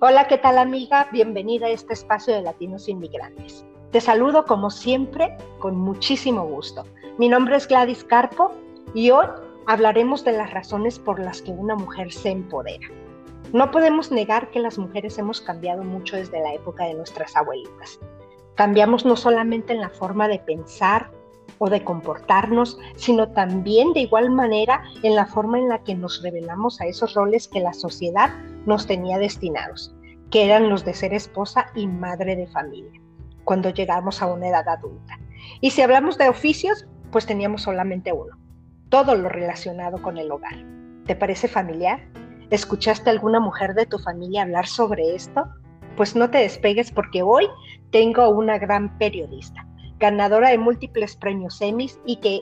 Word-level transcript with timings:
Hola, 0.00 0.26
¿qué 0.26 0.38
tal 0.38 0.58
amiga? 0.58 1.08
Bienvenida 1.12 1.66
a 1.66 1.70
este 1.70 1.92
espacio 1.92 2.34
de 2.34 2.42
Latinos 2.42 2.88
Inmigrantes. 2.88 3.64
Te 3.92 4.00
saludo 4.00 4.44
como 4.44 4.68
siempre 4.68 5.36
con 5.60 5.76
muchísimo 5.76 6.44
gusto. 6.44 6.84
Mi 7.16 7.28
nombre 7.28 7.56
es 7.56 7.68
Gladys 7.68 8.02
Carpo 8.02 8.52
y 8.92 9.12
hoy 9.12 9.26
hablaremos 9.66 10.24
de 10.24 10.32
las 10.32 10.52
razones 10.52 10.98
por 10.98 11.20
las 11.20 11.42
que 11.42 11.52
una 11.52 11.76
mujer 11.76 12.12
se 12.12 12.30
empodera. 12.30 12.88
No 13.52 13.70
podemos 13.70 14.10
negar 14.10 14.50
que 14.50 14.58
las 14.58 14.78
mujeres 14.78 15.16
hemos 15.16 15.40
cambiado 15.40 15.84
mucho 15.84 16.16
desde 16.16 16.40
la 16.40 16.54
época 16.54 16.86
de 16.86 16.94
nuestras 16.94 17.36
abuelitas. 17.36 18.00
Cambiamos 18.56 19.04
no 19.04 19.14
solamente 19.14 19.74
en 19.74 19.80
la 19.80 19.90
forma 19.90 20.26
de 20.26 20.40
pensar 20.40 21.12
o 21.58 21.70
de 21.70 21.84
comportarnos, 21.84 22.78
sino 22.96 23.28
también 23.30 23.92
de 23.92 24.00
igual 24.00 24.30
manera 24.30 24.82
en 25.04 25.14
la 25.14 25.26
forma 25.26 25.60
en 25.60 25.68
la 25.68 25.84
que 25.84 25.94
nos 25.94 26.20
revelamos 26.20 26.80
a 26.80 26.86
esos 26.86 27.14
roles 27.14 27.46
que 27.46 27.60
la 27.60 27.72
sociedad 27.72 28.34
nos 28.66 28.86
tenía 28.86 29.18
destinados, 29.18 29.94
que 30.30 30.44
eran 30.44 30.68
los 30.68 30.84
de 30.84 30.94
ser 30.94 31.14
esposa 31.14 31.66
y 31.74 31.86
madre 31.86 32.36
de 32.36 32.46
familia, 32.46 33.00
cuando 33.44 33.70
llegamos 33.70 34.22
a 34.22 34.26
una 34.26 34.48
edad 34.48 34.68
adulta. 34.68 35.18
Y 35.60 35.70
si 35.70 35.82
hablamos 35.82 36.18
de 36.18 36.28
oficios, 36.28 36.86
pues 37.10 37.26
teníamos 37.26 37.62
solamente 37.62 38.12
uno, 38.12 38.36
todo 38.88 39.14
lo 39.14 39.28
relacionado 39.28 40.00
con 40.02 40.18
el 40.18 40.30
hogar. 40.30 40.56
¿Te 41.06 41.14
parece 41.14 41.48
familiar? 41.48 42.00
¿Escuchaste 42.50 43.10
a 43.10 43.12
alguna 43.12 43.40
mujer 43.40 43.74
de 43.74 43.86
tu 43.86 43.98
familia 43.98 44.42
hablar 44.42 44.66
sobre 44.66 45.14
esto? 45.14 45.44
Pues 45.96 46.16
no 46.16 46.30
te 46.30 46.38
despegues 46.38 46.90
porque 46.90 47.22
hoy 47.22 47.46
tengo 47.90 48.28
una 48.30 48.58
gran 48.58 48.98
periodista, 48.98 49.66
ganadora 49.98 50.50
de 50.50 50.58
múltiples 50.58 51.16
premios 51.16 51.60
Emmys 51.60 52.00
y 52.04 52.16
que 52.16 52.40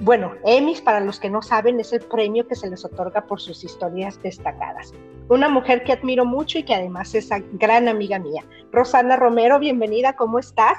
bueno, 0.00 0.32
Emmys, 0.44 0.80
para 0.80 1.00
los 1.00 1.20
que 1.20 1.28
no 1.28 1.42
saben, 1.42 1.78
es 1.78 1.92
el 1.92 2.00
premio 2.00 2.46
que 2.46 2.54
se 2.54 2.70
les 2.70 2.84
otorga 2.84 3.26
por 3.26 3.40
sus 3.40 3.62
historias 3.64 4.20
destacadas. 4.22 4.94
Una 5.28 5.48
mujer 5.48 5.84
que 5.84 5.92
admiro 5.92 6.24
mucho 6.24 6.58
y 6.58 6.62
que 6.62 6.74
además 6.74 7.14
es 7.14 7.28
gran 7.52 7.86
amiga 7.86 8.18
mía. 8.18 8.42
Rosana 8.72 9.16
Romero, 9.16 9.58
bienvenida, 9.58 10.14
¿cómo 10.14 10.38
estás? 10.38 10.78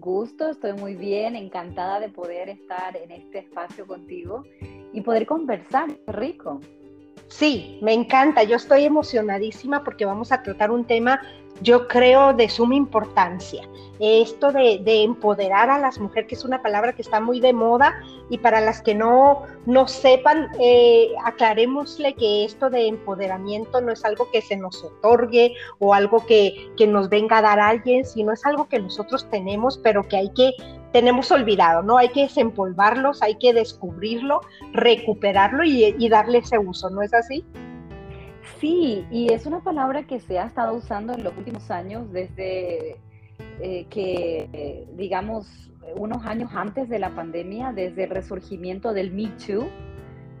Gusto, 0.00 0.50
estoy 0.50 0.72
muy 0.72 0.96
bien, 0.96 1.36
encantada 1.36 2.00
de 2.00 2.08
poder 2.08 2.48
estar 2.48 2.96
en 2.96 3.12
este 3.12 3.38
espacio 3.38 3.86
contigo 3.86 4.42
y 4.92 5.00
poder 5.00 5.26
conversar, 5.26 5.88
rico. 6.08 6.60
Sí, 7.28 7.78
me 7.82 7.92
encanta, 7.92 8.42
yo 8.42 8.56
estoy 8.56 8.84
emocionadísima 8.84 9.82
porque 9.82 10.04
vamos 10.04 10.32
a 10.32 10.42
tratar 10.42 10.70
un 10.70 10.84
tema 10.84 11.20
yo 11.62 11.88
creo 11.88 12.32
de 12.32 12.48
suma 12.48 12.74
importancia. 12.74 13.62
Esto 13.98 14.52
de, 14.52 14.82
empoderar 14.84 15.70
a 15.70 15.78
las 15.78 15.98
mujeres, 15.98 16.28
que 16.28 16.34
es 16.34 16.44
una 16.44 16.62
palabra 16.62 16.92
que 16.92 17.00
está 17.00 17.18
muy 17.18 17.40
de 17.40 17.54
moda, 17.54 17.94
y 18.28 18.38
para 18.38 18.60
las 18.60 18.82
que 18.82 18.94
no, 18.94 19.44
no 19.64 19.88
sepan, 19.88 20.48
eh, 20.60 21.12
que 22.18 22.44
esto 22.44 22.68
de 22.68 22.88
empoderamiento 22.88 23.80
no 23.80 23.92
es 23.92 24.04
algo 24.04 24.30
que 24.30 24.42
se 24.42 24.56
nos 24.56 24.84
otorgue 24.84 25.54
o 25.78 25.94
algo 25.94 26.26
que, 26.26 26.70
que 26.76 26.86
nos 26.86 27.08
venga 27.08 27.38
a 27.38 27.42
dar 27.42 27.58
alguien, 27.58 28.04
sino 28.04 28.32
es 28.32 28.44
algo 28.44 28.68
que 28.68 28.78
nosotros 28.78 29.26
tenemos, 29.30 29.78
pero 29.78 30.06
que 30.06 30.16
hay 30.18 30.30
que, 30.30 30.52
tenemos 30.92 31.30
olvidado, 31.30 31.82
¿no? 31.82 31.96
Hay 31.96 32.10
que 32.10 32.22
desempolvarlos, 32.22 33.22
hay 33.22 33.36
que 33.36 33.54
descubrirlo, 33.54 34.40
recuperarlo 34.72 35.64
y 35.64 36.08
darle 36.08 36.38
ese 36.38 36.58
uso, 36.58 36.90
¿no 36.90 37.00
es 37.00 37.14
así? 37.14 37.44
Sí, 38.60 39.04
y 39.10 39.32
es 39.32 39.46
una 39.46 39.62
palabra 39.62 40.06
que 40.06 40.20
se 40.20 40.38
ha 40.38 40.46
estado 40.46 40.74
usando 40.74 41.12
en 41.12 41.22
los 41.22 41.36
últimos 41.36 41.70
años 41.70 42.10
desde 42.12 42.96
eh, 43.60 43.86
que, 43.90 44.86
digamos, 44.94 45.70
unos 45.94 46.24
años 46.24 46.50
antes 46.54 46.88
de 46.88 46.98
la 46.98 47.14
pandemia, 47.14 47.72
desde 47.72 48.04
el 48.04 48.10
resurgimiento 48.10 48.92
del 48.92 49.12
Me 49.12 49.28
Too. 49.28 49.68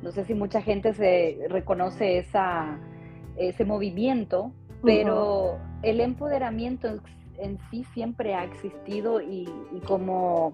No 0.02 0.10
sé 0.10 0.24
si 0.24 0.34
mucha 0.34 0.60
gente 0.60 0.92
se 0.94 1.46
reconoce 1.48 2.18
esa, 2.18 2.78
ese 3.36 3.64
movimiento, 3.64 4.52
pero 4.82 5.58
el 5.82 6.00
empoderamiento 6.00 7.00
en, 7.38 7.58
sí 7.70 7.84
siempre 7.92 8.34
ha 8.34 8.44
existido 8.44 9.20
y, 9.20 9.48
y, 9.72 9.80
como 9.80 10.52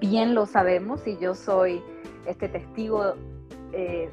bien 0.00 0.34
lo 0.34 0.46
sabemos, 0.46 1.06
y 1.06 1.16
yo 1.18 1.34
soy 1.34 1.80
este 2.26 2.48
testigo 2.48 3.14
eh, 3.72 4.10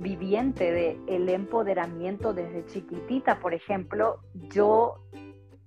viviente 0.00 0.70
de 0.72 0.98
el 1.06 1.28
empoderamiento 1.28 2.34
desde 2.34 2.64
chiquitita. 2.66 3.38
Por 3.40 3.54
ejemplo, 3.54 4.20
yo 4.34 4.96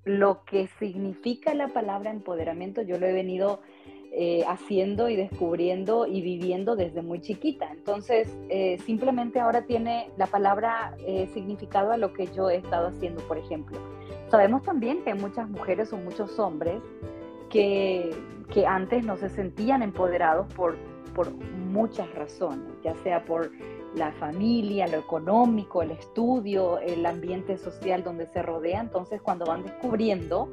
lo 0.06 0.44
que 0.44 0.68
significa 0.80 1.53
la 1.53 1.68
palabra 1.68 2.12
empoderamiento, 2.12 2.81
yo 2.81 2.97
lo 2.97 3.06
he 3.06 3.13
venido 3.13 3.62
eh, 4.12 4.44
haciendo 4.47 5.08
y 5.08 5.16
descubriendo 5.16 6.08
y 6.08 6.22
viviendo 6.22 6.75
desde 6.75 7.03
muy 7.03 7.22
chiquita. 7.22 7.69
Entonces, 7.72 8.28
eh, 8.50 8.79
simplemente 8.79 9.40
ahora 9.40 9.68
tiene 9.68 10.09
la 10.18 10.25
palabra 10.25 10.96
eh, 11.06 11.29
significado 11.34 11.91
a 11.91 11.97
lo 11.97 12.12
que 12.13 12.25
yo 12.28 12.50
he 12.50 12.56
estado 12.56 12.88
haciendo, 12.88 13.22
por 13.28 13.38
ejemplo. 13.38 13.78
Sabemos 14.29 14.63
también 14.63 15.03
que 15.03 15.12
hay 15.12 15.19
muchas 15.19 15.47
mujeres 15.47 15.94
o 15.94 15.97
muchos 15.97 16.40
hombres 16.40 16.81
que, 17.52 18.09
que 18.52 18.66
antes 18.66 19.06
no 19.06 19.16
se 19.16 19.29
sentían 19.29 19.84
empoderados 19.84 20.52
por, 20.56 20.75
por 21.13 21.31
muchas 21.31 22.12
razones, 22.16 22.68
ya 22.84 22.96
sea 23.03 23.24
por 23.25 23.52
la 23.96 24.12
familia, 24.14 24.88
lo 24.88 24.98
económico, 24.98 25.82
el 25.82 25.92
estudio, 25.92 26.80
el 26.80 27.06
ambiente 27.06 27.58
social 27.58 28.04
donde 28.04 28.28
se 28.28 28.42
rodea. 28.42 28.82
Entonces, 28.82 29.22
cuando 29.22 29.46
van 29.46 29.64
descubriendo 29.64 30.50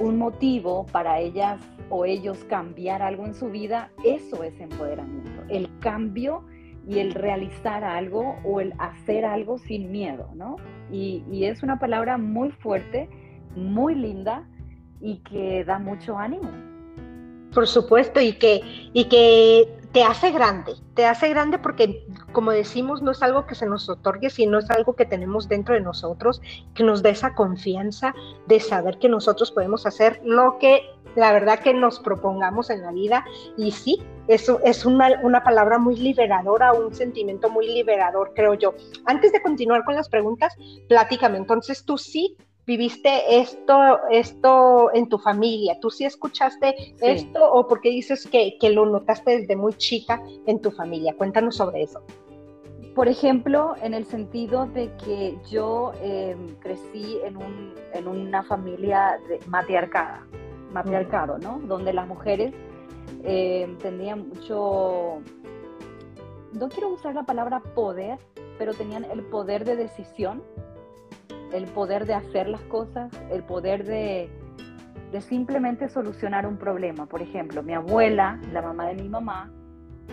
un 0.00 0.18
motivo 0.18 0.86
para 0.86 1.20
ellas 1.20 1.60
o 1.90 2.04
ellos 2.04 2.44
cambiar 2.44 3.02
algo 3.02 3.24
en 3.24 3.34
su 3.34 3.48
vida, 3.48 3.90
eso 4.04 4.42
es 4.42 4.58
empoderamiento. 4.60 5.42
El 5.48 5.70
cambio 5.80 6.44
y 6.88 6.98
el 6.98 7.14
realizar 7.14 7.84
algo 7.84 8.36
o 8.44 8.60
el 8.60 8.72
hacer 8.78 9.24
algo 9.24 9.58
sin 9.58 9.90
miedo, 9.90 10.30
¿no? 10.34 10.56
Y, 10.90 11.24
y 11.30 11.44
es 11.44 11.62
una 11.62 11.78
palabra 11.78 12.16
muy 12.16 12.50
fuerte, 12.50 13.08
muy 13.54 13.94
linda 13.94 14.48
y 15.00 15.18
que 15.18 15.64
da 15.64 15.78
mucho 15.78 16.16
ánimo. 16.16 16.50
Por 17.52 17.66
supuesto, 17.66 18.20
y 18.20 18.34
que, 18.34 18.60
y 18.92 19.04
que 19.04 19.75
te 19.96 20.04
hace 20.04 20.30
grande, 20.30 20.74
te 20.92 21.06
hace 21.06 21.30
grande 21.30 21.58
porque, 21.58 22.06
como 22.32 22.50
decimos, 22.50 23.00
no 23.00 23.12
es 23.12 23.22
algo 23.22 23.46
que 23.46 23.54
se 23.54 23.64
nos 23.64 23.88
otorgue, 23.88 24.28
sino 24.28 24.58
es 24.58 24.70
algo 24.70 24.94
que 24.94 25.06
tenemos 25.06 25.48
dentro 25.48 25.74
de 25.74 25.80
nosotros, 25.80 26.42
que 26.74 26.82
nos 26.82 27.02
da 27.02 27.08
esa 27.08 27.34
confianza 27.34 28.14
de 28.46 28.60
saber 28.60 28.98
que 28.98 29.08
nosotros 29.08 29.50
podemos 29.52 29.86
hacer 29.86 30.20
lo 30.22 30.58
que 30.58 30.82
la 31.14 31.32
verdad 31.32 31.60
que 31.60 31.72
nos 31.72 31.98
propongamos 31.98 32.68
en 32.68 32.82
la 32.82 32.92
vida. 32.92 33.24
Y 33.56 33.70
sí, 33.70 34.02
eso 34.28 34.60
es 34.64 34.84
una, 34.84 35.18
una 35.22 35.42
palabra 35.42 35.78
muy 35.78 35.96
liberadora, 35.96 36.74
un 36.74 36.94
sentimiento 36.94 37.48
muy 37.48 37.66
liberador, 37.66 38.34
creo 38.34 38.52
yo. 38.52 38.74
Antes 39.06 39.32
de 39.32 39.40
continuar 39.40 39.82
con 39.86 39.94
las 39.94 40.10
preguntas, 40.10 40.54
platícame, 40.90 41.38
entonces 41.38 41.86
tú 41.86 41.96
sí 41.96 42.36
viviste 42.66 43.38
esto, 43.38 44.00
esto 44.10 44.90
en 44.92 45.08
tu 45.08 45.18
familia? 45.18 45.78
¿Tú 45.80 45.88
sí 45.90 46.04
escuchaste 46.04 46.94
esto 47.00 47.52
o 47.52 47.66
porque 47.66 47.90
dices 47.90 48.26
que, 48.26 48.58
lo 48.70 48.84
notaste 48.86 49.38
desde 49.38 49.56
muy 49.56 49.74
chica 49.74 50.22
en 50.46 50.60
tu 50.60 50.70
familia? 50.70 51.14
Cuéntanos 51.16 51.56
sobre 51.56 51.82
eso. 51.82 52.02
Por 52.94 53.08
ejemplo, 53.08 53.74
en 53.82 53.94
el 53.94 54.06
sentido 54.06 54.66
de 54.66 54.90
que 55.04 55.38
yo 55.48 55.92
em, 56.02 56.56
crecí 56.56 57.18
en, 57.24 57.36
un, 57.36 57.74
en, 57.92 58.08
una 58.08 58.42
familia 58.42 59.20
de 59.28 59.38
matriarcada, 59.46 60.26
matriarcado, 60.72 61.38
¿no? 61.38 61.60
Donde 61.66 61.92
las 61.92 62.08
mujeres 62.08 62.54
em, 63.22 63.76
tenían 63.78 64.30
mucho, 64.30 65.20
no 66.52 66.68
quiero 66.70 66.88
usar 66.88 67.14
la 67.14 67.24
palabra 67.24 67.60
poder, 67.74 68.18
pero 68.58 68.72
tenían 68.72 69.04
el 69.04 69.22
poder 69.24 69.66
de 69.66 69.76
decisión 69.76 70.42
el 71.52 71.64
poder 71.66 72.06
de 72.06 72.14
hacer 72.14 72.48
las 72.48 72.60
cosas, 72.62 73.10
el 73.30 73.42
poder 73.42 73.84
de, 73.84 74.30
simplemente 75.20 75.88
solucionar 75.88 76.46
un 76.46 76.58
problema. 76.58 77.06
Por 77.06 77.22
ejemplo, 77.22 77.62
mi 77.62 77.72
abuela, 77.72 78.38
la 78.52 78.60
mamá 78.60 78.86
de 78.88 78.94
mi 78.94 79.08
mamá, 79.08 79.50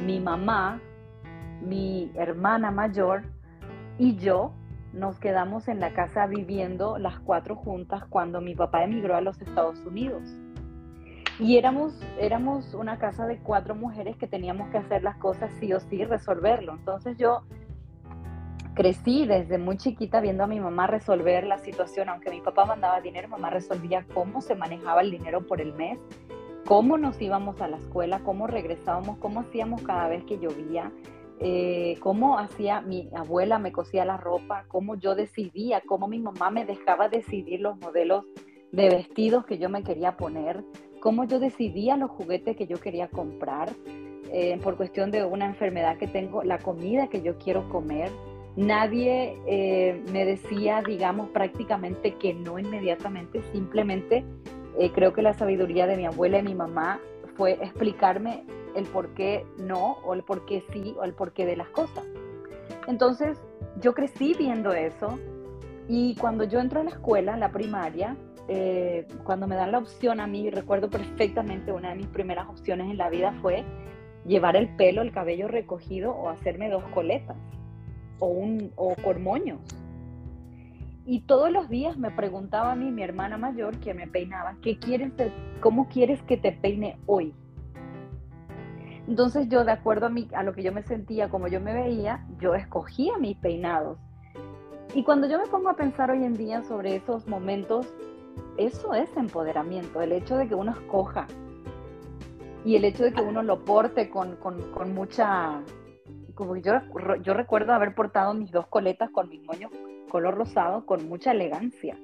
mi 0.02 0.20
mamá, 0.20 0.80
mi 1.62 2.10
hermana 2.16 2.72
mayor 2.72 3.24
y 3.98 4.16
yo 4.16 4.54
nos 4.94 5.20
quedamos 5.20 5.68
en 5.68 5.80
la 5.80 5.94
casa 5.94 6.26
viviendo 6.28 6.98
las 6.98 7.20
cuatro 7.20 7.56
juntas 7.56 8.06
cuando 8.10 8.40
mi 8.40 8.56
papá 8.56 8.84
emigró 8.84 9.16
a 9.16 9.22
los 9.22 9.42
Estados 9.42 9.80
Unidos. 9.86 10.24
Y 11.40 11.58
éramos, 11.58 12.00
éramos 12.20 12.74
una 12.76 13.00
casa 13.00 13.26
de 13.26 13.40
cuatro 13.40 13.76
mujeres 13.76 14.16
que 14.18 14.28
teníamos 14.28 14.70
que 14.70 14.78
hacer 14.78 15.04
las 15.04 15.18
cosas 15.18 15.52
sí 15.60 15.74
o 15.74 15.80
sí, 15.80 16.06
resolverlo. 16.06 16.74
Entonces 16.74 17.18
yo 17.18 17.42
crecí 18.74 19.26
desde 19.26 19.58
muy 19.58 19.78
chiquita 19.78 20.20
viendo 20.22 20.44
a 20.44 20.48
mi 20.48 20.60
mamá 20.60 20.88
resolver 20.88 21.46
la 21.46 21.58
situación, 21.60 22.10
aunque 22.10 22.30
mi 22.30 22.42
papá 22.42 22.66
mandaba 22.66 23.02
dinero, 23.02 23.28
mamá 23.28 23.50
resolvía 23.50 24.06
cómo 24.14 24.42
se 24.42 24.56
manejaba 24.56 25.02
el 25.02 25.12
dinero 25.12 25.46
por 25.46 25.62
el 25.62 25.74
mes, 25.74 26.00
cómo 26.66 26.98
nos 26.98 27.22
íbamos 27.22 27.62
a 27.62 27.68
la 27.68 27.78
escuela, 27.78 28.22
cómo 28.24 28.48
regresábamos, 28.48 29.18
cómo 29.20 29.42
hacíamos 29.42 29.82
cada 29.84 30.08
vez 30.08 30.24
que 30.24 30.40
llovía, 30.40 30.92
eh, 31.40 31.98
cómo 32.00 32.40
hacía 32.40 32.82
mi 32.82 33.10
abuela, 33.16 33.60
me 33.60 33.72
cosía 33.72 34.06
la 34.06 34.18
ropa, 34.18 34.66
cómo 34.68 34.96
yo 34.96 35.16
decidía, 35.16 35.82
cómo 35.86 36.08
mi 36.08 36.20
mamá 36.20 36.50
me 36.50 36.66
dejaba 36.66 37.10
decidir 37.10 37.60
los 37.62 37.78
modelos 37.80 38.26
de 38.72 38.90
vestidos 38.90 39.46
que 39.46 39.58
yo 39.58 39.70
me 39.70 39.84
quería 39.84 40.18
poner, 40.18 40.64
cómo 41.00 41.26
yo 41.26 41.40
decidía 41.40 41.98
los 41.98 42.10
juguetes 42.12 42.56
que 42.56 42.66
yo 42.66 42.80
quería 42.80 43.08
comprar, 43.10 43.70
eh, 44.32 44.60
por 44.64 44.78
cuestión 44.78 45.12
de 45.12 45.24
una 45.26 45.46
enfermedad 45.46 45.98
que 45.98 46.08
tengo, 46.08 46.44
la 46.44 46.58
comida 46.58 47.08
que 47.08 47.22
yo 47.22 47.38
quiero 47.38 47.70
comer, 47.70 48.10
Nadie 48.56 49.40
eh, 49.48 50.04
me 50.12 50.26
decía, 50.26 50.84
digamos, 50.86 51.30
prácticamente 51.30 52.16
que 52.16 52.36
no 52.36 52.60
inmediatamente, 52.60 53.42
simplemente 53.52 54.24
eh, 54.78 54.92
creo 54.92 55.12
que 55.12 55.24
la 55.24 55.34
sabiduría 55.34 55.88
de 55.88 55.98
mi 55.98 56.06
abuela 56.06 56.38
y 56.38 56.44
mi 56.44 56.54
mamá 56.54 57.00
fue 57.36 57.54
explicarme 57.54 58.44
el 58.76 58.86
por 58.86 59.10
qué 59.16 59.46
no, 59.58 59.98
o 60.04 60.14
el 60.14 60.22
por 60.22 60.46
qué 60.46 60.64
sí, 60.72 60.96
o 61.00 61.04
el 61.04 61.14
por 61.14 61.34
qué 61.34 61.48
de 61.48 61.56
las 61.56 61.70
cosas. 61.70 62.06
Entonces, 62.88 63.42
yo 63.82 63.96
crecí 63.96 64.36
viendo 64.38 64.72
eso 64.72 65.18
y 65.88 66.16
cuando 66.16 66.44
yo 66.44 66.60
entro 66.60 66.82
a 66.82 66.84
la 66.84 66.92
escuela, 66.92 67.36
la 67.38 67.52
primaria, 67.52 68.16
eh, 68.48 69.08
cuando 69.24 69.48
me 69.48 69.56
dan 69.56 69.72
la 69.72 69.80
opción 69.80 70.20
a 70.20 70.28
mí, 70.28 70.52
recuerdo 70.52 70.92
perfectamente 70.92 71.72
una 71.72 71.90
de 71.90 71.96
mis 71.96 72.08
primeras 72.08 72.48
opciones 72.50 72.92
en 72.92 72.98
la 72.98 73.10
vida 73.10 73.34
fue 73.42 73.64
llevar 74.28 74.56
el 74.56 74.76
pelo, 74.76 75.02
el 75.02 75.12
cabello 75.12 75.48
recogido 75.48 76.12
o 76.12 76.30
hacerme 76.30 76.70
dos 76.70 76.84
coletas 76.94 77.36
o, 78.20 78.28
un, 78.28 78.72
o 78.76 78.96
cormoños. 78.96 79.60
Y 81.06 81.22
todos 81.22 81.52
los 81.52 81.70
días 81.70 81.98
me 81.98 82.12
preguntaba 82.12 82.72
a 82.72 82.76
mí, 82.76 82.92
mi 82.92 83.04
hermana 83.04 83.38
mayor, 83.38 83.78
que 83.80 83.94
me 83.94 84.08
peinaba, 84.08 84.56
¿qué 84.62 84.80
quieres, 84.80 85.12
¿cómo 85.60 85.88
quieres 85.90 86.22
que 86.24 86.38
te 86.38 86.54
peine 86.54 86.98
hoy? 87.06 87.34
Entonces 89.08 89.50
yo, 89.50 89.66
de 89.66 89.74
acuerdo 89.74 90.06
a, 90.06 90.10
mí, 90.10 90.30
a 90.34 90.44
lo 90.44 90.54
que 90.54 90.64
yo 90.64 90.72
me 90.72 90.84
sentía, 90.84 91.30
como 91.30 91.48
yo 91.50 91.60
me 91.60 91.74
veía, 91.74 92.26
yo 92.40 92.56
escogía 92.56 93.18
mis 93.18 93.38
peinados. 93.38 94.00
Y 94.94 95.04
cuando 95.04 95.28
yo 95.28 95.40
me 95.40 95.48
pongo 95.48 95.70
a 95.70 95.76
pensar 95.76 96.10
hoy 96.10 96.24
en 96.24 96.34
día 96.34 96.64
sobre 96.64 96.96
esos 96.96 97.28
momentos, 97.28 97.94
eso 98.58 98.94
es 98.94 99.10
empoderamiento, 99.18 100.02
el 100.02 100.14
hecho 100.14 100.38
de 100.38 100.48
que 100.48 100.56
uno 100.56 100.72
escoja 100.72 101.28
y 102.66 102.76
el 102.76 102.86
hecho 102.86 103.04
de 103.04 103.12
que 103.12 103.22
uno 103.22 103.44
lo 103.44 103.64
porte 103.66 104.10
con, 104.10 104.38
mucha... 104.94 105.62
Como 106.36 106.56
yo, 106.58 106.74
yo 107.22 107.34
recuerdo 107.34 107.74
haber 107.74 107.94
portado 107.94 108.34
mis 108.34 108.52
dos 108.52 108.68
coletas 108.68 109.10
con 109.12 109.30
mis 109.30 109.44
moños 109.44 109.72
color 110.14 110.36
rosado 110.36 110.86
con 110.86 111.10
mucha 111.10 111.32
elegancia, 111.32 111.98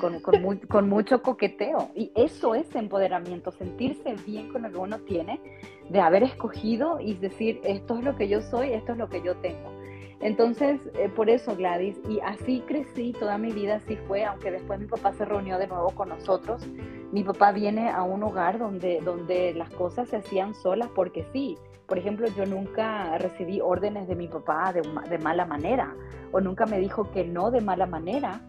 con, 0.00 0.20
con, 0.68 0.88
mucho 0.88 1.22
coqueteo. 1.22 1.90
Y 1.94 2.10
eso 2.16 2.56
es 2.56 2.74
empoderamiento, 2.74 3.52
sentirse 3.52 4.16
bien 4.26 4.48
con 4.52 4.62
lo 4.62 4.72
que 4.72 4.78
uno 4.78 4.98
tiene, 5.02 5.40
de 5.88 6.00
haber 6.00 6.24
escogido 6.24 6.98
y 6.98 7.14
decir, 7.14 7.60
esto 7.62 7.98
es 7.98 8.04
lo 8.04 8.16
que 8.16 8.26
yo 8.26 8.42
soy, 8.42 8.72
esto 8.72 8.92
es 8.92 8.98
lo 8.98 9.08
que 9.08 9.22
yo 9.22 9.36
tengo. 9.36 9.70
Entonces, 10.18 10.80
eh, 10.94 11.08
por 11.08 11.30
eso 11.30 11.54
Gladys, 11.54 11.96
y 12.08 12.18
así 12.18 12.64
crecí 12.66 13.12
toda 13.12 13.38
mi 13.38 13.52
vida, 13.52 13.76
así 13.76 13.96
fue, 14.08 14.24
aunque 14.24 14.50
después 14.50 14.80
mi 14.80 14.86
papá 14.86 15.12
se 15.12 15.24
reunió 15.24 15.56
de 15.56 15.68
nuevo 15.68 15.90
con 15.92 16.08
nosotros. 16.08 16.66
Mi 17.12 17.22
papá 17.22 17.52
viene 17.52 17.90
a 17.90 18.02
un 18.02 18.24
hogar 18.24 18.58
donde, 18.58 19.00
donde 19.04 19.54
las 19.54 19.70
cosas 19.70 20.08
se 20.08 20.16
hacían 20.16 20.52
solas 20.54 20.88
porque 20.96 21.24
sí. 21.32 21.56
Por 21.86 21.98
ejemplo, 21.98 22.26
yo 22.36 22.46
nunca 22.46 23.16
recibí 23.18 23.60
órdenes 23.60 24.08
de 24.08 24.16
mi 24.16 24.28
papá 24.28 24.72
de, 24.72 25.18
mala 25.18 25.46
manera 25.46 25.94
o 26.32 26.40
nunca 26.40 26.66
me 26.66 26.78
dijo 26.78 27.10
que 27.12 27.24
no 27.24 27.50
de 27.50 27.60
mala 27.60 27.86
manera. 27.86 28.40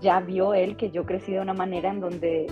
Ya 0.00 0.20
vio 0.20 0.54
él 0.54 0.76
que 0.76 0.90
yo 0.90 1.04
crecí 1.04 1.32
de 1.32 1.40
una 1.40 1.54
manera 1.54 1.90
en 1.90 2.00
donde 2.00 2.46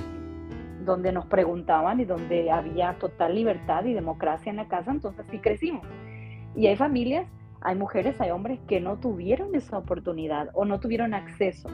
donde 0.85 1.13
nos 1.13 1.27
preguntaban 1.27 2.01
y 2.01 2.07
donde 2.07 2.51
había 2.51 2.95
total 2.99 3.35
libertad 3.35 3.85
y 3.85 3.93
democracia 3.93 4.49
en 4.49 4.57
la 4.57 4.67
casa, 4.67 4.91
entonces 4.91 5.27
sí 5.31 5.39
crecimos. 5.39 5.87
Y 6.57 6.69
hay 6.69 6.77
familias 6.77 7.27
hay 7.63 7.77
mujeres, 7.77 8.19
hay 8.21 8.31
hombres 8.31 8.59
que 8.67 8.81
no 8.81 8.99
tuvieron 8.99 9.55
esa 9.55 9.79
oportunidad 9.79 10.49
o 10.55 10.65
no 10.65 10.81
tuvieron 10.81 11.15
acceso. 11.15 11.69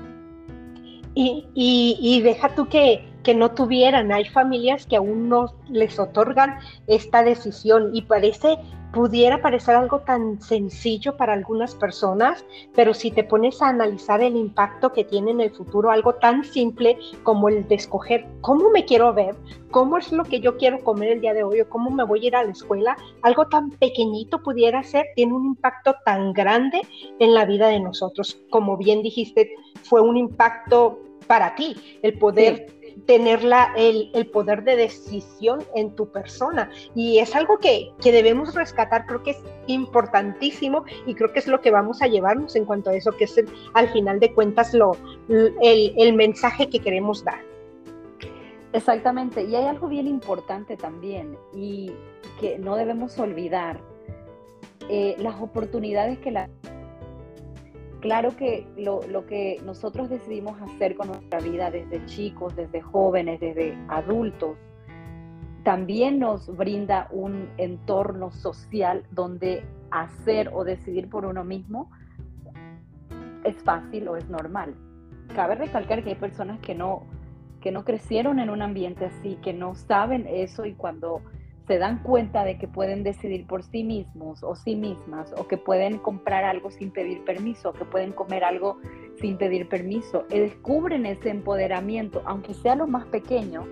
Y, 1.14 1.48
y, 1.54 2.20
deja 2.20 2.54
tú 2.54 2.68
que, 2.68 3.08
que, 3.26 3.34
no 3.34 3.50
tuvieran, 3.50 4.12
hay 4.12 4.24
familias 4.24 4.86
que 4.86 4.94
aún 4.94 5.28
no 5.28 5.52
les 5.68 5.98
otorgan 5.98 6.60
esta 6.86 7.24
decisión 7.24 7.90
y 7.92 8.02
parece 8.02 8.56
pudiera 8.92 9.42
parecer 9.42 9.74
algo 9.74 9.98
tan 9.98 10.40
sencillo 10.40 11.16
para 11.16 11.32
algunas 11.32 11.74
personas, 11.74 12.46
pero 12.74 12.94
si 12.94 13.10
te 13.10 13.24
pones 13.24 13.60
a 13.60 13.68
analizar 13.68 14.22
el 14.22 14.36
impacto 14.36 14.92
que 14.92 15.04
tiene 15.04 15.32
en 15.32 15.40
el 15.40 15.50
futuro, 15.50 15.90
algo 15.90 16.14
tan 16.14 16.44
simple 16.44 16.96
como 17.24 17.48
el 17.48 17.66
de 17.66 17.74
escoger 17.74 18.26
cómo 18.42 18.70
me 18.70 18.84
quiero 18.84 19.12
ver, 19.12 19.34
cómo 19.70 19.98
es 19.98 20.12
lo 20.12 20.24
que 20.24 20.40
yo 20.40 20.56
quiero 20.56 20.82
comer 20.84 21.10
el 21.10 21.20
día 21.20 21.34
de 21.34 21.42
hoy 21.42 21.60
o 21.60 21.68
cómo 21.68 21.90
me 21.90 22.04
voy 22.04 22.24
a 22.24 22.26
ir 22.28 22.36
a 22.36 22.44
la 22.44 22.52
escuela, 22.52 22.96
algo 23.22 23.48
tan 23.48 23.70
pequeñito 23.70 24.42
pudiera 24.42 24.82
ser, 24.82 25.04
tiene 25.16 25.34
un 25.34 25.44
impacto 25.44 25.96
tan 26.04 26.32
grande 26.32 26.80
en 27.18 27.34
la 27.34 27.44
vida 27.44 27.68
de 27.68 27.80
nosotros. 27.80 28.40
Como 28.50 28.76
bien 28.76 29.02
dijiste, 29.02 29.50
fue 29.82 30.00
un 30.00 30.16
impacto 30.16 31.00
para 31.26 31.54
ti, 31.54 31.76
el 32.02 32.18
poder 32.18 32.75
tener 33.04 33.40
el, 33.76 34.26
poder 34.32 34.64
de 34.64 34.76
decisión 34.76 35.62
en 35.74 35.94
tu 35.94 36.08
persona. 36.08 36.70
Y 36.94 37.18
es 37.18 37.34
algo 37.34 37.58
que, 37.58 37.92
debemos 38.02 38.54
rescatar, 38.54 39.06
creo 39.06 39.22
que 39.22 39.32
es 39.32 39.42
importantísimo 39.66 40.84
y 41.06 41.14
creo 41.14 41.32
que 41.32 41.40
es 41.40 41.46
lo 41.46 41.60
que 41.60 41.70
vamos 41.70 42.00
a 42.02 42.06
llevarnos 42.06 42.56
en 42.56 42.64
cuanto 42.64 42.90
a 42.90 42.94
eso, 42.94 43.12
que 43.12 43.24
es 43.24 43.40
al 43.74 43.88
final 43.90 44.20
de 44.20 44.32
cuentas 44.32 44.72
lo, 44.72 44.96
el, 45.28 46.14
mensaje 46.14 46.68
que 46.68 46.78
queremos 46.78 47.24
dar. 47.24 47.40
Exactamente, 48.72 49.42
y 49.44 49.54
hay 49.54 49.64
algo 49.66 49.88
bien 49.88 50.06
importante 50.06 50.76
también 50.76 51.36
y 51.54 51.92
que 52.40 52.58
no 52.58 52.76
debemos 52.76 53.18
olvidar, 53.18 53.80
eh, 54.88 55.16
las 55.18 55.40
oportunidades 55.40 56.18
que 56.18 56.30
la 56.30 56.48
Claro 58.06 58.36
que 58.36 58.64
lo, 58.76 59.00
que 59.26 59.60
nosotros 59.64 60.08
decidimos 60.08 60.62
hacer 60.62 60.94
con 60.94 61.08
nuestra 61.08 61.40
vida 61.40 61.72
desde 61.72 62.06
chicos, 62.06 62.54
desde 62.54 62.80
jóvenes, 62.80 63.40
desde 63.40 63.76
adultos, 63.88 64.56
también 65.64 66.20
nos 66.20 66.56
brinda 66.56 67.08
un 67.10 67.48
entorno 67.56 68.30
social 68.30 69.02
donde 69.10 69.64
hacer 69.90 70.50
o 70.54 70.62
decidir 70.62 71.10
por 71.10 71.26
uno 71.26 71.42
mismo 71.42 71.90
es 73.42 73.56
fácil 73.64 74.06
o 74.06 74.14
es 74.16 74.28
normal. 74.28 74.76
Cabe 75.34 75.56
recalcar 75.56 76.04
que 76.04 76.10
hay 76.10 76.14
personas 76.14 76.60
que 76.60 76.76
no, 76.76 77.06
que 77.60 77.72
no 77.72 77.84
crecieron 77.84 78.38
en 78.38 78.50
un 78.50 78.62
ambiente 78.62 79.06
así, 79.06 79.36
que 79.42 79.52
no 79.52 79.74
saben 79.74 80.28
eso 80.28 80.64
y 80.64 80.74
cuando 80.74 81.22
se 81.66 81.78
dan 81.78 82.02
cuenta 82.02 82.44
de 82.44 82.58
que 82.58 82.68
pueden 82.68 83.02
decidir 83.02 83.46
por 83.46 83.64
sí 83.64 83.82
mismos 83.82 84.42
o 84.42 84.54
sí 84.54 84.76
mismas, 84.76 85.32
o 85.36 85.48
que 85.48 85.56
pueden 85.56 85.98
comprar 85.98 86.44
algo 86.44 86.70
sin 86.70 86.90
pedir 86.90 87.24
permiso, 87.24 87.70
o 87.70 87.72
que 87.72 87.84
pueden 87.84 88.12
comer 88.12 88.44
algo 88.44 88.78
sin 89.20 89.36
pedir 89.36 89.68
permiso, 89.68 90.24
y 90.30 90.38
descubren 90.38 91.06
ese 91.06 91.30
empoderamiento, 91.30 92.22
aunque 92.24 92.54
sea 92.54 92.76
lo 92.76 92.86
más 92.86 93.06
pequeño, 93.06 93.66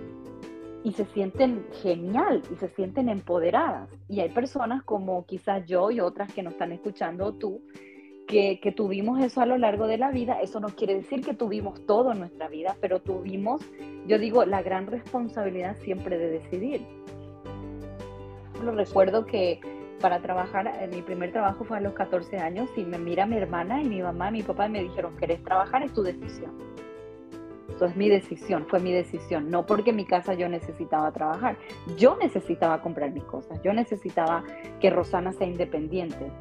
y 0.83 0.91
se 0.91 1.05
sienten 1.05 1.65
genial 1.81 2.43
y 2.51 2.57
se 2.57 2.69
sienten 2.69 3.09
empoderadas. 3.09 3.89
Y 4.07 4.19
hay 4.19 4.29
personas 4.29 4.83
como 4.83 5.25
quizás 5.25 5.65
yo 5.65 5.89
y 5.89 5.99
otras 5.99 6.31
que 6.31 6.43
nos 6.43 6.53
están 6.53 6.73
escuchando, 6.73 7.33
tú, 7.33 7.61
que, 8.27 8.59
que, 8.59 8.71
tuvimos 8.71 9.19
eso 9.23 9.41
a 9.41 9.47
lo 9.47 9.57
largo 9.57 9.87
de 9.87 9.97
la 9.97 10.11
vida. 10.11 10.41
Eso 10.41 10.59
no 10.59 10.67
quiere 10.67 10.93
decir 10.93 11.21
que 11.21 11.33
tuvimos 11.33 11.83
todo 11.87 12.11
en 12.11 12.19
nuestra 12.19 12.49
vida, 12.49 12.75
pero 12.81 13.01
tuvimos, 13.01 13.61
yo 14.05 14.19
digo, 14.19 14.45
la 14.45 14.61
gran 14.61 14.85
responsabilidad 14.85 15.75
siempre 15.77 16.19
de 16.19 16.29
decidir 16.29 16.85
recuerdo 18.71 19.25
que 19.25 19.59
para 20.01 20.21
trabajar, 20.21 20.67
eh, 20.67 20.87
mi 20.87 21.01
primer 21.01 21.31
trabajo 21.31 21.63
fue 21.63 21.77
a 21.77 21.81
los 21.81 21.93
14 21.93 22.37
años 22.37 22.69
y 22.75 22.83
me 22.83 22.97
mira 22.97 23.25
mi 23.25 23.37
hermana 23.37 23.81
y 23.81 23.85
mi 23.85 24.01
mamá 24.01 24.29
y 24.29 24.33
mi 24.33 24.43
papá 24.43 24.67
y 24.67 24.69
me 24.69 24.81
dijeron, 24.83 25.15
¿querés 25.17 25.43
trabajar? 25.43 25.83
Es 25.83 25.93
tu 25.93 26.03
decisión. 26.03 26.51
Eso 27.69 27.85
es 27.85 27.95
mi 27.95 28.07
decisión, 28.07 28.65
fue 28.67 28.79
mi 28.79 28.93
decisión, 28.93 29.49
no 29.49 29.65
porque 29.65 29.89
en 29.89 29.97
mi 29.97 30.05
casa 30.05 30.33
yo 30.33 30.47
necesitaba 30.47 31.11
trabajar, 31.11 31.57
yo 31.97 32.15
necesitaba 32.15 32.81
comprar 32.81 33.11
mis 33.11 33.23
cosas, 33.25 33.61
yo 33.63 33.73
necesitaba 33.73 34.43
que 34.79 34.89
Rosana 34.89 35.33
sea 35.33 35.47
independiente 35.47 36.31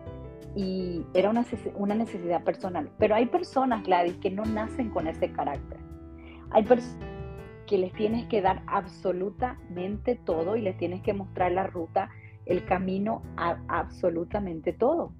y 0.54 1.02
era 1.12 1.30
una, 1.30 1.44
una 1.74 1.94
necesidad 1.94 2.44
personal. 2.44 2.88
Pero 2.98 3.16
hay 3.16 3.26
personas, 3.26 3.82
Gladys, 3.82 4.16
que 4.18 4.30
no 4.30 4.44
nacen 4.44 4.90
con 4.90 5.08
ese 5.08 5.32
carácter. 5.32 5.78
Hay 6.50 6.62
personas 6.62 7.13
que 7.66 7.78
les 7.78 7.92
tienes 7.92 8.26
que 8.26 8.42
dar 8.42 8.62
absolutamente 8.66 10.16
todo 10.16 10.56
y 10.56 10.62
les 10.62 10.76
tienes 10.76 11.02
que 11.02 11.14
mostrar 11.14 11.52
la 11.52 11.66
ruta, 11.66 12.10
el 12.46 12.64
camino 12.64 13.22
a 13.36 13.58
absolutamente 13.68 14.72
todo. 14.72 15.12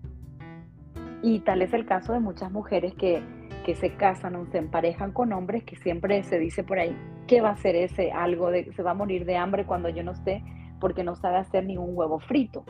Y 1.22 1.40
tal 1.40 1.62
es 1.62 1.72
el 1.72 1.86
caso 1.86 2.12
de 2.12 2.20
muchas 2.20 2.52
mujeres 2.52 2.94
que, 2.94 3.22
que 3.64 3.74
se 3.74 3.94
casan 3.94 4.36
o 4.36 4.46
se 4.46 4.58
emparejan 4.58 5.12
con 5.12 5.32
hombres 5.32 5.64
que 5.64 5.76
siempre 5.76 6.22
se 6.22 6.38
dice 6.38 6.64
por 6.64 6.78
ahí, 6.78 6.96
¿qué 7.26 7.40
va 7.40 7.50
a 7.50 7.52
hacer 7.52 7.76
ese 7.76 8.12
algo? 8.12 8.50
De, 8.50 8.72
se 8.74 8.82
va 8.82 8.90
a 8.90 8.94
morir 8.94 9.24
de 9.24 9.36
hambre 9.36 9.64
cuando 9.64 9.88
yo 9.88 10.02
no 10.02 10.12
esté 10.12 10.42
porque 10.80 11.02
no 11.02 11.16
sabe 11.16 11.38
hacer 11.38 11.64
ni 11.64 11.78
un 11.78 11.96
huevo 11.96 12.20
frito. 12.20 12.64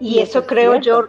Y, 0.00 0.20
eso, 0.20 0.46
creo 0.46 0.80
yo, 0.80 1.08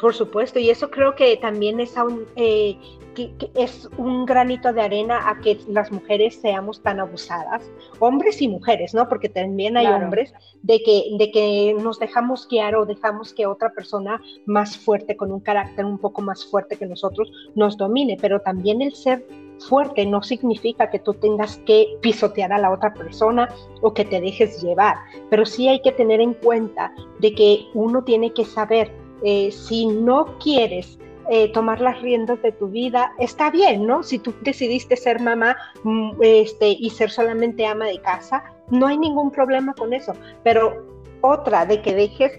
por 0.00 0.14
supuesto, 0.14 0.58
y 0.58 0.70
eso 0.70 0.90
creo 0.90 1.14
que 1.14 1.36
también 1.36 1.80
es 1.80 1.96
un, 1.96 2.26
eh, 2.36 2.76
que, 3.14 3.50
es 3.54 3.88
un 3.96 4.26
granito 4.26 4.72
de 4.72 4.80
arena 4.80 5.28
a 5.28 5.40
que 5.40 5.58
las 5.68 5.90
mujeres 5.90 6.40
seamos 6.40 6.82
tan 6.82 7.00
abusadas, 7.00 7.70
hombres 7.98 8.40
y 8.40 8.48
mujeres, 8.48 8.94
¿no? 8.94 9.08
Porque 9.08 9.28
también 9.28 9.76
hay 9.76 9.86
hombres 9.86 10.32
de 10.62 10.82
que, 10.82 11.04
de 11.18 11.30
que 11.30 11.76
nos 11.82 11.98
dejamos 11.98 12.46
guiar 12.48 12.76
o 12.76 12.86
dejamos 12.86 13.34
que 13.34 13.46
otra 13.46 13.70
persona 13.70 14.20
más 14.46 14.76
fuerte, 14.76 15.16
con 15.16 15.32
un 15.32 15.40
carácter 15.40 15.84
un 15.84 15.98
poco 15.98 16.22
más 16.22 16.44
fuerte 16.46 16.76
que 16.76 16.86
nosotros, 16.86 17.30
nos 17.54 17.76
domine, 17.76 18.16
pero 18.20 18.40
también 18.40 18.82
el 18.82 18.94
ser 18.94 19.24
fuerte 19.68 20.06
no 20.06 20.22
significa 20.22 20.88
que 20.88 21.00
tú 21.00 21.14
tengas 21.14 21.58
que 21.66 21.98
pisotear 22.00 22.52
a 22.52 22.58
la 22.58 22.70
otra 22.70 22.94
persona 22.94 23.48
o 23.80 23.92
que 23.92 24.04
te 24.04 24.20
dejes 24.20 24.62
llevar, 24.62 24.96
pero 25.30 25.44
sí 25.44 25.68
hay 25.68 25.80
que 25.80 25.92
tener 25.92 26.20
en 26.20 26.34
cuenta 26.34 26.92
de 27.18 27.34
que 27.34 27.66
uno 27.74 28.04
tiene 28.04 28.32
que 28.32 28.44
saber 28.44 28.92
eh, 29.22 29.50
si 29.50 29.86
no 29.86 30.38
quieres 30.38 30.98
eh, 31.30 31.52
tomar 31.52 31.80
las 31.80 32.00
riendas 32.00 32.40
de 32.42 32.52
tu 32.52 32.68
vida, 32.68 33.12
está 33.18 33.50
bien, 33.50 33.86
¿no? 33.86 34.02
Si 34.02 34.18
tú 34.18 34.34
decidiste 34.42 34.96
ser 34.96 35.20
mamá 35.20 35.56
mm, 35.84 36.12
este, 36.22 36.68
y 36.70 36.90
ser 36.90 37.10
solamente 37.10 37.66
ama 37.66 37.86
de 37.86 38.00
casa, 38.00 38.42
no 38.70 38.86
hay 38.86 38.98
ningún 38.98 39.30
problema 39.30 39.74
con 39.74 39.92
eso, 39.92 40.14
pero 40.42 40.86
otra 41.20 41.66
de 41.66 41.82
que 41.82 41.94
dejes 41.94 42.32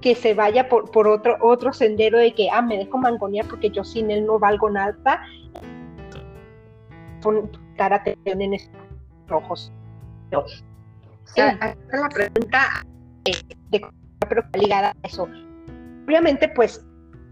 que 0.00 0.14
se 0.14 0.34
vaya 0.34 0.68
por, 0.68 0.90
por 0.90 1.06
otro, 1.08 1.36
otro 1.40 1.72
sendero 1.72 2.18
de 2.18 2.32
que, 2.34 2.50
ah, 2.50 2.60
me 2.60 2.76
dejo 2.76 2.98
mangonear 2.98 3.46
porque 3.46 3.70
yo 3.70 3.84
sin 3.84 4.10
él 4.10 4.26
no 4.26 4.38
valgo 4.38 4.68
nada, 4.68 4.96
poner 7.22 7.48
atención 7.78 8.42
en 8.42 8.54
estos 8.54 8.80
rojos. 9.28 9.72
Sí. 11.24 11.40
La 11.40 12.08
pregunta 12.12 12.84
eh, 13.24 13.32
de, 13.70 13.86
pero 14.28 14.42
ligada 14.54 14.90
a 14.90 15.06
eso. 15.06 15.28
Obviamente, 16.04 16.48
pues, 16.48 16.84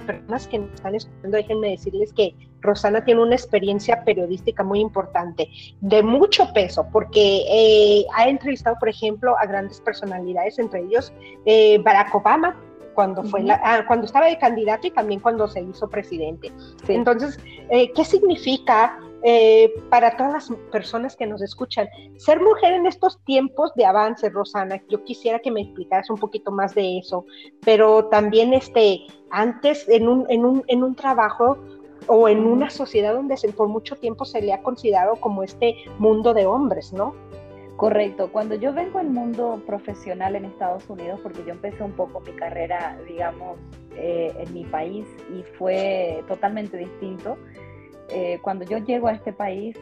personas 0.06 0.46
que 0.48 0.58
nos 0.58 0.74
están 0.74 0.94
escuchando, 0.94 1.36
déjenme 1.36 1.70
decirles 1.70 2.12
que 2.12 2.34
Rosana 2.60 3.04
tiene 3.04 3.22
una 3.22 3.34
experiencia 3.34 4.04
periodística 4.04 4.62
muy 4.62 4.80
importante, 4.80 5.48
de 5.80 6.02
mucho 6.02 6.52
peso, 6.52 6.86
porque 6.92 7.42
eh, 7.48 8.04
ha 8.16 8.28
entrevistado, 8.28 8.76
por 8.78 8.88
ejemplo, 8.88 9.36
a 9.38 9.46
grandes 9.46 9.80
personalidades, 9.80 10.58
entre 10.58 10.80
ellos 10.80 11.12
eh, 11.46 11.78
Barack 11.78 12.14
Obama, 12.14 12.56
cuando, 12.94 13.24
fue 13.24 13.42
ah, 13.50 13.84
cuando 13.86 14.04
estaba 14.04 14.26
de 14.26 14.36
candidato 14.38 14.86
y 14.86 14.90
también 14.90 15.18
cuando 15.20 15.48
se 15.48 15.62
hizo 15.62 15.88
presidente. 15.88 16.52
Entonces, 16.88 17.38
¿qué 17.70 18.04
significa 18.04 18.98
eh, 19.24 19.72
para 19.88 20.16
todas 20.16 20.32
las 20.32 20.58
personas 20.70 21.16
que 21.16 21.26
nos 21.26 21.42
escuchan. 21.42 21.88
Ser 22.16 22.40
mujer 22.40 22.72
en 22.72 22.86
estos 22.86 23.22
tiempos 23.24 23.72
de 23.74 23.84
avance, 23.84 24.28
Rosana, 24.30 24.82
yo 24.88 25.04
quisiera 25.04 25.38
que 25.38 25.50
me 25.50 25.62
explicaras 25.62 26.10
un 26.10 26.18
poquito 26.18 26.50
más 26.50 26.74
de 26.74 26.98
eso, 26.98 27.24
pero 27.64 28.06
también 28.06 28.52
este, 28.52 29.00
antes 29.30 29.88
en 29.88 30.08
un, 30.08 30.26
en 30.28 30.44
un, 30.44 30.64
en 30.66 30.82
un 30.82 30.94
trabajo 30.94 31.58
o 32.06 32.28
en 32.28 32.44
una 32.44 32.70
sociedad 32.70 33.14
donde 33.14 33.36
por 33.56 33.68
mucho 33.68 33.96
tiempo 33.96 34.24
se 34.24 34.42
le 34.42 34.52
ha 34.52 34.62
considerado 34.62 35.16
como 35.16 35.42
este 35.42 35.76
mundo 35.98 36.34
de 36.34 36.46
hombres, 36.46 36.92
¿no? 36.92 37.14
Correcto. 37.76 38.30
Cuando 38.30 38.54
yo 38.54 38.72
vengo 38.72 38.98
al 38.98 39.10
mundo 39.10 39.60
profesional 39.66 40.36
en 40.36 40.44
Estados 40.44 40.88
Unidos, 40.88 41.18
porque 41.22 41.42
yo 41.44 41.52
empecé 41.52 41.82
un 41.82 41.92
poco 41.92 42.20
mi 42.20 42.32
carrera, 42.32 42.96
digamos, 43.08 43.58
eh, 43.96 44.32
en 44.38 44.54
mi 44.54 44.64
país 44.64 45.06
y 45.36 45.42
fue 45.58 46.22
totalmente 46.28 46.76
distinto. 46.76 47.36
Eh, 48.14 48.40
cuando 48.42 48.66
yo 48.66 48.76
llego 48.76 49.08
a 49.08 49.12
este 49.12 49.32
país, 49.32 49.74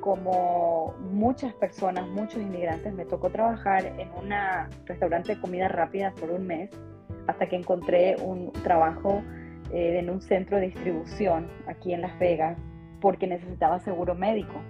como 0.00 0.94
muchas 1.10 1.54
personas, 1.54 2.06
muchos 2.08 2.36
inmigrantes, 2.36 2.92
me 2.92 3.06
tocó 3.06 3.30
trabajar 3.30 3.86
en 3.86 4.10
un 4.10 4.30
restaurante 4.84 5.34
de 5.34 5.40
comida 5.40 5.68
rápida 5.68 6.12
por 6.12 6.30
un 6.30 6.46
mes 6.46 6.70
hasta 7.26 7.48
que 7.48 7.56
encontré 7.56 8.16
un 8.22 8.52
trabajo 8.62 9.22
eh, 9.72 9.98
en 9.98 10.10
un 10.10 10.20
centro 10.20 10.58
de 10.58 10.66
distribución 10.66 11.48
aquí 11.66 11.94
en 11.94 12.02
Las 12.02 12.18
Vegas 12.18 12.58
porque 13.00 13.26
necesitaba 13.26 13.80
seguro 13.80 14.14
médico. 14.14 14.60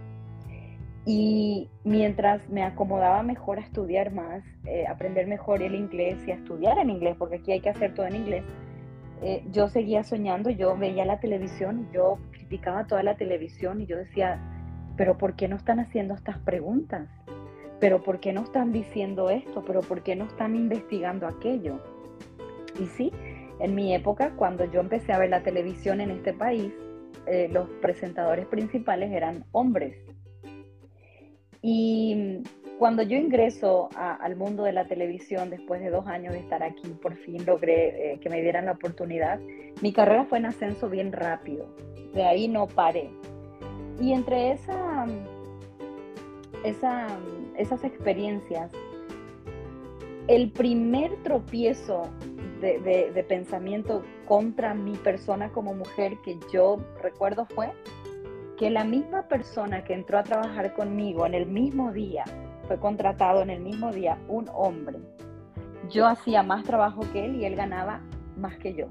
Y 1.05 1.69
mientras 1.83 2.49
me 2.49 2.63
acomodaba 2.63 3.25
mejor 3.25 3.59
a 3.59 3.63
estudiar 3.63 4.13
más, 4.13 4.45
eh, 4.65 4.87
aprender 4.87 5.27
mejor 5.27 5.61
el 5.61 5.75
inglés 5.75 6.19
y 6.25 6.31
a 6.31 6.35
estudiar 6.35 6.79
en 6.79 6.91
inglés, 6.91 7.17
porque 7.19 7.37
aquí 7.37 7.51
hay 7.51 7.61
que 7.61 7.71
hacer 7.71 7.95
todo 7.95 8.07
en 8.07 8.15
inglés, 8.15 8.45
yo 9.53 9.69
seguía 9.69 10.03
soñando, 10.03 10.49
yo 10.49 10.79
veía 10.79 11.05
la 11.05 11.21
televisión, 11.21 11.87
yo 11.93 12.19
criticaba 12.51 12.85
toda 12.89 13.05
la 13.05 13.15
televisión 13.15 13.81
y 13.81 13.87
yo 13.87 13.97
decía, 13.97 14.41
pero 14.97 15.17
¿por 15.17 15.37
qué 15.37 15.47
no 15.47 15.55
están 15.55 15.79
haciendo 15.79 16.15
estas 16.15 16.37
preguntas? 16.39 17.09
¿Pero 17.79 18.03
por 18.03 18.19
qué 18.19 18.33
no 18.33 18.43
están 18.43 18.73
diciendo 18.73 19.31
esto? 19.31 19.63
¿Pero 19.65 19.83
por 19.83 20.03
qué 20.03 20.17
no 20.17 20.25
están 20.25 20.57
investigando 20.57 21.29
aquello? 21.29 21.79
Y 22.81 22.87
sí, 22.87 23.13
en 23.61 23.77
mi 23.77 23.95
época, 23.95 24.33
cuando 24.35 24.65
yo 24.65 24.81
empecé 24.81 25.13
a 25.13 25.19
ver 25.21 25.31
la 25.31 25.45
televisión 25.45 26.01
en 26.01 26.11
este 26.11 26.33
país, 26.33 26.73
eh, 27.27 27.49
los 27.53 27.69
presentadores 27.81 28.47
principales 28.47 29.13
eran 29.13 29.45
hombres. 29.53 29.97
Y 31.63 32.43
cuando 32.81 33.05
yo 33.05 33.17
ingreso 33.17 33.91
al 33.95 34.35
mundo 34.35 34.65
de 34.65 34.73
la 34.73 34.89
televisión, 34.89 35.51
después 35.51 35.81
de 35.81 35.91
dos 35.91 36.09
años 36.09 36.33
de 36.33 36.41
estar 36.41 36.65
aquí, 36.65 36.89
por 37.01 37.17
fin 37.19 37.47
logré 37.47 38.15
eh, 38.15 38.19
que 38.19 38.29
me 38.29 38.43
dieran 38.43 38.67
la 38.67 38.73
oportunidad. 38.73 39.39
Mi 39.83 39.93
carrera 39.93 40.25
fue 40.25 40.39
en 40.39 40.47
ascenso 40.47 40.89
bien 40.89 41.13
rápido 41.13 41.73
de 42.13 42.25
ahí 42.25 42.49
no 42.49 42.67
paré. 42.67 43.11
Y 44.01 44.13
entre 44.13 44.53
esa, 44.53 45.07
esa, 46.65 47.07
esas 47.57 47.85
experiencias, 47.85 48.73
el 50.27 50.51
primer 50.53 51.23
tropiezo 51.23 52.09
de, 52.61 53.11
de, 53.15 53.25
pensamiento 53.25 54.03
contra 54.27 54.75
mi 54.75 54.97
persona 54.97 55.51
como 55.51 55.75
mujer 55.75 56.19
que 56.23 56.39
yo 56.53 56.79
recuerdo 57.03 57.47
fue 57.47 57.73
que 58.59 58.69
la 58.71 58.85
misma 58.85 59.23
persona 59.29 59.83
que 59.85 59.95
entró 59.95 60.19
a 60.19 60.23
trabajar 60.23 60.75
conmigo 60.75 61.25
en 61.25 61.35
el 61.35 61.47
mismo 61.47 61.93
día, 61.93 62.25
fue 62.69 62.79
contratado 62.79 63.43
en 63.43 63.51
el 63.51 63.61
mismo 63.61 63.91
día, 63.91 64.19
un 64.29 64.49
hombre. 64.55 64.99
Yo 65.91 66.07
hacía 66.07 66.43
más 66.43 66.65
trabajo 66.65 67.01
que 67.13 67.25
él 67.25 67.37
y 67.37 67.47
él 67.47 67.57
ganaba 67.57 68.01
más 68.37 68.57
que 68.59 68.75
yo. 68.75 68.87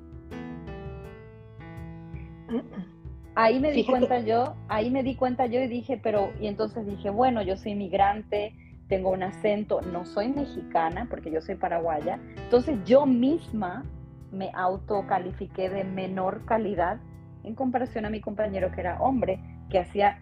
Ahí 3.41 3.57
me 3.61 3.71
di 3.71 3.85
cuenta 3.85 4.19
yo, 4.19 4.55
ahí 4.67 4.91
me 4.91 5.01
di 5.01 5.15
cuenta 5.15 5.45
yo 5.45 5.61
y 5.61 5.67
dije, 5.69 5.97
pero, 6.03 6.33
y 6.41 6.47
entonces 6.47 6.85
dije, 6.85 7.09
bueno, 7.09 7.41
yo 7.41 7.55
soy 7.55 7.71
inmigrante, 7.71 8.53
tengo 8.89 9.11
un 9.11 9.23
acento, 9.23 9.79
no 9.79 10.03
soy 10.03 10.27
mexicana 10.27 11.07
porque 11.09 11.31
yo 11.31 11.39
soy 11.39 11.55
paraguaya. 11.55 12.19
Entonces 12.35 12.77
yo 12.83 13.05
misma 13.05 13.85
me 14.33 14.51
autocalifiqué 14.53 15.69
de 15.69 15.85
menor 15.85 16.43
calidad 16.43 16.99
en 17.45 17.55
comparación 17.55 18.03
a 18.03 18.09
mi 18.09 18.19
compañero 18.19 18.73
que 18.73 18.81
era 18.81 18.99
hombre, 18.99 19.39
que 19.69 19.79
hacía 19.79 20.21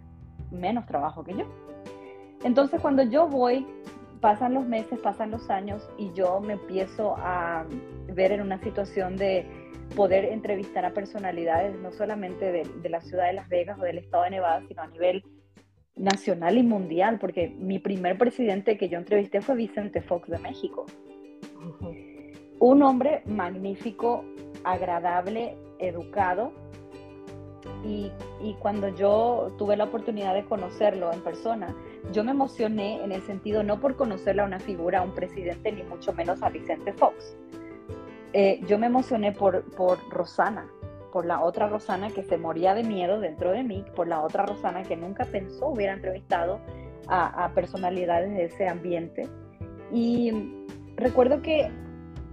menos 0.52 0.86
trabajo 0.86 1.24
que 1.24 1.34
yo. 1.34 1.46
Entonces 2.44 2.80
cuando 2.80 3.02
yo 3.02 3.28
voy, 3.28 3.66
pasan 4.20 4.54
los 4.54 4.66
meses, 4.66 5.00
pasan 5.00 5.32
los 5.32 5.50
años 5.50 5.88
y 5.98 6.12
yo 6.14 6.40
me 6.40 6.54
empiezo 6.54 7.16
a 7.18 7.66
ver 8.14 8.32
en 8.32 8.42
una 8.42 8.60
situación 8.60 9.16
de 9.16 9.46
poder 9.96 10.26
entrevistar 10.26 10.86
a 10.86 10.94
personalidades 10.94 11.80
no 11.80 11.92
solamente 11.92 12.52
de, 12.52 12.90
la 12.90 13.02
ciudad 13.02 13.28
de 13.28 13.34
Las 13.34 13.50
Vegas 13.50 13.80
o 13.80 13.84
del 13.84 14.00
estado 14.00 14.24
de 14.24 14.32
Nevada, 14.32 14.64
sino 14.68 14.82
a 14.82 14.88
nivel 14.88 15.24
nacional 15.96 16.58
y 16.58 16.64
mundial, 16.64 17.18
porque 17.20 17.50
mi 17.50 17.80
primer 17.80 18.18
presidente 18.18 18.78
que 18.78 18.90
yo 18.90 18.98
entrevisté 18.98 19.42
fue 19.42 19.56
Vicente 19.56 20.02
Fox 20.02 20.30
de 20.30 20.40
México. 20.40 20.86
Un 22.60 22.84
hombre 22.84 23.24
magnífico, 23.26 24.24
agradable, 24.64 25.56
educado. 25.80 26.52
Y, 27.84 28.12
y, 28.42 28.54
cuando 28.56 28.90
yo 28.90 29.54
tuve 29.58 29.76
la 29.78 29.86
oportunidad 29.86 30.34
de 30.34 30.46
conocerlo 30.46 31.12
en 31.12 31.22
persona, 31.22 31.76
yo 32.12 32.24
me 32.24 32.32
emocioné 32.32 33.04
en 33.04 33.12
el 33.12 33.22
sentido 33.24 33.64
no 33.64 33.80
por 33.80 33.96
conocerle 33.96 34.42
a 34.42 34.46
una 34.46 34.60
figura, 34.60 35.00
a 35.00 35.02
un 35.04 35.14
presidente, 35.14 35.72
ni 35.72 35.84
mucho 35.84 36.14
menos 36.14 36.42
a 36.42 36.50
Vicente 36.50 36.94
Fox, 36.94 37.36
eh, 38.34 38.62
yo 38.68 38.78
me 38.78 38.88
emocioné 38.88 39.32
por, 39.32 39.64
por 39.76 39.98
Rosana, 40.10 40.68
por 41.12 41.26
la 41.26 41.42
otra 41.42 41.68
Rosana 41.68 42.10
que 42.10 42.24
se 42.24 42.38
moría 42.38 42.74
de 42.74 42.84
miedo 42.84 43.20
dentro 43.20 43.52
de 43.52 43.64
mí, 43.64 43.84
por 43.96 44.08
la 44.08 44.22
otra 44.22 44.46
Rosana 44.46 44.84
que 44.84 44.96
nunca 44.96 45.26
pensó 45.26 45.68
hubiera 45.70 45.94
entrevistado 45.94 46.60
a, 47.08 47.52
personalidades 47.56 48.32
de 48.32 48.46
ese 48.46 48.68
ambiente. 48.68 49.28
Y 49.92 50.32
recuerdo 50.98 51.42
que 51.42 51.72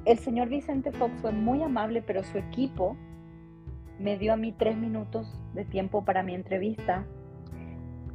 el 0.05 0.19
señor 0.19 0.49
Vicente 0.49 0.91
Fox 0.93 1.13
fue 1.21 1.33
muy 1.33 1.63
amable, 1.63 2.03
pero 2.03 2.25
su 2.25 2.39
equipo 2.39 2.97
me 3.99 4.19
dio 4.19 4.33
a 4.33 4.37
mí 4.37 4.53
tres 4.53 4.77
minutos 4.77 5.41
de 5.55 5.65
tiempo 5.65 6.05
para 6.05 6.23
mi 6.23 6.35
entrevista 6.35 7.07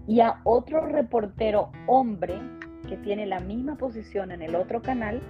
y 0.09 0.21
a 0.21 0.41
otro 0.43 0.87
reportero 0.87 1.71
hombre 1.85 2.41
que 2.87 2.97
tiene 2.97 3.27
la 3.27 3.39
misma 3.39 3.75
posición 3.77 4.31
en 4.31 4.41
el 4.41 4.55
otro 4.55 4.81
canal 4.81 5.21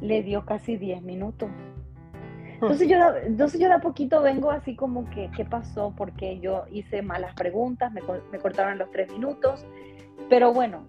le 0.00 0.22
dio 0.22 0.46
casi 0.46 0.78
10 0.78 1.02
minutos. 1.02 1.50
Entonces 2.54 2.88
yo, 2.88 2.96
entonces 3.22 3.60
yo 3.60 3.68
de 3.68 3.74
a 3.74 3.80
poquito 3.80 4.22
vengo 4.22 4.50
así 4.50 4.74
como 4.74 5.08
que, 5.10 5.30
¿qué 5.36 5.44
pasó? 5.44 5.92
Porque 5.94 6.40
yo 6.40 6.64
hice 6.72 7.02
malas 7.02 7.34
preguntas, 7.34 7.92
me, 7.92 8.00
me 8.32 8.38
cortaron 8.38 8.78
los 8.78 8.90
tres 8.90 9.12
minutos, 9.12 9.66
pero 10.30 10.54
bueno, 10.54 10.88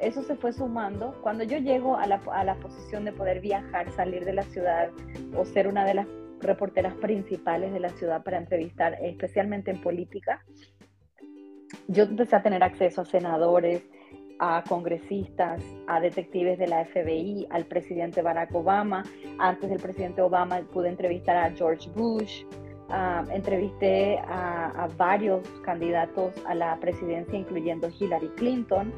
eso 0.00 0.22
se 0.22 0.34
fue 0.34 0.54
sumando. 0.54 1.14
Cuando 1.22 1.44
yo 1.44 1.58
llego 1.58 1.98
a 1.98 2.06
la, 2.06 2.22
a 2.32 2.44
la 2.44 2.54
posición 2.56 3.04
de 3.04 3.12
poder 3.12 3.40
viajar, 3.40 3.92
salir 3.92 4.24
de 4.24 4.32
la 4.32 4.42
ciudad 4.42 4.88
o 5.36 5.44
ser 5.44 5.68
una 5.68 5.84
de 5.84 5.94
las 5.94 6.06
reporteras 6.40 6.94
principales 6.94 7.72
de 7.72 7.80
la 7.80 7.90
ciudad 7.90 8.22
para 8.22 8.38
entrevistar, 8.38 8.96
especialmente 9.02 9.70
en 9.70 9.80
política, 9.80 10.44
yo 11.88 12.04
empecé 12.04 12.36
a 12.36 12.42
tener 12.42 12.62
acceso 12.62 13.02
a 13.02 13.04
senadores, 13.04 13.82
a 14.38 14.62
congresistas, 14.68 15.62
a 15.86 16.00
detectives 16.00 16.58
de 16.58 16.66
la 16.66 16.84
FBI, 16.84 17.46
al 17.50 17.66
presidente 17.66 18.22
Barack 18.22 18.54
Obama. 18.54 19.04
Antes 19.38 19.70
del 19.70 19.80
presidente 19.80 20.22
Obama 20.22 20.60
pude 20.72 20.88
entrevistar 20.88 21.36
a 21.36 21.50
George 21.50 21.88
Bush, 21.94 22.44
entrevisté 23.30 24.18
a, 24.18 24.88
varios 24.96 25.48
candidatos 25.64 26.32
a 26.46 26.54
la 26.54 26.78
presidencia, 26.80 27.38
incluyendo 27.38 27.88
Hillary 27.88 28.28
Clinton. 28.36 28.92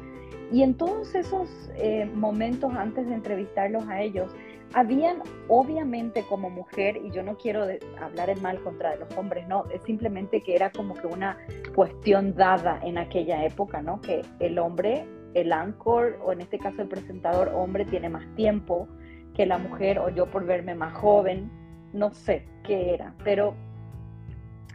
Y 0.51 0.63
en 0.63 0.75
todos 0.75 1.13
esos 1.13 1.49
eh, 1.75 2.05
momentos 2.05 2.73
antes 2.73 3.07
de 3.07 3.13
entrevistarlos 3.13 3.85
a 3.87 4.01
ellos, 4.01 4.33
habían, 4.73 5.21
obviamente 5.47 6.23
como 6.23 6.49
mujer, 6.49 6.97
y 6.97 7.11
yo 7.11 7.23
no 7.23 7.37
quiero 7.37 7.65
hablar 8.01 8.29
en 8.29 8.41
mal 8.41 8.61
contra 8.61 8.91
de 8.91 8.99
los 8.99 9.17
hombres, 9.17 9.47
no, 9.47 9.65
es 9.69 9.81
simplemente 9.83 10.41
que 10.41 10.55
era 10.55 10.71
como 10.71 10.93
que 10.93 11.07
una 11.07 11.37
cuestión 11.75 12.35
dada 12.35 12.79
en 12.83 12.97
aquella 12.97 13.45
época, 13.45 13.81
¿no? 13.81 14.01
Que 14.01 14.21
el 14.39 14.59
hombre, 14.59 15.05
el 15.33 15.51
anchor, 15.51 16.19
o 16.23 16.31
en 16.31 16.41
este 16.41 16.59
caso 16.59 16.81
el 16.81 16.87
presentador 16.87 17.49
hombre, 17.55 17.85
tiene 17.85 18.09
más 18.09 18.25
tiempo 18.35 18.87
que 19.33 19.45
la 19.45 19.57
mujer, 19.57 19.99
o 19.99 20.09
yo 20.09 20.25
por 20.25 20.45
verme 20.45 20.75
más 20.75 20.93
joven, 20.93 21.49
no 21.93 22.13
sé 22.13 22.45
qué 22.63 22.93
era, 22.93 23.13
pero 23.23 23.55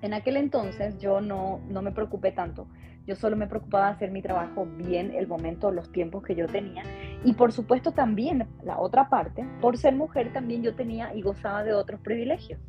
en 0.00 0.14
aquel 0.14 0.36
entonces 0.36 0.98
yo 0.98 1.20
no, 1.20 1.60
no 1.68 1.82
me 1.82 1.92
preocupé 1.92 2.32
tanto. 2.32 2.66
Yo 3.06 3.16
solo 3.16 3.36
me 3.36 3.46
preocupaba 3.46 3.88
hacer 3.88 4.10
mi 4.10 4.22
trabajo 4.22 4.66
bien, 4.76 5.12
el 5.12 5.26
momento, 5.26 5.70
los 5.70 5.90
tiempos 5.90 6.22
que 6.22 6.34
yo 6.34 6.46
tenía. 6.46 6.82
Y 7.24 7.34
por 7.34 7.52
supuesto 7.52 7.92
también, 7.92 8.46
la 8.62 8.78
otra 8.78 9.08
parte, 9.08 9.44
por 9.60 9.76
ser 9.76 9.94
mujer 9.94 10.32
también 10.32 10.62
yo 10.62 10.74
tenía 10.74 11.14
y 11.14 11.22
gozaba 11.22 11.64
de 11.64 11.74
otros 11.74 12.00
privilegios. 12.00 12.60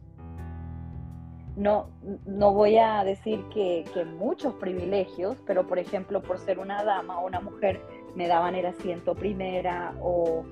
No, 1.55 1.91
no 2.25 2.51
voy 2.51 2.77
a 2.77 3.03
decir 3.03 3.43
que, 3.53 3.85
que 3.93 4.05
muchos 4.05 4.55
privilegios, 4.55 5.37
pero 5.45 5.67
por 5.67 5.77
ejemplo, 5.77 6.23
por 6.23 6.39
ser 6.39 6.57
una 6.57 6.83
dama 6.83 7.19
o 7.19 7.27
una 7.27 7.39
mujer, 7.39 7.79
me 8.15 8.27
daban 8.27 8.55
el 8.55 8.65
asiento 8.65 9.13
primera 9.13 9.93
o, 10.01 10.43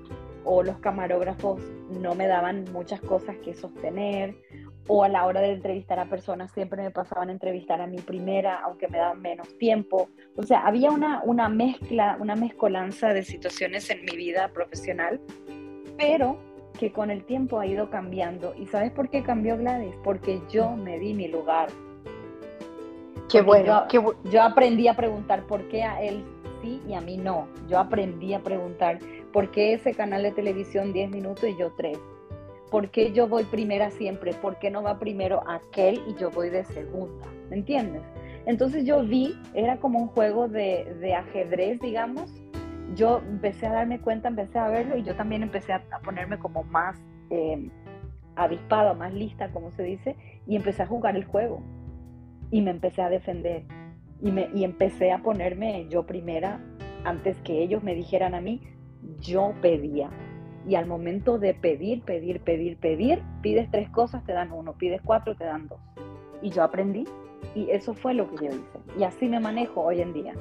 o 0.44 0.64
los 0.64 0.78
camarógrafos 0.78 1.62
no 1.90 2.16
me 2.16 2.28
daban 2.28 2.66
muchas 2.72 3.02
cosas 3.02 3.36
que 3.38 3.54
sostener 3.54 4.36
o 4.88 5.04
a 5.04 5.10
la 5.10 5.26
hora 5.26 5.42
de 5.42 5.54
entrevistar 5.54 6.00
a 6.00 6.06
personas 6.06 6.52
siempre 6.52 6.82
me 6.82 6.92
pasaban 6.92 7.30
a 7.30 7.32
entrevistar 7.32 7.82
a 7.82 7.88
mi 7.88 8.00
primera, 8.00 8.62
aunque 8.64 8.88
me 8.88 8.98
daban 8.98 9.22
menos 9.22 9.58
tiempo. 9.58 10.10
O 10.36 10.44
sea, 10.44 10.66
había 10.66 10.92
una, 10.92 11.22
una 11.24 11.50
mezcla, 11.50 12.18
una 12.20 12.36
mezcolanza 12.36 13.14
de 13.14 13.24
situaciones 13.24 13.90
en 13.90 14.04
mi 14.06 14.16
vida 14.16 14.50
profesional, 14.50 15.22
pero 15.98 16.38
que 16.80 16.92
con 16.92 17.12
el 17.12 17.24
tiempo 17.26 17.60
ha 17.60 17.68
ido 17.68 17.90
cambiando. 17.90 18.56
¿Y 18.58 18.66
sabes 18.68 18.92
por 18.92 19.10
qué 19.10 19.24
cambió 19.24 19.58
Gladys? 19.58 19.96
Porque 20.04 20.42
yo 20.50 20.72
me 20.72 21.00
di 21.00 21.14
mi 21.14 21.28
lugar. 21.28 21.70
Qué 23.30 23.42
bueno. 23.42 23.88
Yo, 23.90 24.16
yo 24.30 24.42
aprendí 24.42 24.88
a 24.88 24.96
preguntar 24.96 25.46
por 25.48 25.68
qué 25.70 25.84
a 25.84 26.02
él 26.02 26.24
sí 26.62 26.82
y 26.88 26.94
a 26.94 27.02
mí 27.02 27.18
no. 27.18 27.48
Yo 27.70 27.80
aprendí 27.80 28.34
a 28.34 28.40
preguntar 28.40 29.00
por 29.32 29.52
qué 29.52 29.74
ese 29.74 29.94
canal 29.94 30.24
de 30.24 30.32
televisión 30.32 30.92
10 30.92 31.12
minutos 31.12 31.48
y 31.48 31.56
yo 31.56 31.72
3 31.78 31.98
¿por 32.72 32.90
qué 32.90 33.12
yo 33.12 33.28
voy 33.28 33.44
primera 33.44 33.92
siempre? 33.92 34.34
¿Por 34.34 34.58
qué 34.58 34.72
no 34.72 34.82
va 34.82 34.98
primero 34.98 35.44
aquel 35.48 36.02
y 36.08 36.16
yo 36.16 36.32
voy 36.32 36.50
de 36.50 36.64
segunda? 36.64 37.28
¿Me 37.50 37.58
entiendes? 37.58 38.02
Entonces 38.46 38.86
yo 38.86 39.04
vi, 39.04 39.38
era 39.54 39.78
como 39.78 40.00
un 40.00 40.08
juego 40.08 40.48
de, 40.48 41.14
ajedrez, 41.14 41.80
digamos. 41.82 42.34
Yo 42.96 43.20
empecé 43.20 43.68
a 43.68 43.74
darme 43.74 44.00
cuenta, 44.00 44.30
empecé 44.30 44.58
a 44.58 44.70
verlo 44.70 44.98
y 44.98 45.04
yo 45.04 45.16
también 45.16 45.44
empecé 45.44 45.74
a, 45.74 45.84
ponerme 46.04 46.40
como 46.40 46.64
más 46.64 46.98
eh, 47.30 47.70
avispada, 48.36 48.94
más 48.94 49.14
lista, 49.14 49.52
como 49.52 49.72
se 49.72 49.84
dice, 49.84 50.16
y 50.48 50.56
empecé 50.56 50.84
a 50.84 50.88
jugar 50.88 51.16
el 51.16 51.26
juego. 51.26 51.62
Y 52.50 52.62
me 52.62 52.72
empecé 52.72 53.02
a 53.02 53.10
defender. 53.10 53.64
Y, 54.22 54.32
me, 54.32 54.50
y 54.56 54.64
empecé 54.64 55.12
a 55.12 55.20
ponerme 55.20 55.88
yo 55.90 56.06
primera 56.06 56.60
antes 57.04 57.40
que 57.42 57.62
ellos 57.62 57.84
me 57.84 57.96
dijeran 57.96 58.34
a 58.34 58.42
mí, 58.42 58.62
yo 59.20 59.54
pedía 59.62 60.10
y 60.68 60.76
al 60.76 60.86
momento 60.86 61.38
de 61.38 61.54
pedir, 61.54 62.02
pedir, 62.02 62.40
pedir, 62.42 62.78
pedir, 62.78 63.22
pides 63.42 63.70
tres 63.72 63.90
cosas, 63.90 64.24
te 64.26 64.34
dan 64.34 64.52
uno, 64.52 64.74
pides 64.74 65.02
cuatro, 65.04 65.36
te 65.36 65.46
dan 65.46 65.68
dos. 65.68 65.80
Y 66.42 66.50
yo 66.50 66.64
aprendí 66.64 67.06
y 67.56 67.70
eso 67.70 67.94
fue 67.94 68.14
lo 68.14 68.30
que 68.30 68.46
yo 68.46 68.52
hice. 68.52 69.00
Y 69.00 69.04
así 69.04 69.28
me 69.28 69.40
manejo 69.40 69.82
hoy 69.82 70.02
en 70.02 70.14
día. 70.14 70.34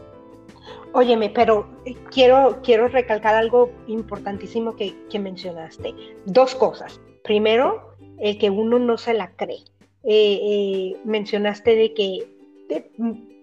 Óyeme, 0.92 1.30
pero 1.30 1.66
eh, 1.84 1.94
quiero, 2.10 2.58
quiero 2.62 2.88
recalcar 2.88 3.34
algo 3.34 3.70
importantísimo 3.86 4.76
que, 4.76 4.94
que 5.08 5.18
mencionaste. 5.18 5.94
Dos 6.26 6.54
cosas. 6.54 7.00
Primero, 7.22 7.94
el 8.18 8.38
que 8.38 8.50
uno 8.50 8.78
no 8.78 8.98
se 8.98 9.14
la 9.14 9.30
cree. 9.36 9.64
Eh, 10.02 10.40
eh, 10.42 10.97
mencionaste 11.04 11.75
de 11.76 11.95
que 11.95 12.26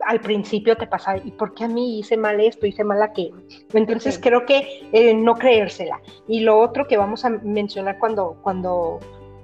al 0.05 0.19
principio 0.21 0.75
te 0.77 0.87
pasa, 0.87 1.17
¿y 1.17 1.31
por 1.31 1.53
qué 1.53 1.65
a 1.65 1.67
mí 1.67 1.99
hice 1.99 2.17
mal 2.17 2.39
esto, 2.39 2.65
hice 2.65 2.83
mal 2.83 3.01
aquello? 3.01 3.35
Entonces 3.73 4.19
creo 4.21 4.45
que 4.45 4.87
eh, 4.91 5.13
no 5.13 5.35
creérsela. 5.35 6.01
Y 6.27 6.41
lo 6.41 6.59
otro 6.59 6.87
que 6.87 6.97
vamos 6.97 7.25
a 7.25 7.29
mencionar 7.29 7.99
cuando, 7.99 8.37
cuando, 8.41 8.99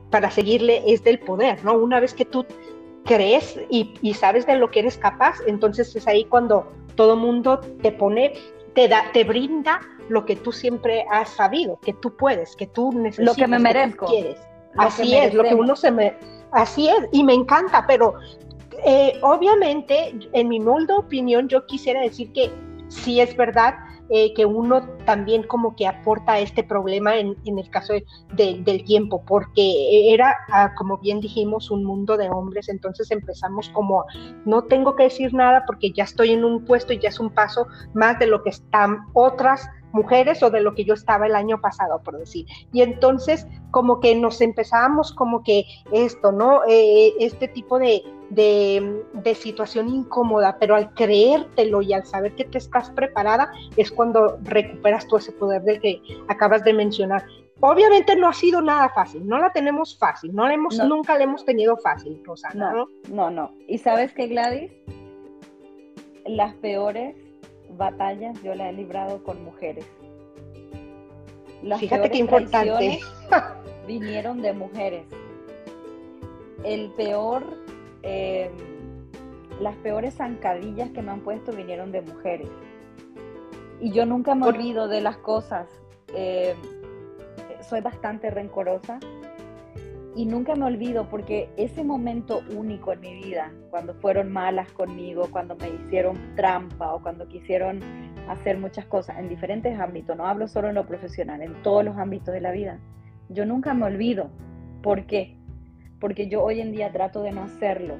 para 0.09 0.31
seguirle, 0.31 0.83
es 0.85 1.03
del 1.03 1.19
poder, 1.19 1.63
¿no? 1.63 1.73
Una 1.73 1.99
vez 1.99 2.13
que 2.13 2.25
tú 2.25 2.45
crees 3.05 3.59
y, 3.69 4.13
sabes 4.13 4.45
de 4.45 4.55
lo 4.55 4.71
que 4.71 4.79
eres 4.79 4.97
capaz, 4.97 5.37
entonces 5.47 5.95
es 5.95 6.07
ahí 6.07 6.25
cuando 6.25 6.71
todo 6.95 7.15
mundo 7.15 7.59
te 7.81 7.91
pone, 7.91 8.33
te 8.73 8.87
da, 8.87 9.03
te 9.11 9.23
brinda 9.23 9.81
lo 10.09 10.25
que 10.25 10.35
tú 10.35 10.51
siempre 10.51 11.05
has 11.11 11.29
sabido, 11.29 11.79
que 11.81 11.93
tú 11.93 12.15
puedes, 12.15 12.55
que 12.55 12.67
tú 12.67 12.91
necesitas. 12.93 13.25
Lo 13.25 13.35
que 13.35 13.47
me 13.47 13.59
merezco. 13.59 14.05
quieres. 14.05 14.39
Así 14.77 15.15
es, 15.15 15.33
lo 15.33 15.43
que 15.43 15.55
uno 15.55 15.75
se 15.75 15.91
me... 15.91 16.15
Así 16.51 16.87
es, 16.87 17.07
y 17.11 17.23
me 17.23 17.33
encanta, 17.33 17.85
pero 17.87 18.15
eh, 18.85 19.19
obviamente, 19.21 20.15
en 20.33 20.47
mi 20.47 20.59
molde 20.59 20.93
opinión, 20.93 21.47
yo 21.47 21.65
quisiera 21.65 22.01
decir 22.01 22.31
que 22.33 22.51
sí 22.87 23.19
es 23.19 23.35
verdad 23.35 23.75
eh, 24.09 24.33
que 24.33 24.45
uno 24.45 24.87
también 25.05 25.43
como 25.43 25.75
que 25.75 25.87
aporta 25.87 26.37
este 26.37 26.63
problema 26.63 27.15
en, 27.17 27.35
el 27.45 27.69
caso 27.69 27.93
del 28.33 28.83
tiempo, 28.83 29.23
porque 29.25 30.13
era, 30.13 30.35
ah, 30.51 30.73
como 30.75 30.97
bien 30.97 31.21
dijimos, 31.21 31.71
un 31.71 31.83
mundo 31.85 32.17
de 32.17 32.29
hombres, 32.29 32.69
entonces 32.69 33.09
empezamos 33.11 33.69
como, 33.69 34.05
no 34.45 34.63
tengo 34.65 34.95
que 34.95 35.03
decir 35.03 35.33
nada 35.33 35.63
porque 35.65 35.91
ya 35.93 36.03
estoy 36.03 36.31
en 36.31 36.43
un 36.43 36.65
puesto 36.65 36.93
y 36.93 36.99
ya 36.99 37.09
es 37.09 37.19
un 37.19 37.31
paso 37.31 37.65
más 37.93 38.19
de 38.19 38.27
lo 38.27 38.43
que 38.43 38.49
están 38.49 38.99
otras 39.13 39.67
mujeres 39.93 40.43
o 40.43 40.49
de 40.49 40.61
lo 40.61 40.75
que 40.75 40.83
yo 40.83 40.95
estaba 40.95 41.25
el 41.25 41.35
año 41.35 41.61
pasado, 41.61 42.01
por 42.03 42.17
decir. 42.17 42.45
Y 42.73 42.81
entonces 42.81 43.47
como 43.71 43.99
que 43.99 44.15
nos 44.15 44.41
empezábamos 44.41 45.13
como 45.13 45.43
que 45.43 45.65
esto, 45.91 46.31
¿no? 46.31 46.61
Eh, 46.67 47.13
este 47.19 47.47
tipo 47.47 47.79
de, 47.79 48.03
de, 48.29 49.35
situación 49.35 49.89
incómoda, 49.89 50.57
pero 50.59 50.75
al 50.75 50.93
creértelo 50.93 51.81
y 51.81 51.93
al 51.93 52.05
saber 52.05 52.35
que 52.35 52.45
te 52.45 52.57
estás 52.57 52.89
preparada 52.91 53.51
es 53.77 53.91
cuando 53.91 54.37
recuperas 54.43 55.07
todo 55.07 55.19
ese 55.19 55.31
poder 55.31 55.63
del 55.63 55.81
que 55.81 56.01
acabas 56.27 56.63
de 56.63 56.73
mencionar. 56.73 57.25
Obviamente 57.59 58.15
no 58.15 58.27
ha 58.27 58.33
sido 58.33 58.61
nada 58.61 58.89
fácil, 58.89 59.25
no 59.25 59.39
la 59.39 59.51
tenemos 59.53 59.97
fácil, 59.97 60.33
no, 60.35 60.47
la 60.47 60.53
hemos, 60.53 60.77
nunca 60.79 61.17
la 61.17 61.23
hemos 61.23 61.45
tenido 61.45 61.77
fácil, 61.77 62.21
Rosana. 62.25 62.73
No, 62.73 62.87
no, 63.09 63.29
no. 63.29 63.51
¿Y 63.67 63.77
sabes 63.77 64.13
qué, 64.13 64.27
Gladys? 64.27 64.71
Las 66.25 66.53
peores 66.55 67.15
batallas 67.77 68.41
yo 68.43 68.55
las 68.55 68.69
he 68.69 68.73
librado 68.73 69.23
con 69.23 69.43
mujeres. 69.43 69.85
Las 71.61 71.79
Fíjate 71.79 72.11
qué 72.11 72.17
importante. 72.17 72.99
vinieron 73.87 74.41
de 74.41 74.53
mujeres. 74.53 75.05
El 76.63 76.91
peor, 76.91 77.43
eh, 78.03 78.51
las 79.59 79.75
peores 79.77 80.15
zancadillas 80.15 80.91
que 80.91 81.01
me 81.01 81.11
han 81.11 81.21
puesto 81.21 81.51
vinieron 81.51 81.91
de 81.91 82.01
mujeres. 82.01 82.49
Y 83.79 83.91
yo 83.91 84.05
nunca 84.05 84.35
me 84.35 84.47
olvido 84.47 84.87
de 84.87 85.01
las 85.01 85.17
cosas. 85.17 85.67
Eh, 86.15 86.55
soy 87.61 87.81
bastante 87.81 88.29
rencorosa 88.29 88.99
y 90.15 90.25
nunca 90.25 90.55
me 90.55 90.65
olvido 90.65 91.09
porque 91.09 91.49
ese 91.57 91.83
momento 91.83 92.41
único 92.55 92.93
en 92.93 92.99
mi 92.99 93.15
vida, 93.15 93.51
cuando 93.71 93.95
fueron 93.95 94.31
malas 94.31 94.71
conmigo, 94.71 95.27
cuando 95.31 95.55
me 95.55 95.69
hicieron 95.69 96.35
trampa 96.35 96.93
o 96.93 97.01
cuando 97.01 97.27
quisieron 97.27 97.79
hacer 98.29 98.57
muchas 98.57 98.85
cosas 98.85 99.17
en 99.17 99.27
diferentes 99.27 99.79
ámbitos, 99.79 100.15
no 100.15 100.27
hablo 100.27 100.47
solo 100.47 100.69
en 100.69 100.75
lo 100.75 100.85
profesional, 100.85 101.41
en 101.41 101.61
todos 101.63 101.83
los 101.83 101.97
ámbitos 101.97 102.33
de 102.33 102.41
la 102.41 102.51
vida, 102.51 102.79
yo 103.29 103.45
nunca 103.45 103.73
me 103.73 103.85
olvido. 103.85 104.29
¿Por 104.81 105.05
qué? 105.05 105.37
Porque 106.03 106.27
yo 106.27 106.43
hoy 106.43 106.59
en 106.59 106.73
día 106.73 106.91
trato 106.91 107.23
de 107.23 107.31
no 107.31 107.43
hacerlo. 107.43 107.95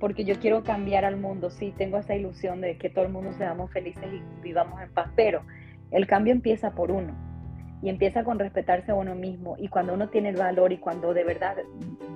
Porque 0.00 0.24
yo 0.24 0.40
quiero 0.40 0.64
cambiar 0.64 1.04
al 1.04 1.16
mundo, 1.16 1.48
sí, 1.48 1.72
tengo 1.78 1.96
esa 1.96 2.16
ilusión 2.16 2.60
de 2.60 2.76
que 2.76 2.90
todo 2.90 3.04
el 3.04 3.12
mundo 3.12 3.32
seamos 3.34 3.70
felices 3.70 4.02
y 4.12 4.20
vivamos 4.42 4.82
en 4.82 4.92
paz, 4.92 5.08
pero 5.14 5.42
el 5.92 6.08
cambio 6.08 6.32
empieza 6.32 6.72
por 6.72 6.90
uno 6.90 7.14
y 7.82 7.88
empieza 7.88 8.24
con 8.24 8.40
respetarse 8.40 8.90
a 8.90 8.96
uno 8.96 9.14
mismo 9.14 9.54
y 9.58 9.68
cuando 9.68 9.94
uno 9.94 10.08
tiene 10.08 10.30
el 10.30 10.36
valor 10.36 10.72
y 10.72 10.78
cuando 10.78 11.14
de 11.14 11.22
verdad 11.22 11.54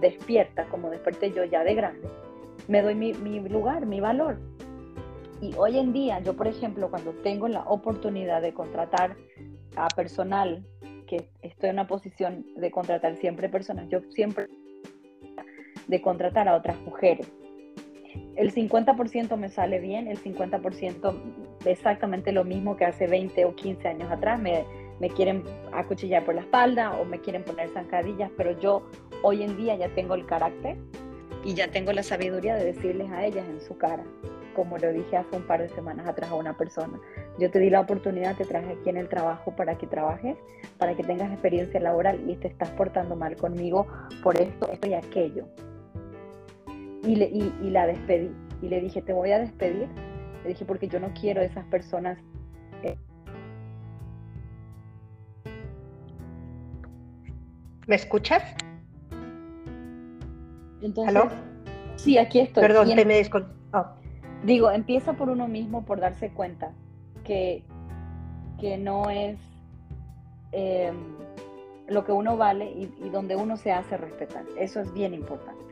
despierta, 0.00 0.64
como 0.64 0.90
desperté 0.90 1.30
yo 1.30 1.44
ya 1.44 1.62
de 1.62 1.76
grande, 1.76 2.08
me 2.66 2.82
doy 2.82 2.96
mi, 2.96 3.12
lugar, 3.48 3.86
mi 3.86 4.00
valor. 4.00 4.40
Y 5.40 5.54
hoy 5.54 5.78
en 5.78 5.92
día, 5.92 6.18
yo 6.18 6.34
por 6.34 6.48
ejemplo, 6.48 6.90
cuando 6.90 7.12
tengo 7.22 7.46
la 7.46 7.60
oportunidad 7.60 8.42
de 8.42 8.52
contratar 8.52 9.14
a 9.76 9.86
personal, 9.94 10.66
que 11.06 11.28
estoy 11.42 11.70
en 11.70 11.76
una 11.76 11.86
posición 11.86 12.46
de 12.56 12.70
contratar 12.70 13.16
siempre 13.16 13.48
personas, 13.48 13.88
yo 13.88 14.00
siempre 14.10 14.48
de 15.86 16.02
contratar 16.02 16.48
a 16.48 16.56
otras 16.56 16.78
mujeres. 16.80 17.26
El 18.34 18.52
50% 18.52 19.36
me 19.36 19.48
sale 19.48 19.78
bien, 19.78 20.08
el 20.08 20.22
50% 20.22 21.16
exactamente 21.64 22.32
lo 22.32 22.44
mismo 22.44 22.76
que 22.76 22.84
hace 22.84 23.06
20 23.06 23.44
o 23.44 23.54
15 23.54 23.88
años 23.88 24.10
atrás. 24.10 24.40
Me, 24.40 24.64
me 25.00 25.08
quieren 25.10 25.42
acuchillar 25.72 26.24
por 26.24 26.34
la 26.34 26.42
espalda 26.42 26.98
o 26.98 27.04
me 27.04 27.20
quieren 27.20 27.44
poner 27.44 27.68
zancadillas, 27.70 28.30
pero 28.36 28.58
yo 28.58 28.88
hoy 29.22 29.42
en 29.42 29.56
día 29.56 29.76
ya 29.76 29.88
tengo 29.94 30.14
el 30.14 30.26
carácter 30.26 30.76
y 31.44 31.54
ya 31.54 31.68
tengo 31.68 31.92
la 31.92 32.02
sabiduría 32.02 32.56
de 32.56 32.64
decirles 32.64 33.10
a 33.10 33.24
ellas 33.24 33.46
en 33.48 33.60
su 33.60 33.76
cara, 33.78 34.04
como 34.54 34.78
lo 34.78 34.92
dije 34.92 35.16
hace 35.16 35.36
un 35.36 35.46
par 35.46 35.62
de 35.62 35.68
semanas 35.70 36.06
atrás 36.06 36.30
a 36.30 36.34
una 36.34 36.56
persona, 36.56 36.98
Yo 37.38 37.50
te 37.50 37.58
di 37.58 37.68
la 37.68 37.80
oportunidad, 37.80 38.34
te 38.34 38.46
traje 38.46 38.72
aquí 38.72 38.88
en 38.88 38.96
el 38.96 39.08
trabajo 39.08 39.54
para 39.54 39.76
que 39.76 39.86
trabajes, 39.86 40.38
para 40.78 40.96
que 40.96 41.02
tengas 41.02 41.30
experiencia 41.30 41.78
laboral 41.80 42.18
y 42.30 42.36
te 42.36 42.48
estás 42.48 42.70
portando 42.70 43.14
mal 43.14 43.36
conmigo 43.36 43.86
por 44.22 44.40
esto, 44.40 44.70
esto 44.72 44.88
y 44.88 44.94
aquello. 44.94 45.44
Y, 47.02 47.16
le, 47.16 47.26
y, 47.26 47.70
la 47.70 47.86
despedí. 47.86 48.30
Y 48.62 48.68
le 48.68 48.80
dije, 48.80 49.02
te 49.02 49.12
voy 49.12 49.32
a 49.32 49.38
despedir. 49.38 49.86
Le 50.42 50.48
dije, 50.48 50.64
porque 50.64 50.88
yo 50.88 50.98
no 50.98 51.12
quiero 51.12 51.42
esas 51.42 51.64
personas. 51.66 52.18
Eh". 52.82 52.96
¿Me 57.86 57.96
escuchas? 57.96 58.42
Entonces, 60.80 61.14
¿Aló? 61.14 61.28
Sí, 61.96 62.16
aquí 62.16 62.40
estoy. 62.40 62.62
Perdón, 62.62 62.94
te 62.94 63.04
me 63.04 63.22
oh. 63.72 63.84
Digo, 64.42 64.70
empieza 64.70 65.12
por 65.12 65.28
uno 65.28 65.46
mismo 65.48 65.84
por 65.84 66.00
darse 66.00 66.30
cuenta 66.30 66.72
que, 67.26 67.62
que 68.60 68.76
no 68.78 69.10
es 69.10 69.36
em, 70.52 70.96
lo 71.88 72.04
que 72.04 72.12
uno 72.12 72.36
vale 72.36 72.70
y, 72.70 73.08
donde 73.10 73.36
uno 73.36 73.56
se 73.56 73.72
hace 73.72 73.96
respetar. 73.96 74.44
Eso 74.56 74.80
es 74.80 74.92
bien 74.92 75.14
importante. 75.14 75.64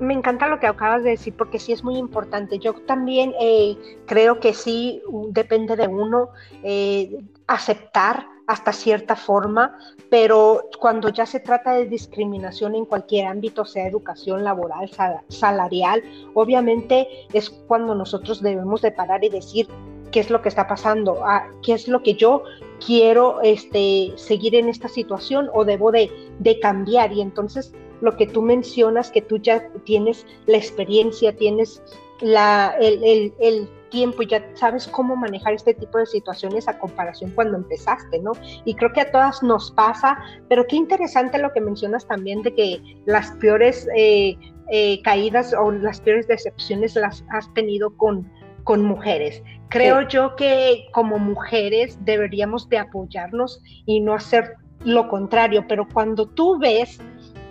Me 0.00 0.14
encanta 0.14 0.46
lo 0.46 0.60
que 0.60 0.66
acabas 0.68 1.02
de 1.02 1.10
decir 1.10 1.34
porque 1.36 1.58
sí 1.58 1.72
es 1.72 1.82
muy 1.82 1.96
importante. 1.96 2.58
Yo 2.58 2.74
también 2.74 3.34
eh, 3.40 3.76
creo 4.06 4.38
que 4.38 4.54
sí 4.54 5.02
depende 5.30 5.74
de 5.74 5.88
uno 5.88 6.30
eh, 6.62 7.20
aceptar 7.48 8.26
hasta 8.48 8.72
cierta 8.72 9.14
forma, 9.14 9.78
pero 10.08 10.64
cuando 10.80 11.10
ya 11.10 11.26
se 11.26 11.38
trata 11.38 11.74
de 11.74 11.84
discriminación 11.84 12.74
en 12.74 12.86
cualquier 12.86 13.26
ámbito, 13.26 13.66
sea 13.66 13.86
educación 13.86 14.42
laboral, 14.42 14.90
salarial, 15.28 16.02
obviamente 16.32 17.06
es 17.34 17.50
cuando 17.50 17.94
nosotros 17.94 18.42
debemos 18.42 18.80
de 18.80 18.90
parar 18.90 19.22
y 19.22 19.28
decir 19.28 19.68
qué 20.10 20.20
es 20.20 20.30
lo 20.30 20.40
que 20.40 20.48
está 20.48 20.66
pasando, 20.66 21.22
qué 21.62 21.74
es 21.74 21.88
lo 21.88 22.02
que 22.02 22.14
yo 22.14 22.42
quiero 22.84 23.42
este, 23.42 24.14
seguir 24.16 24.54
en 24.54 24.70
esta 24.70 24.88
situación 24.88 25.50
o 25.52 25.66
debo 25.66 25.92
de, 25.92 26.10
de 26.38 26.58
cambiar. 26.58 27.12
Y 27.12 27.20
entonces 27.20 27.74
lo 28.00 28.16
que 28.16 28.26
tú 28.26 28.40
mencionas, 28.40 29.10
que 29.10 29.20
tú 29.20 29.36
ya 29.36 29.68
tienes 29.84 30.24
la 30.46 30.56
experiencia, 30.56 31.36
tienes 31.36 31.82
la, 32.20 32.74
el, 32.80 33.32
el, 33.38 33.68
tiempo 33.90 34.22
y 34.22 34.26
ya 34.26 34.44
sabes 34.54 34.86
cómo 34.88 35.16
manejar 35.16 35.54
este 35.54 35.74
tipo 35.74 35.98
de 35.98 36.06
situaciones 36.06 36.68
a 36.68 36.78
comparación 36.78 37.30
cuando 37.32 37.56
empezaste, 37.56 38.18
¿no? 38.20 38.32
Y 38.64 38.74
creo 38.74 38.92
que 38.92 39.02
a 39.02 39.10
todas 39.10 39.42
nos 39.42 39.70
pasa, 39.72 40.18
pero 40.48 40.66
qué 40.66 40.76
interesante 40.76 41.38
lo 41.38 41.52
que 41.52 41.60
mencionas 41.60 42.06
también 42.06 42.42
de 42.42 42.54
que 42.54 42.82
las 43.06 43.30
peores 43.32 43.88
eh, 43.96 44.36
eh, 44.70 45.00
caídas 45.02 45.54
o 45.54 45.70
las 45.70 46.00
peores 46.00 46.28
decepciones 46.28 46.94
las 46.94 47.24
has 47.30 47.52
tenido 47.54 47.96
con, 47.96 48.30
con 48.64 48.82
mujeres. 48.84 49.42
Creo 49.70 50.06
yo 50.08 50.36
que 50.36 50.86
como 50.92 51.18
mujeres 51.18 51.98
deberíamos 52.04 52.68
de 52.68 52.78
apoyarnos 52.78 53.62
y 53.86 54.00
no 54.00 54.14
hacer 54.14 54.54
lo 54.84 55.08
contrario, 55.08 55.64
pero 55.68 55.86
cuando 55.88 56.26
tú 56.26 56.58
ves 56.58 57.00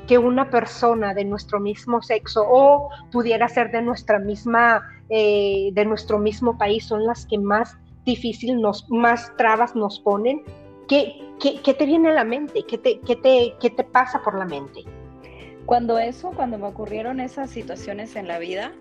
que 0.08 0.18
una 0.18 0.50
persona 0.50 1.14
de 1.14 1.26
nuestro 1.26 1.60
mismo 1.60 2.02
sexo 2.02 2.44
o 2.48 2.90
pudiera 3.12 3.48
ser 3.50 3.72
de 3.72 3.82
nuestra 3.82 4.20
misma, 4.20 4.82
eh, 5.10 5.70
de 5.74 5.86
nuestro 5.86 6.20
mismo 6.20 6.58
país 6.58 6.86
son 6.86 7.06
las 7.06 7.26
que 7.26 7.38
más 7.38 7.78
difícil 8.06 8.60
nos, 8.62 8.90
más 8.90 9.36
trabas 9.38 9.76
nos 9.76 10.00
ponen. 10.00 10.44
¿Qué, 10.88 11.14
qué, 11.40 11.74
te 11.74 11.86
viene 11.86 12.10
a 12.10 12.14
la 12.14 12.24
mente? 12.24 12.64
¿Qué 12.68 12.78
te, 12.78 13.00
qué 13.02 13.16
te, 13.16 13.56
qué 13.60 13.70
te 13.70 13.84
pasa 13.84 14.22
por 14.24 14.38
la 14.38 14.46
mente? 14.46 14.84
Cuando 15.66 16.00
eso, 16.00 16.32
cuando 16.32 16.58
me 16.58 16.68
ocurrieron 16.68 17.20
esas 17.20 17.50
situaciones 17.50 18.16
en 18.16 18.28
la 18.28 18.40
vida, 18.40 18.72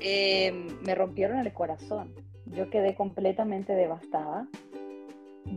em, 0.00 0.66
me 0.82 0.94
rompieron 0.96 1.38
el 1.38 1.52
corazón. 1.52 2.12
Yo 2.46 2.70
quedé 2.70 2.96
completamente 2.96 3.74
devastada. 3.74 4.48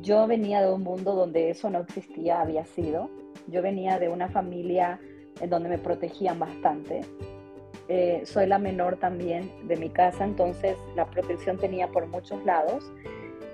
Yo 0.02 0.28
venía 0.28 0.62
de 0.62 0.72
un 0.72 0.84
mundo 0.84 1.16
donde 1.16 1.50
eso 1.50 1.70
no 1.72 1.80
existía, 1.80 2.42
había 2.42 2.66
sido 2.66 3.10
yo 3.48 3.62
venía 3.62 4.00
de 4.00 4.10
una 4.10 4.30
familia 4.30 5.00
en 5.40 5.50
donde 5.50 5.70
me 5.70 5.78
protegían 5.78 6.40
bastante. 6.40 7.02
Eh, 7.88 8.24
soy 8.26 8.48
la 8.48 8.58
menor 8.58 8.98
también 8.98 9.52
de 9.68 9.76
mi 9.76 9.90
casa, 9.90 10.24
entonces 10.24 10.76
la 10.96 11.06
protección 11.06 11.58
tenía 11.58 11.88
por 11.90 12.08
muchos 12.08 12.44
lados. 12.44 12.92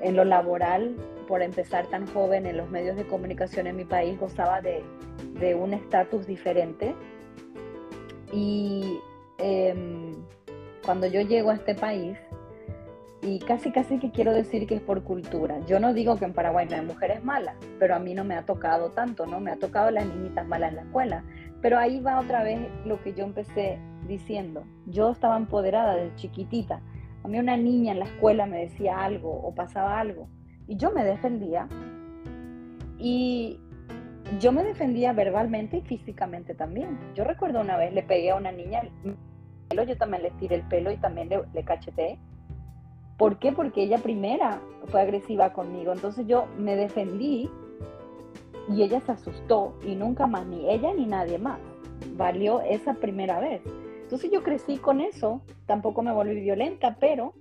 En 0.02 0.16
lo 0.16 0.24
laboral, 0.24 0.96
por 1.28 1.42
empezar 1.42 1.88
tan 1.88 2.08
joven 2.08 2.46
en 2.46 2.58
los 2.58 2.70
medios 2.70 2.96
de 2.96 3.06
comunicación 3.06 3.68
en 3.68 3.76
mi 3.76 3.86
país, 3.86 4.20
gozaba 4.20 4.62
de, 4.62 4.84
un 5.56 5.74
estatus 5.74 6.26
diferente. 6.26 6.96
Y 8.32 9.00
em, 9.38 10.14
cuando 10.86 11.08
yo 11.08 11.22
llego 11.22 11.52
a 11.52 11.56
este 11.56 11.76
país, 11.76 12.18
y 13.24 13.40
casi 13.40 13.72
casi 13.72 14.00
que 14.00 14.10
quiero 14.10 14.34
decir 14.34 14.66
que 14.66 14.76
es 14.76 14.82
por 14.82 15.04
cultura. 15.04 15.60
Yo 15.68 15.80
no 15.80 15.94
digo 15.94 16.18
que 16.18 16.26
en 16.26 16.34
Paraguay 16.34 16.68
no 16.68 16.78
hay 16.78 16.86
mujeres 16.86 17.24
malas, 17.24 17.56
pero 17.78 17.96
a 17.96 18.00
mí 18.00 18.16
no 18.16 18.24
me 18.24 18.36
ha 18.36 18.46
tocado 18.46 18.90
tanto, 18.90 19.28
¿no? 19.28 19.40
Me 19.40 19.52
ha 19.52 19.58
tocado 19.58 19.92
las 19.92 20.08
niñitas 20.08 20.48
malas 20.48 20.70
en 20.70 20.78
la 20.78 20.82
escuela. 20.82 21.24
Pero 21.62 21.78
ahí 21.78 22.00
va 22.00 22.20
otra 22.20 22.42
vez 22.42 22.60
lo 22.86 23.00
que 23.04 23.14
yo 23.14 23.24
empecé 23.24 23.78
diciendo. 24.12 24.64
Yo 24.86 25.12
estaba 25.12 25.38
empoderada 25.38 25.96
desde 25.96 26.16
chiquitita. 26.16 26.82
A 27.24 27.28
mí 27.28 27.40
una 27.40 27.58
niña 27.58 27.94
en 27.94 28.00
la 28.00 28.06
escuela 28.06 28.46
me 28.46 28.60
decía 28.60 29.04
algo 29.04 29.32
o 29.32 29.54
pasaba 29.54 30.00
algo 30.00 30.28
y 30.68 30.76
yo 30.78 30.92
me 30.92 31.04
defendía. 31.04 31.68
Y 32.98 33.60
yo 34.40 34.52
me 34.52 34.64
defendía 34.64 35.14
verbalmente 35.14 35.78
y 35.78 35.82
físicamente 35.82 36.54
también. 36.54 37.00
Yo 37.16 37.24
recuerdo 37.24 37.62
una 37.62 37.78
vez 37.78 37.94
le 37.94 38.04
pegué 38.04 38.32
a 38.32 38.36
una 38.36 38.52
niña, 38.52 38.84
yo 39.70 39.98
también 39.98 40.24
le 40.24 40.32
tiré 40.32 40.56
el 40.56 40.68
pelo 40.68 40.92
y 40.92 40.98
también 40.98 41.30
le, 41.30 41.42
le 41.54 41.64
cacheteé 41.64 42.20
¿Por 43.22 43.38
qué? 43.38 43.52
Porque 43.52 43.84
ella 43.84 44.00
primera 44.00 44.60
fue 44.88 45.00
agresiva 45.00 45.54
conmigo. 45.54 45.94
Entonces 45.94 46.26
yo 46.26 46.48
me 46.58 46.76
defendí 46.76 47.52
y 48.68 48.82
ella 48.82 49.00
se 49.02 49.12
asustó 49.12 49.78
y 49.86 49.94
nunca 49.94 50.26
más, 50.26 50.48
ni 50.48 50.68
ella 50.68 50.92
ni 50.92 51.06
nadie 51.06 51.38
más. 51.38 51.60
Valió 52.16 52.62
esa 52.62 52.96
primera 52.96 53.40
vez. 53.40 53.62
Entonces 54.12 54.30
yo 54.30 54.44
crecí 54.44 54.78
con 54.78 55.00
eso, 55.00 55.42
tampoco 55.66 56.02
me 56.02 56.12
volví 56.12 56.42
violenta, 56.42 56.98
pero 57.00 57.34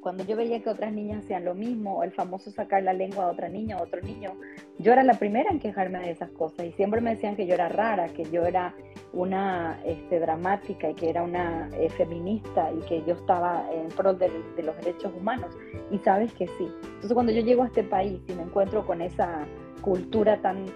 cuando 0.00 0.24
yo 0.24 0.34
veía 0.34 0.60
que 0.60 0.68
otras 0.68 0.92
niñas 0.92 1.22
hacían 1.22 1.44
lo 1.44 1.54
mismo, 1.54 2.02
el 2.02 2.10
famoso 2.10 2.50
sacar 2.50 2.82
la 2.82 2.92
lengua 2.92 3.26
a 3.26 3.28
otra 3.28 3.48
niña 3.48 3.76
o 3.76 3.84
otro 3.84 4.02
niño, 4.02 4.32
yo 4.80 4.92
era 4.92 5.04
la 5.04 5.14
primera 5.14 5.48
en 5.48 5.60
quejarme 5.60 6.00
de 6.00 6.10
esas 6.10 6.32
cosas 6.32 6.66
y 6.66 6.72
siempre 6.72 7.00
me 7.00 7.10
decían 7.10 7.36
que 7.36 7.46
yo 7.46 7.54
era 7.54 7.68
rara, 7.68 8.08
que 8.08 8.24
yo 8.24 8.44
era 8.44 8.74
una 9.12 9.80
este, 9.84 10.18
dramática 10.18 10.90
y 10.90 10.94
que 10.94 11.08
era 11.08 11.22
una 11.22 11.68
eh, 11.74 11.88
feminista 11.90 12.72
y 12.72 12.80
que 12.86 13.04
yo 13.04 13.14
estaba 13.14 13.64
en 13.72 13.90
pro 13.90 14.12
de, 14.12 14.28
de, 14.56 14.62
los 14.64 14.76
derechos 14.78 15.12
humanos. 15.16 15.54
Y 15.92 15.98
sabes 15.98 16.32
que 16.32 16.48
sí. 16.48 16.66
Entonces 16.82 17.12
cuando 17.12 17.30
yo 17.30 17.42
llego 17.42 17.62
a 17.62 17.66
este 17.66 17.84
país 17.84 18.20
y 18.26 18.32
me 18.32 18.42
encuentro 18.42 18.84
con 18.84 19.02
esa 19.02 19.46
cultura 19.82 20.42
tan, 20.42 20.66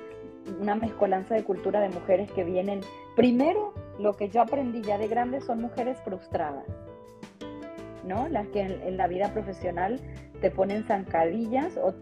una 0.61 0.76
mezcolanza 0.76 1.35
de 1.35 1.42
cultura 1.42 1.80
de 1.80 1.88
mujeres 1.88 2.30
que 2.30 2.44
vienen, 2.44 2.80
primero 3.16 3.74
lo 3.98 4.14
que 4.14 4.28
yo 4.28 4.42
aprendí 4.42 4.83
ya 4.83 4.98
de 4.98 5.09
grande 5.09 5.40
son 5.40 5.61
mujeres 5.61 5.98
frustradas 6.02 6.64
¿no? 8.07 8.28
Las 8.28 8.46
que 8.48 8.61
en, 8.61 8.96
la 8.96 9.07
vida 9.09 9.33
profesional 9.33 10.00
te 10.40 10.50
ponen 10.50 10.85
zancadillas 10.85 11.76
o 11.76 11.94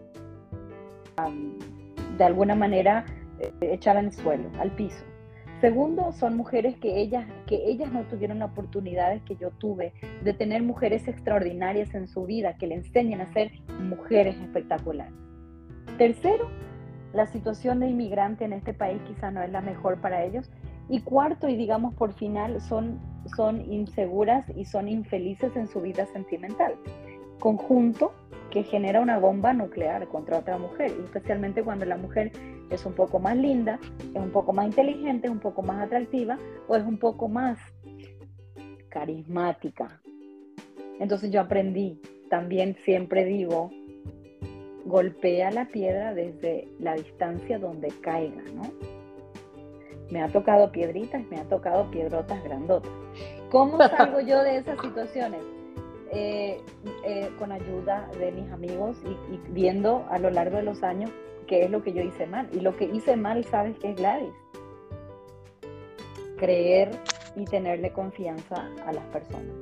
de 2.18 2.24
alguna 2.24 2.54
manera 2.54 3.04
eh, 3.38 3.52
echar 3.60 3.96
al 3.96 4.12
suelo, 4.12 4.50
al 4.58 4.70
piso. 4.72 5.04
Segundo, 5.60 6.10
son 6.12 6.36
mujeres 6.36 6.76
que 6.78 7.00
ellas, 7.00 7.24
que 7.46 7.70
ellas 7.70 7.92
no 7.92 8.02
tuvieron 8.04 8.42
oportunidades 8.42 9.22
que 9.22 9.36
yo 9.36 9.50
tuve 9.50 9.92
de 10.24 10.34
tener 10.34 10.62
mujeres 10.62 11.06
extraordinarias 11.06 11.94
en 11.94 12.08
su 12.08 12.24
vida 12.24 12.56
que 12.56 12.66
le 12.66 12.74
enseñen 12.74 13.20
a 13.20 13.32
ser 13.32 13.52
mujeres 13.80 14.36
espectaculares. 14.40 15.14
Tercero, 15.98 16.48
la 17.12 17.26
situación 17.26 17.78
de 17.78 17.88
inmigrante 17.88 18.44
en 18.44 18.54
este 18.54 18.74
país 18.74 19.00
quizá 19.06 19.30
no 19.30 19.40
es 19.42 19.52
la 19.52 19.60
mejor 19.60 20.00
para 20.00 20.24
ellos. 20.24 20.50
Y 20.92 21.00
cuarto, 21.00 21.48
y 21.48 21.56
digamos 21.56 21.94
por 21.94 22.12
final, 22.12 22.60
son 22.60 23.00
son 23.36 23.60
inseguras 23.72 24.44
y 24.56 24.64
son 24.64 24.88
infelices 24.88 25.54
en 25.56 25.68
su 25.68 25.80
vida 25.80 26.06
sentimental. 26.06 26.74
Conjunto 27.40 28.12
que 28.50 28.62
genera 28.62 29.00
una 29.00 29.18
bomba 29.18 29.52
nuclear 29.52 30.06
contra 30.08 30.38
otra 30.38 30.58
mujer, 30.58 30.92
especialmente 31.04 31.62
cuando 31.62 31.86
la 31.86 31.96
mujer 31.96 32.32
es 32.70 32.84
un 32.84 32.92
poco 32.92 33.18
más 33.18 33.36
linda, 33.36 33.80
es 34.14 34.20
un 34.20 34.30
poco 34.30 34.52
más 34.52 34.66
inteligente, 34.66 35.26
es 35.26 35.32
un 35.32 35.40
poco 35.40 35.62
más 35.62 35.86
atractiva 35.86 36.38
o 36.68 36.76
es 36.76 36.84
un 36.84 36.98
poco 36.98 37.28
más 37.28 37.58
carismática. 38.90 40.02
Entonces 41.00 41.30
yo 41.30 41.40
aprendí, 41.40 42.00
también 42.28 42.76
siempre 42.84 43.24
digo, 43.24 43.70
golpea 44.84 45.50
la 45.50 45.66
piedra 45.68 46.12
desde 46.12 46.68
la 46.78 46.94
distancia 46.94 47.58
donde 47.58 47.88
caiga, 48.02 48.42
¿no? 48.54 48.91
Me 50.12 50.22
ha 50.22 50.28
tocado 50.28 50.70
piedritas, 50.70 51.22
me 51.30 51.38
ha 51.38 51.44
tocado 51.44 51.90
piedrotas 51.90 52.44
grandotas. 52.44 52.92
¿Cómo 53.50 53.78
salgo 53.96 54.20
yo 54.20 54.42
de 54.42 54.58
esas 54.58 54.78
situaciones? 54.78 55.40
Eh, 56.10 56.60
eh, 57.06 57.30
con 57.38 57.50
ayuda 57.50 58.10
de 58.18 58.30
mis 58.32 58.52
amigos 58.52 58.98
y, 59.06 59.38
viendo 59.52 60.04
a 60.10 60.18
lo 60.18 60.28
largo 60.28 60.58
de 60.58 60.64
los 60.64 60.82
años 60.82 61.10
qué 61.46 61.64
es 61.64 61.70
lo 61.70 61.82
que 61.82 61.94
yo 61.94 62.02
hice 62.02 62.26
mal. 62.26 62.46
Y 62.52 62.60
lo 62.60 62.76
que 62.76 62.84
hice 62.84 63.16
mal, 63.16 63.42
¿sabes 63.46 63.78
qué 63.78 63.92
es 63.92 63.96
Gladys? 63.96 64.34
Creer 66.36 66.90
y 67.34 67.46
tenerle 67.46 67.90
confianza 67.92 68.68
a 68.86 68.92
las 68.92 69.04
personas. 69.06 69.54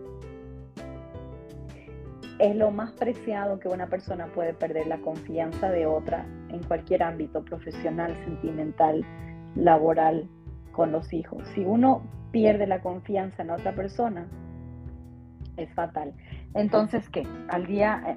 es 2.41 2.57
lo 2.57 2.73
más 2.73 2.91
preciado 2.93 3.61
que 3.61 3.69
una 3.69 3.87
persona 3.87 4.27
puede 4.35 4.55
perder, 4.55 4.89
la 4.89 4.99
confianza 4.99 5.71
de 5.71 5.87
otra 5.87 6.27
en 6.49 6.61
cualquier 6.65 7.05
ámbito 7.05 7.45
profesional, 7.45 8.17
sentimental, 8.25 9.05
laboral, 9.55 10.27
con 10.73 10.93
los 10.93 11.13
hijos. 11.13 11.43
Si 11.55 11.61
uno 11.65 12.03
pierde 12.31 12.67
la 12.67 12.81
confianza 12.81 13.43
en 13.43 13.51
otra 13.51 13.75
persona, 13.75 14.27
es 15.57 15.73
fatal. 15.75 16.13
Entonces, 16.55 17.09
¿qué? 17.11 17.27
Al 17.49 17.67
día, 17.67 18.03
eh, 18.07 18.17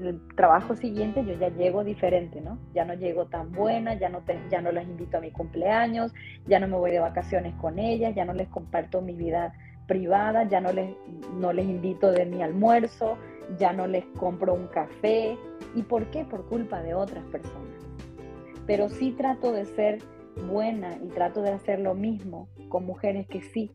el 0.00 0.20
trabajo 0.36 0.76
siguiente 0.76 1.24
yo 1.24 1.34
ya 1.34 1.48
llego 1.48 1.84
diferente, 1.84 2.40
¿no? 2.40 2.58
Ya 2.74 2.84
no 2.84 2.94
llego 2.94 3.26
tan 3.26 3.52
buena, 3.52 3.94
ya 3.94 4.08
no, 4.08 4.20
te, 4.20 4.38
ya 4.50 4.60
no 4.60 4.72
las 4.72 4.84
invito 4.84 5.18
a 5.18 5.20
mi 5.20 5.30
cumpleaños, 5.30 6.14
ya 6.46 6.60
no 6.60 6.68
me 6.68 6.76
voy 6.76 6.90
de 6.90 7.00
vacaciones 7.00 7.54
con 7.54 7.78
ellas, 7.78 8.14
ya 8.14 8.24
no 8.24 8.32
les 8.32 8.48
comparto 8.48 9.02
mi 9.02 9.14
vida 9.14 9.52
privada, 9.86 10.44
ya 10.44 10.60
no 10.60 10.72
les, 10.72 10.94
no 11.34 11.52
les 11.52 11.66
invito 11.66 12.12
de 12.12 12.26
mi 12.26 12.42
almuerzo, 12.42 13.18
ya 13.58 13.72
no 13.72 13.86
les 13.86 14.04
compro 14.18 14.54
un 14.54 14.68
café. 14.68 15.36
¿Y 15.74 15.82
por 15.82 16.06
qué? 16.10 16.24
Por 16.24 16.46
culpa 16.46 16.82
de 16.82 16.94
otras 16.94 17.24
personas. 17.26 17.66
Pero 18.66 18.88
sí 18.88 19.12
trato 19.12 19.52
de 19.52 19.64
ser 19.64 19.98
buena 20.46 20.98
y 21.04 21.08
trato 21.08 21.42
de 21.42 21.50
hacer 21.50 21.80
lo 21.80 21.94
mismo 21.94 22.48
con 22.68 22.84
mujeres 22.84 23.26
que 23.26 23.40
sí 23.40 23.72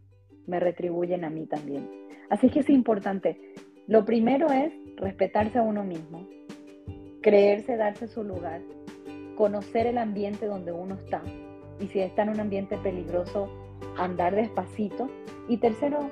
me 0.47 0.59
retribuyen 0.59 1.23
a 1.23 1.29
mí 1.29 1.45
también. 1.45 1.89
Así 2.29 2.49
que 2.49 2.59
es 2.59 2.69
importante. 2.69 3.39
Lo 3.87 4.05
primero 4.05 4.47
es 4.51 4.73
respetarse 4.95 5.59
a 5.59 5.63
uno 5.63 5.83
mismo, 5.83 6.27
creerse, 7.21 7.75
darse 7.75 8.07
su 8.07 8.23
lugar, 8.23 8.61
conocer 9.35 9.87
el 9.87 9.97
ambiente 9.97 10.45
donde 10.45 10.71
uno 10.71 10.95
está 10.95 11.21
y 11.79 11.87
si 11.87 11.99
está 11.99 12.23
en 12.23 12.29
un 12.29 12.39
ambiente 12.39 12.77
peligroso, 12.77 13.49
andar 13.97 14.35
despacito. 14.35 15.09
Y 15.49 15.57
tercero, 15.57 16.09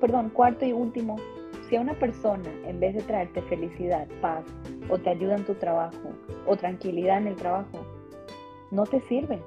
perdón, 0.00 0.30
cuarto 0.30 0.66
y 0.66 0.72
último, 0.72 1.16
si 1.68 1.76
a 1.76 1.80
una 1.80 1.98
persona, 1.98 2.50
en 2.66 2.78
vez 2.78 2.94
de 2.94 3.02
traerte 3.02 3.42
felicidad, 3.42 4.06
paz, 4.20 4.44
o 4.90 4.98
te 4.98 5.10
ayuda 5.10 5.36
en 5.36 5.44
tu 5.44 5.54
trabajo, 5.54 6.12
o 6.46 6.56
tranquilidad 6.56 7.18
en 7.18 7.28
el 7.28 7.36
trabajo, 7.36 7.84
no 8.70 8.84
te 8.84 9.00
sirve. 9.02 9.40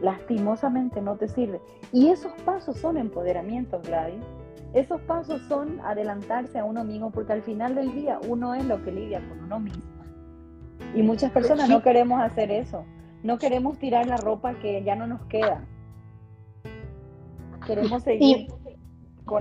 Lastimosamente 0.00 1.00
no 1.00 1.16
te 1.16 1.28
sirve. 1.28 1.60
Y 1.92 2.08
esos 2.08 2.32
pasos 2.44 2.78
son 2.78 2.96
empoderamiento, 2.96 3.80
Gladys. 3.82 4.22
Esos 4.72 5.00
pasos 5.02 5.42
son 5.48 5.80
adelantarse 5.80 6.58
a 6.58 6.64
uno 6.64 6.84
mismo, 6.84 7.10
porque 7.10 7.32
al 7.32 7.42
final 7.42 7.74
del 7.74 7.92
día 7.92 8.20
uno 8.28 8.54
es 8.54 8.64
lo 8.64 8.82
que 8.82 8.92
lidia 8.92 9.20
con 9.28 9.44
uno 9.44 9.60
mismo. 9.60 9.82
Y 10.94 11.02
muchas 11.02 11.30
personas 11.32 11.68
no 11.68 11.82
queremos 11.82 12.20
hacer 12.20 12.50
eso. 12.50 12.84
No 13.22 13.38
queremos 13.38 13.78
tirar 13.78 14.06
la 14.06 14.16
ropa 14.16 14.54
que 14.54 14.82
ya 14.82 14.96
no 14.96 15.06
nos 15.06 15.22
queda. 15.26 15.64
Queremos 17.66 18.02
seguir. 18.02 18.48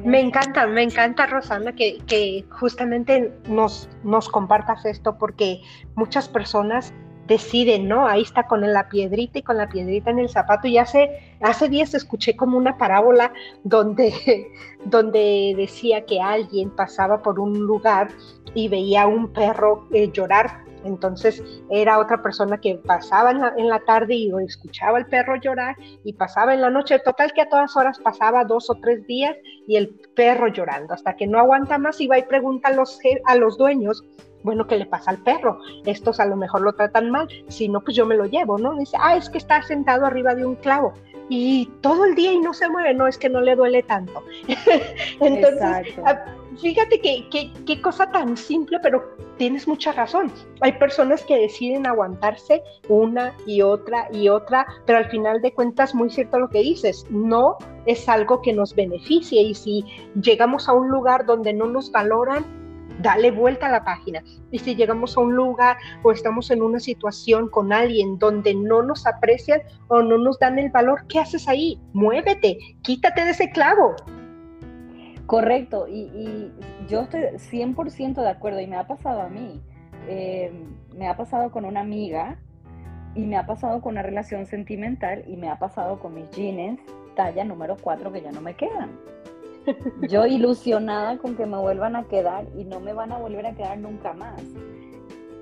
me 0.03 0.19
encanta, 0.19 0.67
me 0.67 0.83
encanta, 0.83 1.25
Rosana, 1.25 1.73
que, 1.73 1.99
que 2.05 2.45
justamente 2.49 3.33
nos, 3.47 3.89
nos 4.03 4.29
compartas 4.29 4.85
esto, 4.85 5.17
porque 5.17 5.61
muchas 5.95 6.27
personas 6.27 6.93
deciden, 7.29 7.87
¿no? 7.87 8.07
Ahí 8.07 8.23
está 8.23 8.47
con 8.47 8.61
la 8.61 8.89
piedrita 8.89 9.39
y 9.39 9.43
con 9.43 9.55
la 9.55 9.69
piedrita 9.69 10.09
en 10.09 10.19
el 10.19 10.29
zapato. 10.29 10.67
Y 10.67 10.77
hace, 10.79 11.37
hace 11.39 11.69
días 11.69 11.93
escuché 11.93 12.35
como 12.35 12.57
una 12.57 12.77
parábola 12.77 13.31
donde, 13.63 14.51
donde 14.85 15.53
decía 15.55 16.05
que 16.05 16.19
alguien 16.19 16.71
pasaba 16.71 17.21
por 17.21 17.39
un 17.39 17.59
lugar 17.59 18.09
y 18.55 18.67
veía 18.67 19.03
a 19.03 19.07
un 19.07 19.31
perro 19.31 19.87
eh, 19.93 20.11
llorar. 20.11 20.65
Entonces 20.85 21.43
era 21.69 21.99
otra 21.99 22.21
persona 22.21 22.57
que 22.57 22.75
pasaba 22.75 23.31
en 23.31 23.67
la, 23.67 23.79
tarde 23.81 24.15
y 24.15 24.31
escuchaba 24.47 24.97
al 24.97 25.07
perro 25.07 25.35
llorar 25.35 25.75
y 26.03 26.13
pasaba 26.13 26.53
en 26.53 26.61
la 26.61 26.69
noche. 26.69 26.97
Total 26.99 27.33
que 27.33 27.41
a 27.41 27.49
todas 27.49 27.75
horas 27.75 27.99
pasaba 27.99 28.45
dos 28.45 28.69
o 28.69 28.75
tres 28.75 29.05
días 29.05 29.35
y 29.67 29.75
el 29.75 29.89
perro 30.15 30.47
llorando, 30.47 30.93
hasta 30.93 31.17
que 31.17 31.27
no 31.27 31.37
aguanta 31.37 31.77
más 31.77 31.99
y 31.99 32.07
va 32.07 32.17
y 32.17 32.23
pregunta 32.23 32.69
a 32.69 32.73
los, 32.73 32.97
a 33.25 33.35
los 33.35 33.57
dueños 33.57 34.03
bueno, 34.43 34.67
¿qué 34.67 34.77
le 34.77 34.85
pasa 34.85 35.11
al 35.11 35.19
perro? 35.19 35.59
Estos 35.85 36.19
a 36.19 36.25
lo 36.25 36.35
mejor 36.35 36.61
lo 36.61 36.73
tratan 36.73 37.11
mal, 37.11 37.27
si 37.47 37.67
no, 37.67 37.81
pues 37.81 37.95
yo 37.95 38.05
me 38.05 38.15
lo 38.15 38.25
llevo, 38.25 38.57
¿no? 38.57 38.75
Dice, 38.75 38.97
ah, 38.99 39.15
es 39.15 39.29
que 39.29 39.37
está 39.37 39.61
sentado 39.61 40.05
arriba 40.05 40.35
de 40.35 40.45
un 40.45 40.55
clavo 40.55 40.93
y 41.29 41.67
todo 41.81 42.05
el 42.05 42.15
día 42.15 42.33
y 42.33 42.39
no 42.39 42.53
se 42.53 42.67
mueve, 42.67 42.93
no, 42.93 43.07
es 43.07 43.17
que 43.17 43.29
no 43.29 43.39
le 43.39 43.55
duele 43.55 43.83
tanto. 43.83 44.23
Entonces, 45.19 45.95
ah, 46.05 46.25
fíjate 46.59 46.99
que, 46.99 47.51
qué 47.65 47.81
cosa 47.81 48.09
tan 48.11 48.35
simple, 48.35 48.79
pero 48.81 49.15
tienes 49.37 49.67
mucha 49.67 49.91
razón. 49.93 50.31
Hay 50.61 50.73
personas 50.73 51.23
que 51.23 51.37
deciden 51.37 51.87
aguantarse 51.87 52.61
una 52.89 53.33
y 53.45 53.61
otra 53.61 54.09
y 54.11 54.27
otra, 54.27 54.67
pero 54.85 54.99
al 54.99 55.09
final 55.09 55.41
de 55.41 55.53
cuentas, 55.53 55.95
muy 55.95 56.09
cierto 56.09 56.39
lo 56.39 56.49
que 56.49 56.59
dices, 56.59 57.05
no 57.09 57.57
es 57.85 58.09
algo 58.09 58.41
que 58.41 58.51
nos 58.53 58.75
beneficie 58.75 59.41
y 59.41 59.53
si 59.53 59.85
llegamos 60.21 60.67
a 60.67 60.73
un 60.73 60.89
lugar 60.89 61.25
donde 61.25 61.53
no 61.53 61.67
nos 61.67 61.91
valoran, 61.91 62.43
dale 62.99 63.31
vuelta 63.31 63.67
a 63.67 63.71
la 63.71 63.83
página. 63.83 64.23
Y 64.51 64.59
si 64.59 64.75
llegamos 64.75 65.17
a 65.17 65.21
un 65.21 65.35
lugar 65.35 65.77
o 66.03 66.11
estamos 66.11 66.51
en 66.51 66.61
una 66.61 66.79
situación 66.79 67.49
con 67.49 67.73
alguien 67.73 68.19
donde 68.19 68.53
no 68.53 68.83
nos 68.83 69.05
aprecian 69.07 69.61
o 69.87 70.01
no 70.01 70.17
nos 70.17 70.39
dan 70.39 70.59
el 70.59 70.69
valor, 70.69 71.05
¿qué 71.07 71.19
haces 71.19 71.47
ahí? 71.47 71.79
Muévete, 71.93 72.57
quítate 72.81 73.25
de 73.25 73.31
ese 73.31 73.49
clavo. 73.49 73.95
Correcto, 75.25 75.87
y, 75.87 76.51
yo 76.87 77.01
estoy 77.01 77.21
100% 77.21 78.15
de 78.15 78.29
acuerdo 78.29 78.59
y 78.61 78.67
me 78.67 78.75
ha 78.75 78.87
pasado 78.87 79.21
a 79.21 79.29
mí. 79.29 79.61
Em, 80.07 80.75
me 80.95 81.07
ha 81.07 81.15
pasado 81.15 81.51
con 81.51 81.65
una 81.65 81.81
amiga 81.81 82.39
y 83.13 83.25
me 83.27 83.37
ha 83.37 83.45
pasado 83.45 83.79
con 83.81 83.91
una 83.93 84.01
relación 84.01 84.47
sentimental 84.47 85.23
y 85.27 85.37
me 85.37 85.49
ha 85.49 85.59
pasado 85.59 85.99
con 85.99 86.15
mis 86.15 86.31
jeans 86.31 86.79
talla 87.15 87.43
número 87.43 87.77
4 87.79 88.11
que 88.11 88.21
ya 88.21 88.31
no 88.31 88.41
me 88.41 88.55
quedan. 88.55 88.89
Yo 90.09 90.25
ilusionada 90.25 91.17
con 91.17 91.35
que 91.35 91.45
me 91.45 91.57
vuelvan 91.57 91.95
a 91.95 92.07
quedar 92.07 92.45
y 92.57 92.65
no 92.65 92.79
me 92.79 92.93
van 92.93 93.11
a 93.11 93.17
volver 93.17 93.45
a 93.45 93.55
quedar 93.55 93.77
nunca 93.77 94.13
más. 94.13 94.41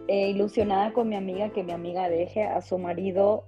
Eh, 0.08 0.30
ilusionada 0.30 0.94
con 0.94 1.10
mi 1.10 1.16
amiga 1.16 1.50
que 1.50 1.63
mi 1.63 1.74
amiga 1.74 2.10
deje 2.10 2.44
a 2.44 2.62
su 2.62 2.78
marido 2.78 3.46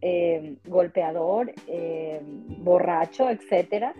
eh, 0.00 0.56
golpeador, 0.66 1.52
eh, 1.66 2.20
borracho, 2.58 3.30
etcétera, 3.30 3.94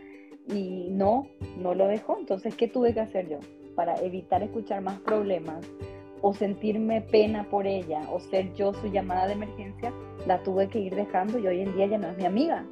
y 0.48 0.88
no, 0.90 1.26
no 1.58 1.74
lo 1.74 1.86
dejó. 1.86 2.18
Entonces, 2.18 2.56
¿qué 2.56 2.66
tuve 2.66 2.94
que 2.94 3.00
hacer 3.00 3.28
yo 3.28 3.38
para 3.76 3.94
evitar 3.96 4.42
escuchar 4.42 4.82
más 4.82 4.98
problemas 5.00 5.64
o 6.22 6.34
sentirme 6.34 7.00
pena 7.00 7.48
por 7.48 7.66
ella 7.66 8.02
o 8.12 8.18
ser 8.18 8.52
yo 8.54 8.74
su 8.74 8.88
llamada 8.88 9.26
de 9.26 9.34
emergencia? 9.34 9.92
La 10.26 10.42
tuve 10.42 10.68
que 10.68 10.80
ir 10.80 10.94
dejando 10.94 11.38
y 11.38 11.46
hoy 11.46 11.60
en 11.60 11.76
día 11.76 11.86
ya 11.86 11.98
no 11.98 12.08
es 12.08 12.16
mi 12.16 12.24
amiga 12.24 12.66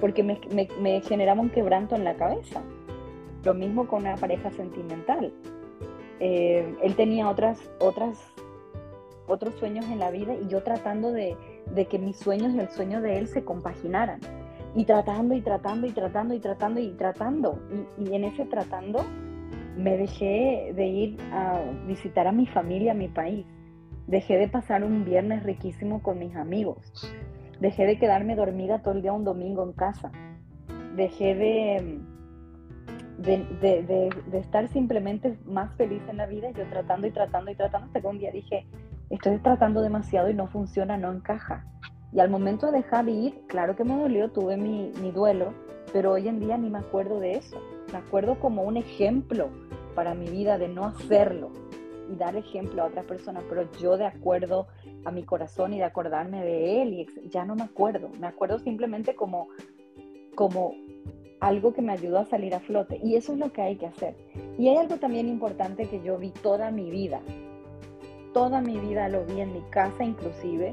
porque 0.00 0.22
me 0.22 1.00
generaba 1.02 1.40
un 1.40 1.50
quebranto 1.50 1.94
en 1.94 2.04
la 2.04 2.14
cabeza. 2.16 2.62
Lo 3.44 3.54
mismo 3.54 3.86
con 3.86 4.02
una 4.02 4.16
pareja 4.16 4.50
sentimental. 4.50 5.32
Eh, 6.20 6.74
él 6.82 6.96
tenía 6.96 7.28
otras, 7.28 7.58
otras, 7.80 8.18
otros 9.26 9.54
sueños 9.56 9.84
en 9.86 9.98
la 9.98 10.10
vida 10.10 10.34
y 10.34 10.48
yo 10.48 10.62
tratando 10.62 11.12
de, 11.12 11.36
que 11.90 11.98
mis 11.98 12.16
sueños 12.16 12.54
y 12.54 12.60
el 12.60 12.70
sueño 12.70 13.00
de 13.00 13.18
él 13.18 13.28
se 13.28 13.44
compaginaran. 13.44 14.20
Y 14.74 14.86
tratando 14.86 15.34
y 15.34 15.40
tratando 15.40 15.86
y 15.86 15.92
tratando 15.92 16.34
y 16.34 16.40
tratando 16.40 16.80
y 16.80 16.90
tratando. 16.92 17.58
Y, 17.98 18.08
y 18.08 18.14
en 18.14 18.24
ese 18.24 18.44
tratando 18.46 19.04
me 19.76 19.96
dejé 19.96 20.72
de 20.74 20.86
ir 20.86 21.20
a 21.32 21.60
visitar 21.86 22.26
a 22.26 22.32
mi 22.32 22.46
familia, 22.46 22.92
a 22.92 22.94
mi 22.94 23.08
país. 23.08 23.46
Dejé 24.06 24.36
de 24.36 24.48
pasar 24.48 24.84
un 24.84 25.04
viernes 25.04 25.42
riquísimo 25.42 26.02
con 26.02 26.18
mis 26.18 26.34
amigos. 26.36 26.78
Dejé 27.60 27.86
de 27.86 27.98
quedarme 27.98 28.36
dormida 28.36 28.82
todo 28.82 28.94
el 28.94 29.02
día 29.02 29.12
un 29.12 29.24
domingo 29.24 29.62
en 29.64 29.72
casa. 29.72 30.10
Dejé 30.96 31.34
de, 31.34 32.00
de, 33.24 34.10
estar 34.32 34.68
simplemente 34.68 35.38
más 35.44 35.74
feliz 35.76 36.02
en 36.08 36.18
la 36.18 36.26
vida, 36.26 36.50
yo 36.50 36.64
tratando 36.68 37.06
y 37.06 37.10
tratando 37.10 37.50
y 37.50 37.54
tratando, 37.54 37.86
hasta 37.86 38.00
que 38.00 38.06
un 38.06 38.18
día 38.18 38.30
dije, 38.30 38.66
estoy 39.10 39.38
tratando 39.38 39.80
demasiado 39.80 40.30
y 40.30 40.34
no 40.34 40.48
funciona, 40.48 40.96
no 40.96 41.12
encaja. 41.12 41.64
Y 42.12 42.20
al 42.20 42.30
momento 42.30 42.66
de 42.66 42.78
dejar 42.78 43.06
de 43.06 43.12
ir, 43.12 43.42
claro 43.48 43.74
que 43.74 43.84
me 43.84 43.96
dolió, 43.96 44.30
tuve 44.30 44.56
mi, 44.56 44.92
mi 45.00 45.10
duelo, 45.10 45.52
pero 45.92 46.12
hoy 46.12 46.28
en 46.28 46.40
día 46.40 46.56
ni 46.56 46.70
me 46.70 46.78
acuerdo 46.78 47.18
de 47.18 47.32
eso. 47.32 47.60
Me 47.92 47.98
acuerdo 47.98 48.38
como 48.38 48.62
un 48.62 48.76
ejemplo 48.76 49.48
para 49.94 50.14
mi 50.14 50.28
vida 50.28 50.58
de 50.58 50.68
no 50.68 50.84
hacerlo 50.84 51.50
y 52.12 52.16
dar 52.16 52.36
ejemplo 52.36 52.82
a 52.82 52.86
otras 52.86 53.06
personas, 53.06 53.44
pero 53.48 53.70
yo 53.80 53.96
de 53.96 54.06
acuerdo 54.06 54.66
a 55.04 55.10
mi 55.10 55.24
corazón 55.24 55.72
y 55.72 55.78
de 55.78 55.84
acordarme 55.84 56.44
de 56.44 56.82
él, 56.82 56.92
y 56.92 57.28
ya 57.28 57.44
no 57.44 57.54
me 57.54 57.62
acuerdo. 57.62 58.10
Me 58.20 58.26
acuerdo 58.26 58.58
simplemente 58.58 59.14
como, 59.14 59.48
como 60.34 60.74
algo 61.46 61.74
que 61.74 61.82
me 61.82 61.92
ayudó 61.92 62.20
a 62.20 62.24
salir 62.24 62.54
a 62.54 62.60
flote. 62.60 62.98
Y 63.02 63.16
eso 63.16 63.34
es 63.34 63.38
lo 63.38 63.52
que 63.52 63.60
hay 63.60 63.76
que 63.76 63.86
hacer. 63.86 64.14
Y 64.58 64.68
hay 64.68 64.76
algo 64.78 64.96
también 64.96 65.28
importante 65.28 65.86
que 65.86 66.02
yo 66.02 66.16
vi 66.16 66.30
toda 66.30 66.70
mi 66.70 66.90
vida. 66.90 67.20
Toda 68.32 68.60
mi 68.60 68.78
vida 68.78 69.08
lo 69.08 69.24
vi 69.26 69.40
en 69.40 69.52
mi 69.52 69.60
casa 69.70 70.04
inclusive, 70.04 70.72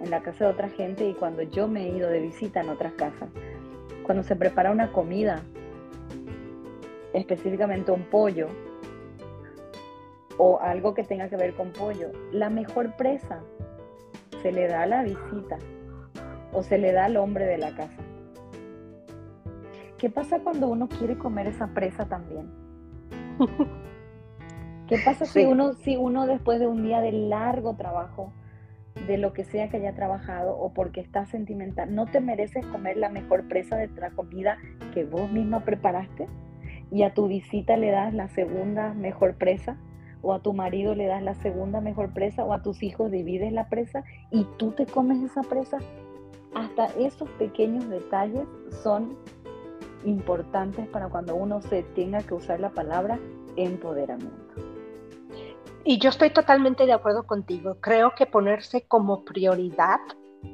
en 0.00 0.10
la 0.10 0.20
casa 0.20 0.44
de 0.44 0.50
otra 0.50 0.68
gente 0.68 1.08
y 1.08 1.14
cuando 1.14 1.42
yo 1.42 1.68
me 1.68 1.84
he 1.84 1.96
ido 1.96 2.10
de 2.10 2.20
visita 2.20 2.60
en 2.60 2.68
otras 2.68 2.92
casas. 2.92 3.30
Cuando 4.04 4.22
se 4.22 4.36
prepara 4.36 4.70
una 4.70 4.92
comida, 4.92 5.42
específicamente 7.14 7.90
un 7.90 8.04
pollo 8.04 8.48
o 10.36 10.60
algo 10.60 10.94
que 10.94 11.02
tenga 11.02 11.28
que 11.28 11.36
ver 11.36 11.54
con 11.54 11.72
pollo, 11.72 12.12
la 12.30 12.50
mejor 12.50 12.94
presa 12.96 13.42
se 14.42 14.52
le 14.52 14.68
da 14.68 14.82
a 14.82 14.86
la 14.86 15.02
visita 15.02 15.58
o 16.52 16.62
se 16.62 16.78
le 16.78 16.92
da 16.92 17.06
al 17.06 17.16
hombre 17.16 17.46
de 17.46 17.58
la 17.58 17.74
casa. 17.74 18.09
¿Qué 20.00 20.08
pasa 20.08 20.40
cuando 20.40 20.66
uno 20.68 20.88
quiere 20.88 21.18
comer 21.18 21.46
esa 21.48 21.66
presa 21.74 22.06
también? 22.06 22.48
¿Qué 24.88 24.96
pasa 25.04 25.26
si, 25.26 25.44
uno, 25.44 25.74
si 25.74 25.98
uno 25.98 26.26
después 26.26 26.58
de 26.58 26.66
un 26.66 26.82
día 26.82 27.02
de 27.02 27.12
largo 27.12 27.76
trabajo, 27.76 28.32
de 29.06 29.18
lo 29.18 29.34
que 29.34 29.44
sea 29.44 29.68
que 29.68 29.76
haya 29.76 29.94
trabajado 29.94 30.56
o 30.56 30.72
porque 30.72 31.02
estás 31.02 31.28
sentimental, 31.28 31.94
no 31.94 32.06
te 32.06 32.22
mereces 32.22 32.64
comer 32.68 32.96
la 32.96 33.10
mejor 33.10 33.46
presa 33.46 33.76
de 33.76 33.88
la 33.88 34.10
comida 34.12 34.56
que 34.94 35.04
vos 35.04 35.30
misma 35.30 35.64
preparaste? 35.64 36.28
Y 36.90 37.02
a 37.02 37.12
tu 37.12 37.28
visita 37.28 37.76
le 37.76 37.90
das 37.90 38.14
la 38.14 38.28
segunda 38.28 38.94
mejor 38.94 39.34
presa, 39.34 39.76
o 40.22 40.32
a 40.32 40.40
tu 40.40 40.54
marido 40.54 40.94
le 40.94 41.08
das 41.08 41.22
la 41.22 41.34
segunda 41.34 41.82
mejor 41.82 42.14
presa, 42.14 42.42
o 42.46 42.54
a 42.54 42.62
tus 42.62 42.82
hijos 42.82 43.10
divides 43.10 43.52
la 43.52 43.68
presa 43.68 44.02
y 44.30 44.46
tú 44.56 44.72
te 44.72 44.86
comes 44.86 45.22
esa 45.22 45.42
presa. 45.42 45.76
Hasta 46.54 46.86
esos 46.98 47.28
pequeños 47.32 47.86
detalles 47.90 48.48
son 48.82 49.14
importantes 50.04 50.88
para 50.88 51.08
cuando 51.08 51.34
uno 51.34 51.60
se 51.62 51.82
tenga 51.82 52.20
que 52.20 52.34
usar 52.34 52.60
la 52.60 52.70
palabra 52.70 53.18
empoderamiento. 53.56 54.54
Y 55.84 55.98
yo 55.98 56.10
estoy 56.10 56.30
totalmente 56.30 56.86
de 56.86 56.92
acuerdo 56.92 57.26
contigo. 57.26 57.76
Creo 57.80 58.14
que 58.14 58.26
ponerse 58.26 58.82
como 58.82 59.24
prioridad, 59.24 60.00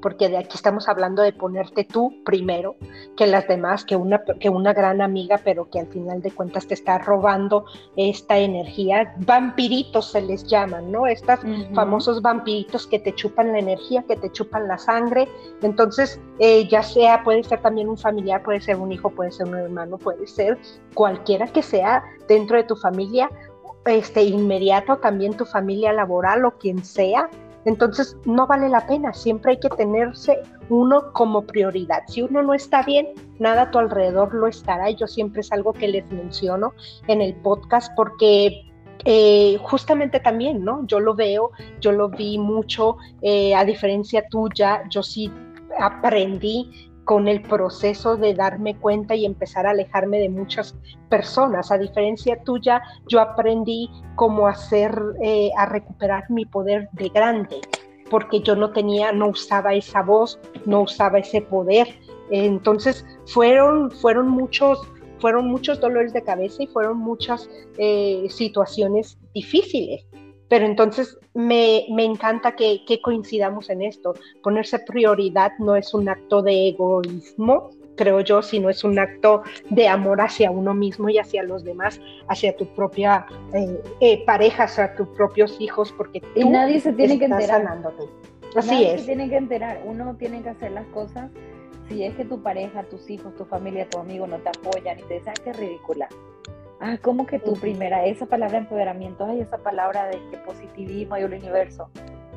porque 0.03 0.29
de 0.29 0.37
aquí 0.37 0.55
estamos 0.55 0.89
hablando 0.89 1.23
de 1.23 1.33
ponerte 1.33 1.85
tú 1.85 2.15
primero 2.25 2.77
que 3.17 3.27
las 3.27 3.47
demás, 3.49 3.85
que 3.85 3.97
una, 3.97 4.23
que 4.41 4.49
una 4.49 4.73
gran 4.73 5.01
amiga, 5.01 5.41
pero 5.45 5.71
que 5.71 5.81
al 5.81 5.87
final 5.89 6.23
de 6.23 6.31
cuentas 6.31 6.67
te 6.67 6.75
está 6.75 6.99
robando 6.99 7.65
esta 7.97 8.39
energía. 8.39 9.15
Vampiritos 9.19 10.13
se 10.13 10.23
les 10.23 10.45
llaman, 10.45 10.91
¿no? 10.91 11.07
Estos 11.07 11.41
famosos 11.75 12.23
vampiritos 12.23 12.87
que 12.87 12.99
te 12.99 13.15
chupan 13.15 13.53
la 13.53 13.59
energía, 13.59 14.03
que 14.03 14.17
te 14.17 14.31
chupan 14.31 14.69
la 14.69 14.79
sangre. 14.79 15.29
Entonces, 15.63 16.21
eh, 16.39 16.69
ya 16.69 16.83
sea, 16.83 17.23
puede 17.23 17.45
ser 17.45 17.63
también 17.63 17.89
un 17.89 17.99
familiar, 17.99 18.43
puede 18.43 18.61
ser 18.61 18.77
un 18.77 18.93
hijo, 18.93 19.11
puede 19.11 19.33
ser 19.33 19.49
un 19.49 19.57
hermano, 19.57 19.99
puede 19.99 20.27
ser 20.27 20.59
cualquiera 20.95 21.47
que 21.47 21.63
sea 21.63 22.03
dentro 22.29 22.57
de 22.57 22.65
tu 22.65 22.77
familia 22.77 23.31
este, 23.87 24.25
inmediato, 24.25 24.97
también 24.99 25.37
tu 25.37 25.45
familia 25.45 25.93
laboral 25.93 26.45
o 26.45 26.53
quien 26.53 26.85
sea. 26.85 27.31
Entonces 27.67 28.17
no 28.25 28.47
vale 28.47 28.69
la 28.69 28.87
pena, 28.87 29.13
siempre 29.13 29.53
hay 29.53 29.61
que 29.61 29.69
tenerse 29.69 30.39
uno 30.69 31.13
como 31.13 31.43
prioridad. 31.43 32.05
Si 32.07 32.23
uno 32.23 32.43
no 32.43 32.55
está 32.55 32.83
bien, 32.83 33.09
nada 33.41 33.63
a 33.63 33.71
tu 33.71 33.79
alrededor 33.79 34.33
lo 34.33 34.47
estará. 34.47 34.89
Yo 34.91 35.07
siempre 35.07 35.41
es 35.41 35.53
algo 35.53 35.73
que 35.73 35.89
les 35.89 36.11
menciono 36.11 36.73
en 37.09 37.21
el 37.21 37.35
podcast 37.35 37.93
porque 37.97 38.63
eh, 39.05 39.59
justamente 39.63 40.21
también, 40.21 40.65
¿no? 40.65 40.87
Yo 40.87 41.01
lo 41.01 41.15
veo, 41.15 41.51
yo 41.81 41.91
lo 41.93 42.09
vi 42.09 42.39
mucho, 42.39 42.97
eh, 43.21 43.55
a 43.55 43.65
diferencia 43.65 44.27
tuya, 44.29 44.85
yo 44.89 45.03
sí 45.03 45.31
aprendí 45.79 46.91
con 47.07 47.29
el 47.29 47.41
proceso 47.41 48.17
de 48.17 48.35
darme 48.35 48.77
cuenta 48.77 49.15
y 49.15 49.25
empezar 49.25 49.65
a 49.65 49.71
alejarme 49.71 50.19
de 50.19 50.29
muchas 50.29 50.75
personas. 51.09 51.71
A 51.71 51.79
diferencia 51.79 52.43
tuya, 52.43 52.83
yo 53.07 53.21
aprendí 53.21 53.89
cómo 54.17 54.49
hacer, 54.49 54.93
eh, 55.23 55.51
a 55.57 55.67
recuperar 55.67 56.29
mi 56.31 56.45
poder 56.45 56.89
de 56.93 57.09
grande, 57.09 57.61
porque 58.11 58.41
yo 58.41 58.57
no 58.57 58.73
tenía, 58.73 59.13
no 59.13 59.29
usaba 59.29 59.73
esa 59.75 60.03
voz, 60.03 60.41
no 60.65 60.83
usaba 60.83 61.21
ese 61.21 61.41
poder. 61.43 61.87
Entonces, 62.33 63.07
fueron, 63.27 63.93
fueron 63.93 64.29
muchos 64.29 64.81
fueron 65.19 65.47
muchos 65.49 65.81
dolores 65.81 66.13
de 66.13 66.23
cabeza 66.23 66.63
y 66.63 66.67
fueron 66.67 66.99
muchas 66.99 67.49
eh, 67.79 68.27
situaciones 68.29 69.19
difíciles. 69.33 70.05
Pero 70.49 70.65
entonces 70.67 71.19
me, 71.35 71.87
encanta 71.99 72.55
que, 72.55 72.81
coincidamos 73.03 73.69
en 73.71 73.83
esto. 73.83 74.15
Ponerse 74.43 74.79
prioridad 74.79 75.53
no 75.59 75.77
es 75.77 75.93
un 75.93 76.09
acto 76.09 76.43
de 76.43 76.69
egoísmo, 76.69 77.71
creo 77.97 78.21
yo, 78.21 78.43
sino 78.43 78.71
es 78.71 78.85
un 78.85 78.99
acto 78.99 79.43
de 79.71 79.89
amor 79.89 80.21
hacia 80.21 80.51
uno 80.51 80.75
mismo 80.75 81.09
y 81.09 81.19
hacia 81.19 81.43
los 81.43 81.65
demás, 81.65 82.01
hacia 82.29 82.57
tu 82.57 82.67
propia 82.67 83.27
eh, 83.55 83.81
eh, 84.01 84.25
pareja, 84.25 84.65
hacia 84.65 84.95
tus 84.95 85.09
propios 85.09 85.57
hijos, 85.61 85.93
porque 85.97 86.21
tú 86.21 86.29
y 86.35 86.45
nadie 86.45 86.81
se 86.81 86.93
tiene 86.93 87.19
que 87.19 87.25
enterar. 87.25 87.63
Sanándote. 87.63 88.05
Así 88.55 88.71
nadie 88.71 88.95
es. 88.95 89.01
Se 89.01 89.07
tiene 89.07 89.29
que 89.29 89.37
enterar. 89.37 89.83
Uno 89.85 90.15
tiene 90.17 90.43
que 90.43 90.51
hacer 90.51 90.73
las 90.73 90.87
cosas. 90.89 91.31
Si 91.89 92.05
es 92.05 92.15
que 92.15 92.25
tu 92.25 92.43
pareja, 92.43 92.83
tus 92.85 93.09
hijos, 93.11 93.35
tu 93.37 93.45
familia, 93.45 93.89
tu 93.89 93.99
amigo 93.99 94.27
no 94.27 94.39
te 94.39 94.49
apoyan 94.49 94.99
y 94.99 95.03
te 95.03 95.15
dicen, 95.15 95.35
qué 95.45 95.53
ridícula 95.53 96.09
Ah, 96.81 96.99
¿cómo 97.03 97.27
que 97.27 97.39
tu 97.39 97.55
primera? 97.55 98.05
Esa 98.05 98.27
palabra 98.27 98.59
empoderamiento, 98.59 99.25
ay, 99.25 99.41
esa 99.41 99.59
palabra 99.59 100.07
de 100.09 100.21
que 100.31 100.37
positivismo 100.39 101.17
y 101.17 101.23
el 101.23 101.33
universo. 101.33 101.89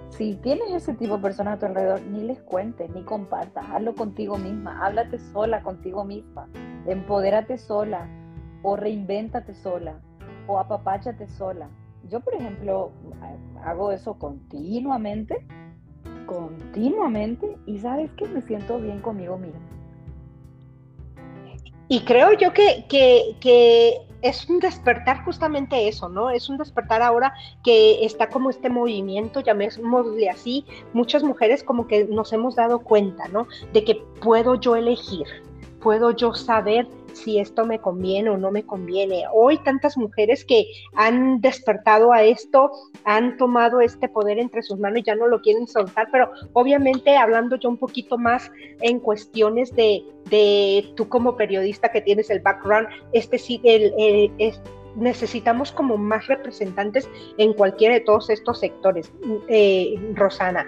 Si 0.10 0.36
tienes 0.36 0.72
ese 0.72 0.94
tipo 0.94 1.18
de 1.18 1.24
personas 1.24 1.56
a 1.56 1.60
tu 1.60 1.66
alrededor, 1.66 2.02
ni 2.04 2.24
les 2.24 2.40
cuentes, 2.42 2.90
ni 2.92 3.04
compartas, 3.04 3.66
hazlo 3.70 3.94
contigo 3.96 4.38
misma, 4.38 4.86
háblate 4.86 5.20
sola 5.20 5.62
contigo 5.62 6.04
misma, 6.06 6.48
empodérate 6.88 7.58
sola, 7.58 8.08
o 8.64 8.76
reinvéntate 8.76 9.54
sola, 9.54 10.00
o 10.48 10.58
apapáchate 10.58 11.28
sola. 11.28 11.70
Yo, 12.10 12.22
por 12.22 12.34
ejemplo, 12.34 12.92
hago 13.64 13.92
eso 13.92 14.18
continuamente, 14.18 15.46
continuamente, 16.26 17.58
y 17.66 17.80
sabes 17.80 18.10
que 18.14 18.26
me 18.28 18.42
siento 18.42 18.80
bien 18.80 19.02
conmigo 19.02 19.38
misma. 19.38 19.60
Y 21.88 22.02
creo 22.02 22.34
yo 22.34 22.54
que, 22.54 22.86
que, 22.88 23.36
que 23.40 24.09
es 24.22 24.50
un 24.50 24.60
despertar 24.60 25.24
justamente 25.24 25.88
eso, 25.88 26.10
¿no? 26.10 26.30
Es 26.30 26.50
un 26.50 26.58
despertar 26.58 27.02
ahora 27.02 27.34
que 27.64 28.04
está 28.06 28.30
como 28.30 28.50
este 28.50 28.70
movimiento, 28.70 29.42
llamémosle 29.42 30.30
así, 30.30 30.66
muchas 30.94 31.24
mujeres 31.24 31.64
como 31.64 31.88
que 31.88 32.06
nos 32.06 32.34
hemos 32.34 32.56
dado 32.56 32.80
cuenta, 32.80 33.28
¿no? 33.30 33.48
De 33.74 33.84
que 33.84 33.96
puedo 34.22 34.56
yo 34.56 34.76
elegir, 34.76 35.28
puedo 35.82 36.12
yo 36.12 36.34
saber 36.34 36.88
si 37.14 37.40
esto 37.40 37.66
me 37.66 37.80
conviene 37.80 38.30
o 38.30 38.38
no 38.38 38.52
me 38.52 38.64
conviene. 38.64 39.26
Hoy 39.34 39.58
tantas 39.60 39.98
mujeres 39.98 40.46
que 40.46 40.66
han 40.96 41.42
despertado 41.42 42.14
a 42.14 42.24
esto, 42.24 42.72
han 43.04 43.38
tomado 43.38 43.82
este 43.82 44.10
poder 44.10 44.40
entre 44.40 44.64
sus 44.64 44.80
manos 44.80 45.00
y 45.00 45.04
ya 45.04 45.16
no 45.16 45.28
lo 45.28 45.42
quieren 45.42 45.68
soltar, 45.68 46.08
pero 46.12 46.32
obviamente 46.54 47.18
hablando 47.18 47.56
yo 47.58 47.70
un 47.70 47.78
poquito 47.78 48.18
más 48.18 48.52
en 48.82 49.00
cuestiones 49.00 49.74
de, 49.76 50.04
de 50.30 50.94
tú 50.96 51.08
como 51.08 51.36
periodista 51.36 51.90
que 51.90 52.02
tienes 52.02 52.30
el 52.30 52.40
background, 52.40 52.88
este 53.14 53.38
sí, 53.38 53.60
el, 53.64 53.94
necesitamos 54.96 55.72
como 55.72 55.98
más 55.98 56.28
representantes 56.28 57.10
en 57.38 57.54
cualquiera 57.54 57.96
de 57.96 58.02
todos 58.02 58.30
estos 58.30 58.60
sectores, 58.60 59.12
eh, 59.48 59.96
Rosana. 60.14 60.66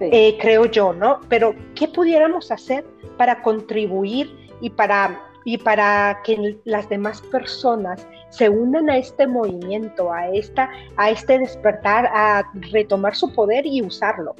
Eh, 0.00 0.38
creo 0.40 0.66
yo, 0.66 0.92
¿no? 0.92 1.20
Pero, 1.28 1.54
¿qué 1.74 1.88
pudiéramos 1.88 2.52
hacer 2.52 2.84
para 3.16 3.42
contribuir 3.42 4.32
y 4.60 4.70
para 4.70 5.27
y 5.48 5.56
para 5.56 6.20
que 6.24 6.58
las 6.66 6.90
demás 6.90 7.22
personas 7.22 8.06
se 8.28 8.50
unan 8.50 8.90
a 8.90 8.98
este 8.98 9.26
movimiento, 9.26 10.12
a, 10.12 10.28
esta, 10.28 10.68
a 10.98 11.08
este 11.08 11.38
despertar, 11.38 12.04
a 12.04 12.44
retomar 12.70 13.14
su 13.14 13.32
poder 13.32 13.64
y 13.64 13.80
usarlo. 13.80 14.36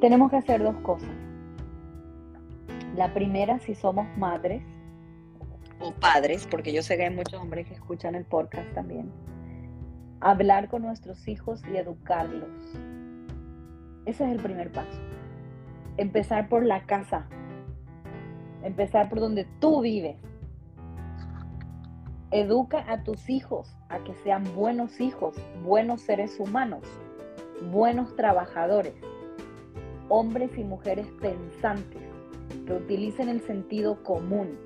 Tenemos 0.00 0.30
que 0.30 0.38
hacer 0.38 0.62
dos 0.62 0.76
cosas. 0.76 1.10
La 2.96 3.12
primera, 3.12 3.58
si 3.58 3.74
somos 3.74 4.06
madres 4.16 4.62
o 5.80 5.92
padres, 5.92 6.48
porque 6.50 6.72
yo 6.72 6.82
sé 6.82 6.96
que 6.96 7.04
hay 7.04 7.14
muchos 7.14 7.38
hombres 7.38 7.68
que 7.68 7.74
escuchan 7.74 8.14
el 8.14 8.24
podcast 8.24 8.72
también, 8.72 9.12
hablar 10.22 10.70
con 10.70 10.80
nuestros 10.80 11.28
hijos 11.28 11.60
y 11.70 11.76
educarlos. 11.76 12.48
Ese 14.06 14.24
es 14.24 14.30
el 14.30 14.42
primer 14.42 14.72
paso. 14.72 15.02
Empezar 15.98 16.48
por 16.48 16.64
la 16.64 16.86
casa, 16.86 17.28
Empezar 18.66 19.08
por 19.08 19.20
donde 19.20 19.46
tú 19.60 19.80
vives. 19.80 20.16
Educa 22.32 22.84
a 22.88 23.04
tus 23.04 23.30
hijos 23.30 23.76
a 23.88 24.02
que 24.02 24.12
sean 24.24 24.42
buenos 24.56 25.00
hijos, 25.00 25.36
buenos 25.62 26.00
seres 26.00 26.40
humanos, 26.40 26.82
buenos 27.70 28.16
trabajadores, 28.16 28.94
hombres 30.08 30.50
y 30.58 30.64
mujeres 30.64 31.06
pensantes, 31.20 32.02
que 32.66 32.72
utilicen 32.72 33.28
el 33.28 33.40
sentido 33.40 34.02
común, 34.02 34.58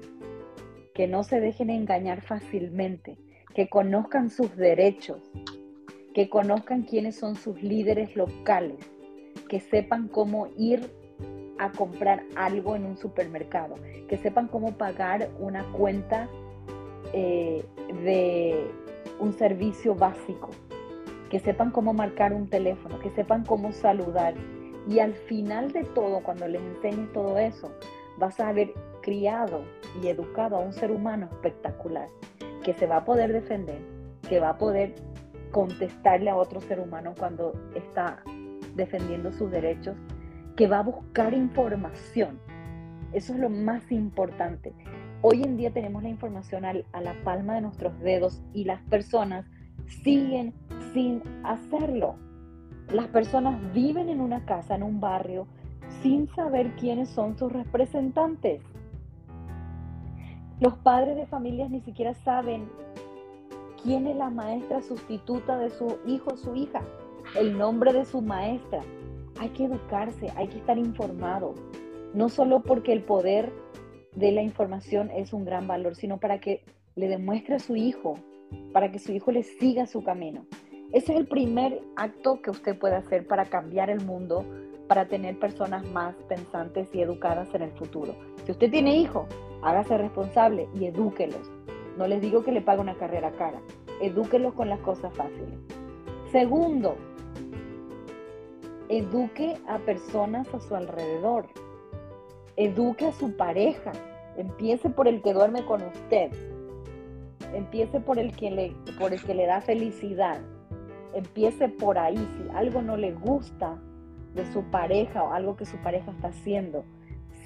que 0.95 1.07
no 1.07 1.23
se 1.23 1.39
dejen 1.39 1.69
engañar 1.69 2.23
fácilmente, 2.23 3.19
que 3.55 3.69
conozcan 3.69 4.31
sus 4.31 4.57
derechos, 4.57 5.31
que 6.15 6.31
conozcan 6.31 6.85
quiénes 6.85 7.17
son 7.17 7.37
sus 7.37 7.63
líderes 7.63 8.17
locales, 8.17 8.81
que 9.51 9.61
sepan 9.61 10.09
cómo 10.09 10.49
ir 10.57 10.91
a 11.61 11.71
comprar 11.73 12.25
algo 12.37 12.75
en 12.75 12.87
un 12.87 12.97
supermercado, 12.97 13.75
que 14.09 14.17
sepan 14.17 14.49
cómo 14.49 14.73
pagar 14.73 15.29
una 15.39 15.63
cuenta 15.73 16.27
eh, 17.13 17.63
de 18.03 18.67
un 19.19 19.35
servicio 19.35 19.95
básico, 19.95 20.49
que 21.29 21.39
sepan 21.39 21.71
cómo 21.71 21.93
marcar 21.93 22.33
un 22.33 22.49
teléfono, 22.49 22.99
que 22.99 23.11
sepan 23.11 23.45
cómo 23.45 23.73
saludar. 23.73 24.35
Y 24.89 25.01
al 25.01 25.13
final 25.13 25.71
de 25.73 25.85
todo, 25.85 26.23
cuando 26.23 26.49
les 26.49 26.63
enseñes 26.63 27.13
todo 27.13 27.39
eso, 27.39 27.71
vas 28.17 28.41
a 28.41 28.49
haber 28.49 28.73
criado 29.03 29.63
y 30.03 30.09
educado 30.09 30.57
a 30.57 30.61
un 30.61 30.73
ser 30.73 30.91
humano 30.91 31.29
espectacular, 31.31 32.09
que 32.65 32.73
se 32.73 32.87
va 32.87 32.97
a 32.97 33.05
poder 33.05 33.35
defender, 33.35 33.81
que 34.31 34.41
va 34.41 34.51
a 34.51 34.57
poder 34.57 34.95
contestarle 35.51 36.31
a 36.31 36.37
otro 36.37 36.63
ser 36.63 36.81
humano 36.81 37.15
cuando 37.19 37.53
está 37.75 38.23
defendiendo 38.75 39.31
sus 39.31 39.51
derechos 39.51 39.95
que 40.61 40.67
va 40.67 40.81
a 40.81 40.83
buscar 40.83 41.33
información. 41.33 42.39
Eso 43.15 43.33
es 43.33 43.39
lo 43.39 43.49
más 43.49 43.91
importante. 43.91 44.75
Hoy 45.23 45.43
en 45.43 45.57
día 45.57 45.71
tenemos 45.71 46.03
la 46.03 46.11
información 46.11 46.67
a 46.67 47.01
la 47.01 47.15
palma 47.25 47.55
de 47.55 47.63
nuestros 47.63 47.99
dedos 48.01 48.43
y 48.53 48.65
las 48.65 48.83
personas 48.83 49.47
siguen 50.05 50.53
sin 50.93 51.23
hacerlo. 51.45 52.17
Las 52.93 53.07
personas 53.07 53.59
viven 53.73 54.11
en 54.11 54.21
una 54.21 54.45
casa, 54.45 54.75
en 54.75 54.83
un 54.83 55.01
barrio, 55.01 55.47
sin 56.03 56.29
saber 56.35 56.77
quiénes 56.77 57.09
son 57.09 57.39
sus 57.39 57.51
representantes. 57.51 58.61
Los 60.61 60.75
padres 60.75 61.17
de 61.17 61.25
familias 61.25 61.71
ni 61.71 61.81
siquiera 61.81 62.13
saben 62.13 62.69
quién 63.83 64.07
es 64.07 64.15
la 64.15 64.29
maestra 64.29 64.83
sustituta 64.83 65.57
de 65.57 65.71
su 65.71 65.97
hijo 66.07 66.35
o 66.35 66.37
su 66.37 66.55
hija, 66.55 66.83
el 67.35 67.57
nombre 67.57 67.95
de 67.95 68.05
su 68.05 68.21
maestra. 68.21 68.83
Hay 69.41 69.49
que 69.49 69.65
educarse, 69.65 70.31
hay 70.37 70.49
que 70.49 70.59
estar 70.59 70.77
informado, 70.77 71.55
no 72.13 72.29
solo 72.29 72.61
porque 72.61 72.93
el 72.93 73.03
poder 73.03 73.51
de 74.15 74.33
la 74.33 74.43
información 74.43 75.11
es 75.11 75.33
un 75.33 75.47
gran 75.47 75.67
valor, 75.67 75.97
sino 75.97 76.21
para 76.21 76.41
que 76.41 76.63
le 76.95 77.09
demuestre 77.09 77.55
a 77.55 77.59
su 77.59 77.75
hijo, 77.75 78.19
para 78.75 78.93
que 78.93 78.99
su 78.99 79.13
hijo 79.13 79.33
le 79.33 79.43
siga 79.43 79.87
su 79.87 80.05
camino. 80.05 80.45
Ese 80.93 81.15
es 81.15 81.21
el 81.21 81.27
primer 81.27 81.81
acto 81.97 82.43
que 82.43 82.51
usted 82.51 82.79
puede 82.79 82.97
hacer 82.97 83.27
para 83.27 83.47
cambiar 83.47 83.89
el 83.89 84.05
mundo, 84.05 84.45
para 84.89 85.09
tener 85.09 85.39
personas 85.39 85.91
más 85.91 86.15
pensantes 86.29 86.95
y 86.95 87.01
educadas 87.01 87.49
en 87.55 87.63
el 87.63 87.71
futuro. 87.71 88.15
Si 88.45 88.53
usted 88.53 88.71
tiene 88.71 88.95
hijos, 88.95 89.27
hágase 89.63 89.97
responsable 89.97 90.69
y 90.75 90.85
edúquelos. 90.85 91.51
No 91.97 92.07
les 92.07 92.21
digo 92.21 92.45
que 92.45 92.53
le 92.53 92.61
pague 92.61 92.83
una 92.83 92.99
carrera 92.99 93.33
cara, 93.39 93.63
edúquelos 94.03 94.53
con 94.53 94.69
las 94.69 94.81
cosas 94.81 95.15
fáciles. 95.15 95.59
Segundo, 96.31 96.99
eduque 98.91 99.57
a 99.69 99.79
personas 99.79 100.53
a 100.53 100.61
su 100.61 100.75
alrededor. 100.75 101.47
Eduque 102.57 103.07
a 103.07 103.13
su 103.13 103.37
pareja. 103.37 103.93
Empiece 104.37 104.91
por 104.91 105.07
el 105.07 105.23
que 105.23 105.33
duerme 105.33 105.65
con 105.65 105.81
usted. 105.83 106.33
Empiece 107.55 108.01
por 108.01 108.19
el 108.19 108.35
que 108.35 108.51
le, 108.51 108.75
por 108.99 109.13
el 109.13 109.23
que 109.23 109.35
le 109.35 109.47
da 109.47 109.61
felicidad. 109.61 110.41
Empiece 111.15 111.69
por 111.69 111.99
ahí. 111.99 112.17
Si 112.17 112.57
algo 112.57 112.83
no 112.83 112.97
le 112.97 113.13
gusta 113.13 113.81
de 114.35 114.45
su 114.53 114.65
pareja 114.65 115.23
o 115.23 115.33
algo 115.33 115.57
que 115.57 115.67
su 115.67 115.77
pareja 115.79 116.11
está 116.11 116.29
haciendo, 116.29 116.85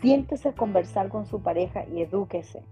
siéntese 0.00 0.48
a 0.48 0.54
conversar 0.54 1.10
con 1.10 1.26
su 1.26 1.42
pareja 1.42 1.84
y 1.86 2.00
edúquese. 2.00 2.62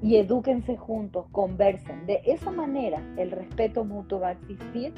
Y 0.00 0.16
edúquense 0.16 0.76
juntos, 0.76 1.26
conversen. 1.30 2.06
De 2.06 2.22
esa 2.24 2.50
manera 2.50 3.02
el 3.16 3.30
respeto 3.30 3.84
mutuo 3.84 4.20
va 4.20 4.28
a 4.28 4.32
existir 4.32 4.94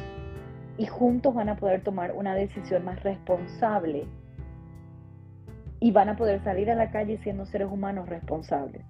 y 0.79 0.87
juntos 0.87 1.35
van 1.35 1.49
a 1.49 1.57
poder 1.57 1.83
tomar 1.83 2.12
una 2.12 2.35
decisión 2.35 2.85
más 2.85 3.03
responsable 3.03 4.07
y 5.81 5.93
van 5.93 6.09
a 6.09 6.16
poder 6.16 6.43
salir 6.43 6.70
a 6.70 6.74
la 6.74 6.91
calle 6.91 7.18
siendo 7.18 7.47
seres 7.47 7.68
humanos 7.70 8.09
responsables. 8.09 8.83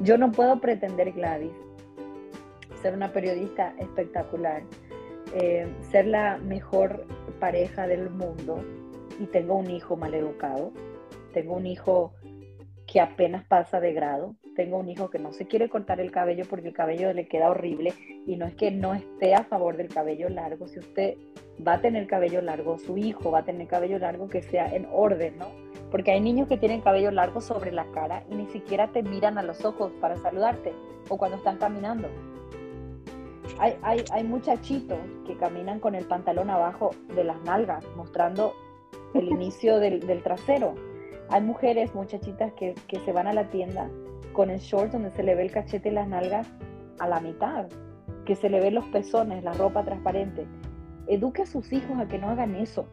Yo 0.00 0.18
no 0.18 0.32
puedo 0.32 0.60
pretender, 0.60 1.12
Gladys, 1.12 1.52
ser 2.82 2.94
una 2.94 3.12
periodista 3.12 3.74
espectacular, 3.78 4.62
eh, 5.34 5.68
ser 5.90 6.06
la 6.06 6.38
mejor 6.38 7.06
pareja 7.38 7.86
del 7.86 8.10
mundo 8.10 8.64
y 9.18 9.26
tengo 9.26 9.54
un 9.54 9.70
hijo 9.70 9.96
mal 9.96 10.14
educado, 10.14 10.72
tengo 11.32 11.54
un 11.54 11.66
hijo 11.66 12.14
que 12.86 13.00
apenas 13.00 13.44
pasa 13.44 13.80
de 13.80 13.92
grado, 13.92 14.34
tengo 14.60 14.76
un 14.76 14.90
hijo 14.90 15.08
que 15.08 15.18
no 15.18 15.32
se 15.32 15.46
quiere 15.46 15.70
cortar 15.70 16.00
el 16.00 16.10
cabello 16.10 16.44
porque 16.44 16.68
el 16.68 16.74
cabello 16.74 17.10
le 17.14 17.26
queda 17.26 17.48
horrible 17.48 17.94
y 18.26 18.36
no 18.36 18.44
es 18.44 18.54
que 18.56 18.70
no 18.70 18.92
esté 18.92 19.34
a 19.34 19.44
favor 19.44 19.78
del 19.78 19.88
cabello 19.88 20.28
largo, 20.28 20.68
si 20.68 20.80
usted 20.80 21.14
va 21.66 21.74
a 21.74 21.80
tener 21.80 22.06
cabello 22.06 22.42
largo, 22.42 22.76
su 22.78 22.98
hijo 22.98 23.30
va 23.30 23.38
a 23.38 23.44
tener 23.46 23.66
cabello 23.68 23.98
largo 23.98 24.28
que 24.28 24.42
sea 24.42 24.66
en 24.66 24.86
orden, 24.92 25.38
¿no? 25.38 25.46
Porque 25.90 26.10
hay 26.10 26.20
niños 26.20 26.46
que 26.46 26.58
tienen 26.58 26.82
cabello 26.82 27.10
largo 27.10 27.40
sobre 27.40 27.72
la 27.72 27.86
cara 27.92 28.22
y 28.30 28.34
ni 28.34 28.48
siquiera 28.48 28.88
te 28.88 29.02
miran 29.02 29.38
a 29.38 29.42
los 29.42 29.64
ojos 29.64 29.92
para 29.98 30.18
saludarte 30.18 30.74
o 31.08 31.16
cuando 31.16 31.38
están 31.38 31.56
caminando. 31.56 32.08
Hay, 33.58 33.78
hay, 33.80 34.04
hay 34.12 34.24
muchachitos 34.24 34.98
que 35.26 35.38
caminan 35.38 35.80
con 35.80 35.94
el 35.94 36.04
pantalón 36.04 36.50
abajo 36.50 36.90
de 37.14 37.24
las 37.24 37.40
nalgas, 37.44 37.82
mostrando 37.96 38.52
el 39.14 39.26
inicio 39.26 39.78
del, 39.78 40.00
del 40.00 40.22
trasero. 40.22 40.74
Hay 41.30 41.40
mujeres, 41.40 41.94
muchachitas, 41.94 42.52
que, 42.52 42.74
que 42.88 43.00
se 43.00 43.12
van 43.12 43.26
a 43.26 43.32
la 43.32 43.48
tienda 43.48 43.88
con 44.32 44.50
el 44.50 44.58
short 44.60 44.92
donde 44.92 45.10
se 45.10 45.22
le 45.22 45.34
ve 45.34 45.42
el 45.42 45.50
cachete 45.50 45.88
y 45.88 45.92
las 45.92 46.08
nalgas 46.08 46.48
a 46.98 47.08
la 47.08 47.20
mitad, 47.20 47.66
que 48.24 48.36
se 48.36 48.48
le 48.48 48.60
ven 48.60 48.74
los 48.74 48.84
pezones, 48.86 49.42
la 49.42 49.52
ropa 49.52 49.84
transparente. 49.84 50.46
Eduque 51.06 51.42
a 51.42 51.46
sus 51.46 51.72
hijos 51.72 51.98
a 51.98 52.06
que 52.06 52.18
no 52.18 52.28
hagan 52.28 52.54
eso, 52.54 52.86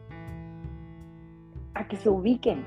a 1.74 1.86
que 1.86 1.96
se 1.96 2.08
ubiquen. 2.08 2.64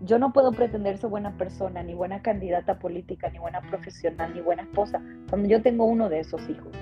Yo 0.00 0.18
no 0.18 0.32
puedo 0.32 0.52
pretender 0.52 0.98
ser 0.98 1.08
buena 1.08 1.36
persona, 1.38 1.82
ni 1.82 1.94
buena 1.94 2.20
candidata 2.20 2.78
política, 2.78 3.30
ni 3.30 3.38
buena 3.38 3.62
profesional, 3.62 4.34
ni 4.34 4.40
buena 4.40 4.62
esposa, 4.62 5.00
cuando 5.30 5.48
yo 5.48 5.62
tengo 5.62 5.86
uno 5.86 6.08
de 6.08 6.20
esos 6.20 6.46
hijos. 6.48 6.72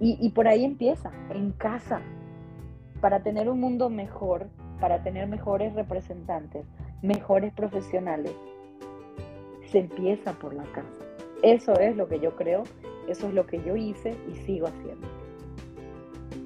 Y, 0.00 0.18
y 0.20 0.30
por 0.30 0.48
ahí 0.48 0.64
empieza, 0.64 1.12
en 1.30 1.52
casa, 1.52 2.00
para 3.00 3.22
tener 3.22 3.48
un 3.48 3.60
mundo 3.60 3.88
mejor, 3.88 4.48
para 4.80 5.02
tener 5.02 5.28
mejores 5.28 5.74
representantes, 5.74 6.66
mejores 7.02 7.52
profesionales, 7.52 8.34
se 9.70 9.80
empieza 9.80 10.32
por 10.32 10.54
la 10.54 10.64
casa. 10.64 11.04
Eso 11.42 11.78
es 11.78 11.96
lo 11.96 12.08
que 12.08 12.20
yo 12.20 12.34
creo, 12.36 12.64
eso 13.08 13.28
es 13.28 13.34
lo 13.34 13.46
que 13.46 13.62
yo 13.62 13.76
hice 13.76 14.14
y 14.30 14.34
sigo 14.44 14.66
haciendo. 14.66 15.06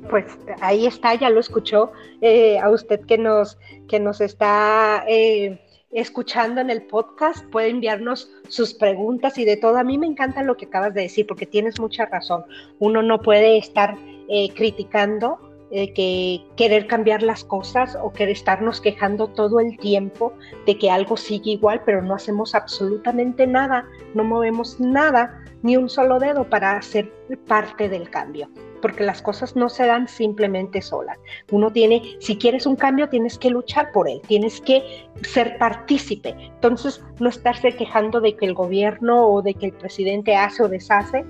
Pues 0.09 0.25
ahí 0.61 0.87
está, 0.87 1.15
ya 1.15 1.31
lo 1.31 1.41
escuchó 1.41 1.93
eh, 2.21 2.59
a 2.59 2.71
usted 2.71 3.01
que 3.01 3.19
nos, 3.19 3.59
que 3.89 4.01
nos 4.01 4.21
está 4.21 5.05
eh, 5.07 5.61
escuchando 5.93 6.61
en 6.61 6.71
el 6.71 6.83
podcast, 6.83 7.45
puede 7.47 7.69
enviarnos 7.69 8.31
sus 8.49 8.75
preguntas 8.75 9.39
y 9.39 9.45
de 9.45 9.57
todo. 9.57 9.77
A 9.77 9.85
mí 9.85 9.99
me 9.99 10.07
encanta 10.07 10.43
lo 10.43 10.57
que 10.57 10.67
acabas 10.67 10.95
de 10.95 11.03
decir 11.03 11.27
porque 11.27 11.47
tienes 11.47 11.79
mucha 11.79 12.07
razón. 12.07 12.45
Uno 12.79 13.03
no 13.03 13.21
puede 13.21 13.59
estar 13.59 13.97
eh, 14.29 14.51
criticando 14.55 15.50
que 15.71 16.45
querer 16.57 16.87
cambiar 16.87 17.23
las 17.23 17.45
cosas 17.45 17.97
o 18.03 18.13
querer 18.13 18.33
estarnos 18.33 18.81
quejando 18.81 19.29
todo 19.29 19.61
el 19.61 19.79
tiempo 19.79 20.33
de 20.67 20.77
que 20.79 20.91
algo 20.91 21.17
sigue 21.17 21.53
igual, 21.53 21.83
pero 21.85 22.03
no 22.03 22.15
hacemos 22.15 22.55
absolutamente 22.55 23.47
nada, 23.47 23.87
no 24.15 24.25
movemos 24.25 24.81
nada, 24.81 25.43
ni 25.63 25.77
un 25.77 25.89
solo 25.89 26.19
dedo 26.19 26.45
para 26.49 26.81
ser 26.83 27.13
parte 27.47 27.89
del 27.89 28.11
cambio 28.11 28.49
porque 28.81 29.05
las 29.05 29.23
cosas 29.23 29.57
no 29.57 29.69
se 29.69 29.87
dan 29.87 30.09
simplemente 30.09 30.83
solas. 30.83 31.19
Uno 31.51 31.71
tiene, 31.71 32.17
si 32.19 32.37
quieres 32.37 32.67
un 32.67 32.77
cambio, 32.77 33.09
tienes 33.09 33.39
que 33.39 33.51
luchar 33.51 33.93
por 33.93 34.09
él, 34.09 34.21
tienes 34.27 34.61
que 34.61 34.83
ser 35.23 35.59
partícipe. 35.59 36.35
Entonces, 36.39 37.05
no 37.19 37.29
estarse 37.29 37.73
quejando 37.77 38.21
de 38.21 38.37
que 38.37 38.47
el 38.47 38.55
gobierno 38.55 39.27
o 39.27 39.43
de 39.43 39.55
que 39.55 39.67
el 39.67 39.73
presidente 39.73 40.37
hace 40.37 40.63
o 40.63 40.69
deshace, 40.69 41.25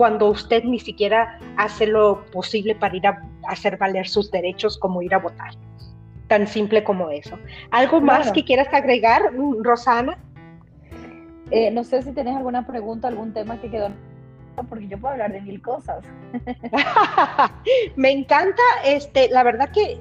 cuando 0.00 0.30
usted 0.30 0.64
ni 0.64 0.78
siquiera 0.78 1.38
hace 1.58 1.86
lo 1.86 2.24
posible 2.32 2.74
para 2.74 2.96
ir 2.96 3.06
a 3.06 3.20
hacer 3.48 3.76
valer 3.76 4.08
sus 4.08 4.30
derechos 4.30 4.78
como 4.78 5.02
ir 5.02 5.12
a 5.14 5.18
votar. 5.18 5.50
Tan 6.26 6.46
simple 6.46 6.82
como 6.82 7.10
eso. 7.10 7.38
¿Algo 7.70 8.00
más 8.00 8.32
que 8.32 8.42
quieras 8.42 8.72
agregar, 8.72 9.20
Rosana? 9.60 10.16
Eh, 11.50 11.70
no 11.70 11.84
sé 11.84 12.00
si 12.00 12.12
tienes 12.12 12.34
alguna 12.34 12.66
pregunta, 12.66 13.08
algún 13.08 13.34
tema 13.34 13.60
que 13.60 13.70
quedó 13.70 13.90
porque 14.70 14.88
yo 14.88 14.98
puedo 14.98 15.12
hablar 15.12 15.32
de 15.32 15.42
mil 15.42 15.60
cosas. 15.60 16.02
Me 17.96 18.10
encanta, 18.10 18.62
este, 18.86 19.28
la 19.28 19.42
verdad 19.42 19.70
que 19.70 20.00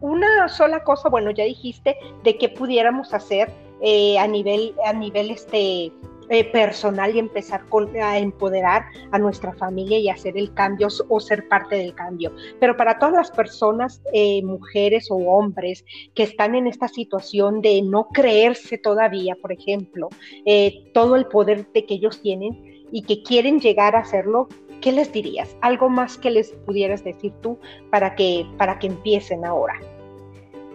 una 0.00 0.48
sola 0.48 0.82
cosa, 0.82 1.08
bueno, 1.08 1.30
ya 1.30 1.44
dijiste 1.44 1.96
de 2.24 2.36
qué 2.38 2.48
pudiéramos 2.48 3.14
hacer 3.14 3.52
eh, 3.82 4.18
a 4.18 4.26
nivel, 4.26 4.74
a 4.84 4.92
nivel 4.92 5.30
este, 5.30 5.92
eh, 6.30 6.44
personal 6.44 7.14
y 7.14 7.18
empezar 7.18 7.62
a 8.02 8.18
empoderar 8.18 8.84
a 9.12 9.18
nuestra 9.18 9.54
familia 9.54 9.98
y 9.98 10.08
hacer 10.08 10.36
el 10.36 10.52
cambio 10.52 10.88
o 11.08 11.20
ser 11.20 11.48
parte 11.48 11.76
del 11.76 11.94
cambio. 11.94 12.32
Pero 12.60 12.76
para 12.76 12.98
todas 12.98 13.14
las 13.14 13.30
personas, 13.30 14.02
eh, 14.12 14.42
mujeres 14.42 15.10
o 15.10 15.16
hombres 15.16 15.84
que 16.14 16.24
están 16.24 16.54
en 16.54 16.66
esta 16.66 16.88
situación 16.88 17.62
de 17.62 17.80
no 17.82 18.08
creerse 18.08 18.78
todavía, 18.78 19.36
por 19.40 19.52
ejemplo, 19.52 20.08
eh, 20.44 20.90
todo 20.92 21.16
el 21.16 21.26
poder 21.26 21.66
de 21.72 21.86
que 21.86 21.94
ellos 21.94 22.20
tienen 22.20 22.86
y 22.92 23.02
que 23.02 23.22
quieren 23.22 23.60
llegar 23.60 23.96
a 23.96 24.00
hacerlo, 24.00 24.48
¿qué 24.80 24.92
les 24.92 25.12
dirías? 25.12 25.56
¿Algo 25.60 25.88
más 25.88 26.18
que 26.18 26.30
les 26.30 26.52
pudieras 26.66 27.04
decir 27.04 27.32
tú 27.40 27.58
para 27.90 28.14
que, 28.14 28.46
para 28.56 28.78
que 28.78 28.88
empiecen 28.88 29.44
ahora? 29.44 29.80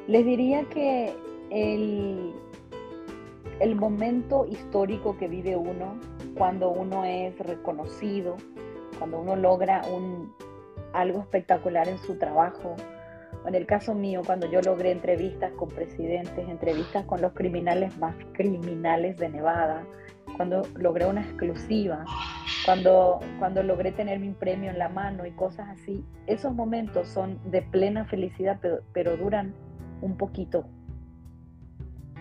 Les 0.07 0.25
diría 0.25 0.63
que 0.65 1.13
el 1.49 2.33
el 3.59 3.75
momento 3.75 4.45
histórico 4.49 5.17
que 5.17 5.27
vive 5.27 5.55
uno 5.55 5.99
cuando 6.37 6.69
uno 6.69 7.05
es 7.05 7.37
reconocido, 7.39 8.37
cuando 8.97 9.19
uno 9.19 9.35
logra 9.35 9.81
algo 10.93 11.19
espectacular 11.19 11.87
en 11.87 11.97
su 11.99 12.17
trabajo. 12.17 12.75
En 13.45 13.55
el 13.55 13.65
caso 13.65 13.93
mío, 13.93 14.21
cuando 14.25 14.49
yo 14.49 14.61
logré 14.61 14.91
entrevistas 14.91 15.51
con 15.53 15.69
presidentes, 15.69 16.47
entrevistas 16.47 17.05
con 17.05 17.21
los 17.21 17.33
criminales 17.33 17.97
más 17.97 18.15
criminales 18.33 19.17
de 19.17 19.29
Nevada, 19.29 19.85
cuando 20.37 20.61
logré 20.75 21.05
una 21.05 21.21
exclusiva, 21.21 22.05
cuando, 22.65 23.19
cuando 23.39 23.61
logré 23.61 23.91
tener 23.91 24.19
mi 24.19 24.31
premio 24.31 24.71
en 24.71 24.79
la 24.79 24.87
mano 24.87 25.25
y 25.25 25.31
cosas 25.31 25.67
así, 25.69 26.05
esos 26.25 26.53
momentos 26.53 27.09
son 27.09 27.39
de 27.51 27.61
plena 27.61 28.05
felicidad, 28.05 28.59
pero 28.93 29.17
duran 29.17 29.53
un 30.01 30.15
poquito, 30.15 30.65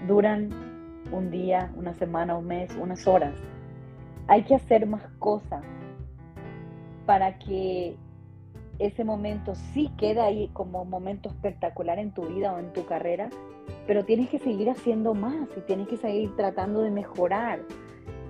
duran 0.08 0.71
un 1.12 1.30
día, 1.30 1.72
una 1.76 1.94
semana, 1.94 2.36
un 2.36 2.46
mes, 2.46 2.74
unas 2.80 3.06
horas. 3.06 3.34
Hay 4.28 4.44
que 4.44 4.54
hacer 4.54 4.86
más 4.86 5.06
cosas. 5.18 5.62
para 7.06 7.38
que 7.38 7.96
ese 8.78 9.04
momento 9.04 9.54
sí 9.54 9.90
quede 9.98 10.20
ahí 10.20 10.48
como 10.52 10.84
momento 10.84 11.28
espectacular 11.28 11.98
en 11.98 12.12
tu 12.12 12.26
vida 12.26 12.52
o 12.52 12.58
en 12.58 12.72
tu 12.72 12.86
carrera, 12.86 13.28
pero 13.86 14.04
tienes 14.04 14.28
que 14.28 14.38
seguir 14.38 14.70
haciendo 14.70 15.14
más 15.14 15.48
y 15.56 15.60
tienes 15.62 15.88
que 15.88 15.96
seguir 15.96 16.34
tratando 16.36 16.80
de 16.80 16.90
mejorar, 16.90 17.60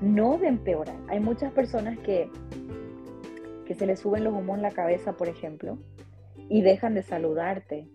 no 0.00 0.38
de 0.38 0.48
empeorar. 0.48 0.96
Hay 1.08 1.20
muchas 1.20 1.52
personas 1.52 1.98
que, 1.98 2.30
que 3.66 3.74
se 3.74 3.86
les 3.86 4.00
suben 4.00 4.24
los 4.24 4.32
humos 4.34 4.56
en 4.56 4.62
la 4.62 4.72
cabeza, 4.72 5.12
por 5.12 5.28
ejemplo, 5.28 5.78
y 6.48 6.62
dejan 6.62 6.94
de 6.94 7.02
saludarte 7.02 7.86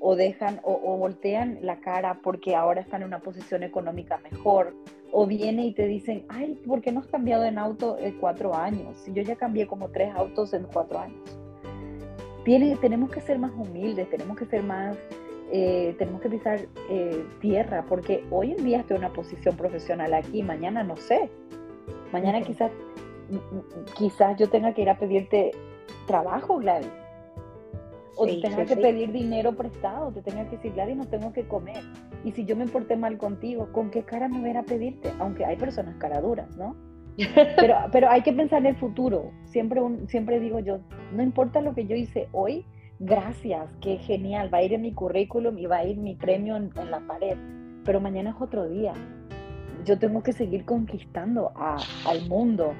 o 0.00 0.16
dejan 0.16 0.60
o, 0.64 0.96
voltean 0.96 1.58
la 1.62 1.80
cara 1.80 2.20
porque 2.22 2.56
ahora 2.56 2.80
están 2.80 3.02
en 3.02 3.08
una 3.08 3.20
posición 3.20 3.62
económica 3.62 4.18
mejor 4.30 4.74
o 5.12 5.26
viene 5.26 5.66
y 5.66 5.72
te 5.72 5.86
dicen, 5.86 6.24
ay, 6.28 6.54
¿por 6.66 6.80
qué 6.80 6.92
no 6.92 7.00
has 7.00 7.06
cambiado 7.06 7.44
en 7.44 7.58
auto 7.58 7.98
en 7.98 8.18
cuatro 8.18 8.54
años? 8.54 9.04
Yo 9.12 9.22
ya 9.22 9.36
cambié 9.36 9.66
como 9.66 9.88
tres 9.88 10.14
autos 10.14 10.54
en 10.54 10.64
cuatro 10.64 10.98
años. 10.98 11.20
Tiene, 12.44 12.76
tenemos 12.76 13.10
que 13.10 13.20
ser 13.20 13.38
más 13.38 13.52
humildes, 13.52 14.08
tenemos 14.08 14.38
que 14.38 14.46
ser 14.46 14.62
más, 14.62 14.96
eh, 15.52 15.94
tenemos 15.98 16.22
que 16.22 16.30
pisar 16.30 16.60
eh, 16.88 17.24
tierra, 17.40 17.84
porque 17.88 18.24
hoy 18.30 18.52
en 18.52 18.64
día 18.64 18.80
estoy 18.80 18.96
en 18.96 19.04
una 19.04 19.12
posición 19.12 19.56
profesional 19.56 20.14
aquí, 20.14 20.42
mañana 20.42 20.82
no 20.84 20.96
sé. 20.96 21.28
Mañana 22.12 22.40
quizás, 22.40 22.70
quizás 23.98 24.38
yo 24.38 24.48
tenga 24.48 24.72
que 24.72 24.82
ir 24.82 24.90
a 24.90 24.98
pedirte 24.98 25.50
trabajo, 26.06 26.58
Gladys 26.58 26.88
o 28.16 28.26
te 28.26 28.36
tenga 28.40 28.64
que 28.64 28.76
pedir 28.76 29.12
dinero 29.12 29.56
prestado, 29.56 30.12
te 30.12 30.22
tenga 30.22 30.44
que 30.44 30.56
decir, 30.56 30.72
Gladys, 30.72 30.96
no 30.96 31.06
tengo 31.06 31.32
que 31.32 31.46
comer. 31.46 31.82
Y 32.24 32.32
si 32.32 32.44
yo 32.44 32.56
me 32.56 32.66
porté 32.66 32.96
mal 32.96 33.18
contigo, 33.18 33.70
¿con 33.72 33.90
qué 33.90 34.02
cara 34.02 34.28
me 34.28 34.40
voy 34.40 34.56
a 34.56 34.62
pedirte? 34.62 35.10
Aunque 35.18 35.44
hay 35.44 35.56
personas 35.56 35.96
caraduras, 35.96 36.56
¿no? 36.56 36.76
Pero, 37.56 37.74
pero 37.92 38.08
hay 38.08 38.22
que 38.22 38.32
pensar 38.32 38.60
en 38.60 38.66
el 38.66 38.76
futuro. 38.76 39.30
Siempre, 39.44 39.82
siempre 40.06 40.40
digo 40.40 40.58
yo, 40.60 40.78
no 41.12 41.22
importa 41.22 41.60
lo 41.60 41.74
que 41.74 41.86
yo 41.86 41.94
hice 41.94 42.28
hoy, 42.32 42.64
gracias, 42.98 43.74
qué 43.82 43.98
genial, 43.98 44.52
va 44.52 44.58
a 44.58 44.62
ir 44.62 44.72
en 44.72 44.80
mi 44.80 44.94
currículum 44.94 45.58
y 45.58 45.66
va 45.66 45.78
a 45.78 45.84
ir 45.84 45.98
mi 45.98 46.14
premio 46.14 46.56
en, 46.56 46.70
en 46.76 46.90
la 46.90 47.00
pared. 47.00 47.36
Pero 47.84 48.00
mañana 48.00 48.30
es 48.30 48.36
otro 48.40 48.68
día. 48.68 48.94
Yo 49.84 49.98
tengo 49.98 50.22
que 50.22 50.32
seguir 50.32 50.64
conquistando 50.64 51.52
a, 51.56 51.76
al 52.06 52.26
mundo 52.26 52.72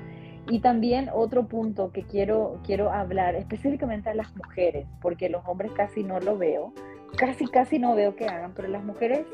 y 0.49 0.61
también 0.61 1.11
otro 1.12 1.47
punto 1.47 1.93
que 1.93 2.03
quiero, 2.03 2.61
quiero 2.64 2.91
hablar 2.91 3.34
específicamente 3.34 4.11
a 4.11 4.14
las 4.14 4.34
mujeres, 4.36 4.86
porque 5.01 5.28
los 5.28 5.47
hombres 5.47 5.72
casi 5.72 6.03
no 6.03 6.18
lo 6.20 6.38
veo, 6.38 6.72
casi 7.16 7.47
casi 7.47 7.78
no 7.78 7.95
veo 7.95 8.16
que 8.16 8.26
hagan, 8.26 8.53
pero 8.55 8.68
las 8.68 8.84
mujeres 8.84 9.26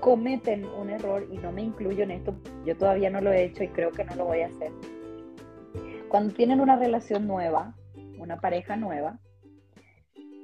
cometen 0.00 0.64
un 0.64 0.90
error 0.90 1.26
y 1.30 1.38
no 1.38 1.52
me 1.52 1.62
incluyo 1.62 2.02
en 2.04 2.10
esto, 2.12 2.34
yo 2.64 2.76
todavía 2.76 3.10
no 3.10 3.20
lo 3.20 3.32
he 3.32 3.44
hecho 3.44 3.64
y 3.64 3.68
creo 3.68 3.90
que 3.90 4.04
no 4.04 4.14
lo 4.16 4.24
voy 4.24 4.40
a 4.40 4.48
hacer. 4.48 4.72
Cuando 6.08 6.34
tienen 6.34 6.60
una 6.60 6.76
relación 6.76 7.26
nueva, 7.26 7.74
una 8.18 8.40
pareja 8.40 8.76
nueva, 8.76 9.18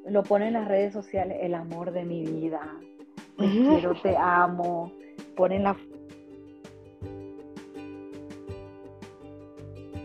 lo 0.07 0.23
ponen 0.23 0.49
en 0.49 0.55
las 0.55 0.69
redes 0.69 0.93
sociales, 0.93 1.39
el 1.41 1.55
amor 1.55 1.93
de 1.93 2.05
mi 2.05 2.25
vida, 2.25 2.61
te 3.37 3.49
quiero, 3.49 3.95
te 4.01 4.17
amo, 4.17 4.93
ponen 5.37 5.65
la 5.65 5.77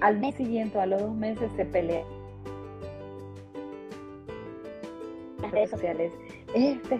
Al 0.01 0.19
mes 0.19 0.35
siguiente, 0.35 0.79
a 0.79 0.85
los 0.85 1.01
dos 1.01 1.15
meses, 1.15 1.51
se 1.55 1.65
pelean. 1.65 2.05
Las 5.41 5.51
redes 5.51 5.69
sociales. 5.69 6.13
Este. 6.53 6.99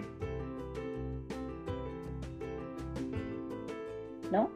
¿No? 4.32 4.50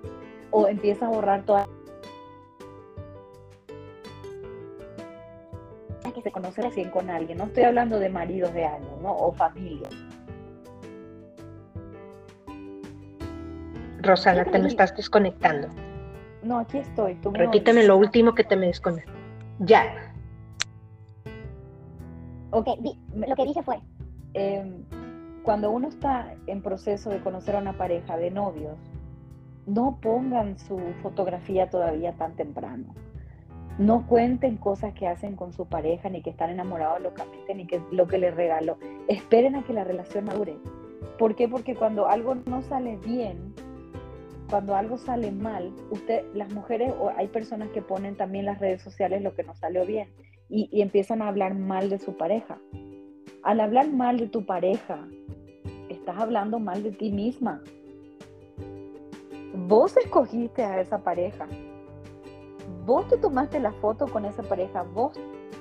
O 0.51 0.67
empieza 0.67 1.05
a 1.05 1.09
borrar 1.09 1.43
todas. 1.45 1.67
que 6.13 6.21
se 6.21 6.31
conoce 6.31 6.61
recién 6.61 6.89
con 6.89 7.09
alguien. 7.09 7.37
No 7.37 7.45
estoy 7.45 7.63
hablando 7.63 7.99
de 7.99 8.09
maridos 8.09 8.53
de 8.53 8.65
años, 8.65 9.01
¿no? 9.01 9.15
O 9.15 9.31
familia. 9.31 9.89
Rosana, 14.01 14.45
te 14.45 14.59
me 14.59 14.67
estás 14.67 14.95
desconectando. 14.95 15.67
No, 16.49 16.57
aquí 16.57 16.79
estoy. 16.79 17.15
Repíteme 17.31 17.83
lo 17.83 17.95
último 17.95 18.33
que 18.33 18.43
te 18.43 18.55
me 18.55 18.65
desconecté. 18.65 19.11
Ya. 19.59 20.11
Ok, 22.49 22.69
lo 23.13 23.35
que 23.35 23.45
dije 23.45 23.61
fue, 23.61 23.79
em, 24.33 24.83
cuando 25.43 25.69
uno 25.69 25.89
está 25.89 26.33
en 26.47 26.63
proceso 26.63 27.11
de 27.11 27.19
conocer 27.19 27.55
a 27.55 27.59
una 27.59 27.77
pareja 27.77 28.17
de 28.17 28.31
novios, 28.31 28.79
no 29.67 29.99
pongan 30.01 30.57
su 30.57 30.79
fotografía 31.03 31.69
todavía 31.69 32.13
tan 32.13 32.35
temprano. 32.35 32.95
No 33.77 34.07
cuenten 34.07 34.57
cosas 34.57 34.95
que 34.95 35.07
hacen 35.07 35.35
con 35.35 35.53
su 35.53 35.67
pareja, 35.67 36.09
ni 36.09 36.23
que 36.23 36.31
están 36.31 36.49
enamorados 36.49 36.99
locamente, 36.99 37.53
ni 37.53 37.67
que 37.67 37.79
lo 37.91 38.07
que 38.07 38.17
les 38.17 38.35
regalo. 38.35 38.79
Esperen 39.07 39.55
a 39.55 39.61
que 39.61 39.73
la 39.73 39.83
relación 39.83 40.25
madure. 40.25 40.57
¿Por 41.19 41.35
qué? 41.35 41.47
Porque 41.47 41.75
cuando 41.75 42.07
algo 42.07 42.33
no 42.33 42.63
sale 42.63 42.97
bien, 42.97 43.53
cuando 44.49 44.75
algo 44.75 44.97
sale 44.97 45.31
mal, 45.31 45.73
usted, 45.91 46.25
las 46.33 46.51
mujeres 46.53 46.93
o 46.99 47.11
hay 47.15 47.27
personas 47.27 47.69
que 47.69 47.81
ponen 47.81 48.15
también 48.15 48.45
las 48.45 48.59
redes 48.59 48.81
sociales 48.81 49.21
lo 49.21 49.35
que 49.35 49.43
no 49.43 49.53
salió 49.55 49.85
bien 49.85 50.09
y, 50.49 50.81
empiezan 50.81 51.21
a 51.21 51.27
hablar 51.27 51.53
mal 51.53 51.89
de 51.89 51.99
su 51.99 52.17
pareja. 52.17 52.59
Al 53.43 53.59
hablar 53.59 53.91
mal 53.91 54.17
de 54.17 54.27
tu 54.27 54.45
pareja, 54.45 55.07
estás 55.89 56.17
hablando 56.17 56.59
mal 56.59 56.81
de 56.81 56.91
ti 56.91 57.11
misma. 57.11 57.61
Vos 59.67 59.95
escogiste 59.97 60.63
a 60.63 60.81
esa 60.81 61.03
pareja. 61.03 61.47
Vos 62.85 63.07
te 63.07 63.17
tomaste 63.17 63.59
la 63.59 63.71
foto 63.73 64.07
con 64.07 64.25
esa 64.25 64.41
pareja. 64.41 64.81
Vos 64.81 65.13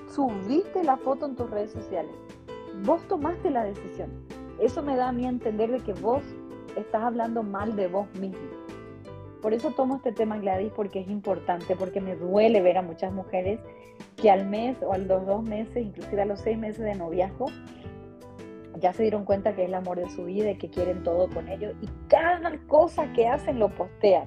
subiste 0.09 0.83
la 0.83 0.97
foto 0.97 1.27
en 1.27 1.37
tus 1.37 1.51
redes 1.51 1.73
sociales. 1.73 2.15
Vos 2.87 3.07
tomaste 3.09 3.51
la 3.51 3.65
decisión. 3.65 4.11
Eso 4.59 4.83
me 4.83 4.97
da 4.97 5.09
a 5.09 5.13
mí 5.13 5.27
entender 5.27 5.71
de 5.71 5.81
que 5.81 5.93
vos 5.93 6.23
estás 6.77 7.03
hablando 7.03 7.43
mal 7.43 7.77
de 7.77 7.89
vos 7.89 8.09
mismo. 8.19 8.58
Por 9.43 9.55
eso 9.55 9.71
tomo 9.71 9.97
este 9.97 10.13
tema, 10.13 10.39
Gladys, 10.39 10.73
porque 10.75 11.01
es 11.01 11.09
importante, 11.09 11.77
porque 11.77 12.01
me 12.01 12.17
duele 12.17 12.61
ver 12.61 12.79
a 12.79 12.83
muchas 12.83 13.13
mujeres 13.13 13.61
que 14.17 14.31
al 14.31 14.49
mes 14.49 14.77
o 14.83 14.93
a 14.93 14.99
los 14.99 15.27
dos 15.27 15.43
meses, 15.43 15.77
inclusive 15.77 16.23
a 16.23 16.27
los 16.27 16.41
seis 16.41 16.59
meses 16.59 16.85
de 16.85 16.95
noviazgo, 16.95 17.47
ya 18.81 18.93
se 18.93 19.03
dieron 19.03 19.25
cuenta 19.25 19.55
que 19.55 19.63
es 19.63 19.69
el 19.69 19.75
amor 19.75 19.99
de 19.99 20.09
su 20.11 20.25
vida 20.25 20.51
y 20.51 20.59
que 20.59 20.71
quieren 20.71 21.03
todo 21.03 21.29
con 21.29 21.49
ellos 21.49 21.75
y 21.81 21.89
cada 22.09 22.57
cosa 22.67 23.13
que 23.13 23.29
hacen 23.29 23.59
lo 23.59 23.69
postean. 23.75 24.25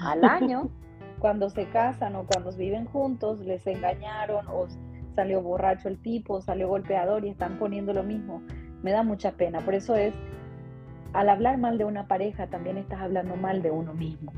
Al 0.00 0.24
año, 0.28 0.70
cuando 1.18 1.50
se 1.50 1.66
casan 1.68 2.16
o 2.16 2.24
cuando 2.26 2.52
viven 2.52 2.86
juntos, 2.86 3.40
les 3.40 3.66
engañaron 3.66 4.46
o 4.48 4.66
salió 5.14 5.42
borracho 5.42 5.88
el 5.88 6.00
tipo, 6.00 6.40
salió 6.40 6.68
golpeador 6.68 7.24
y 7.24 7.30
están 7.30 7.58
poniendo 7.58 7.92
lo 7.92 8.02
mismo. 8.02 8.42
Me 8.82 8.92
da 8.92 9.02
mucha 9.02 9.32
pena. 9.32 9.60
Por 9.60 9.74
eso 9.74 9.94
es 9.94 10.14
al 11.12 11.28
hablar 11.28 11.58
mal 11.58 11.78
de 11.78 11.84
una 11.84 12.06
pareja 12.06 12.46
también 12.46 12.78
estás 12.78 13.00
hablando 13.00 13.36
mal 13.36 13.62
de 13.62 13.70
uno 13.70 13.94
mismo. 13.94 14.32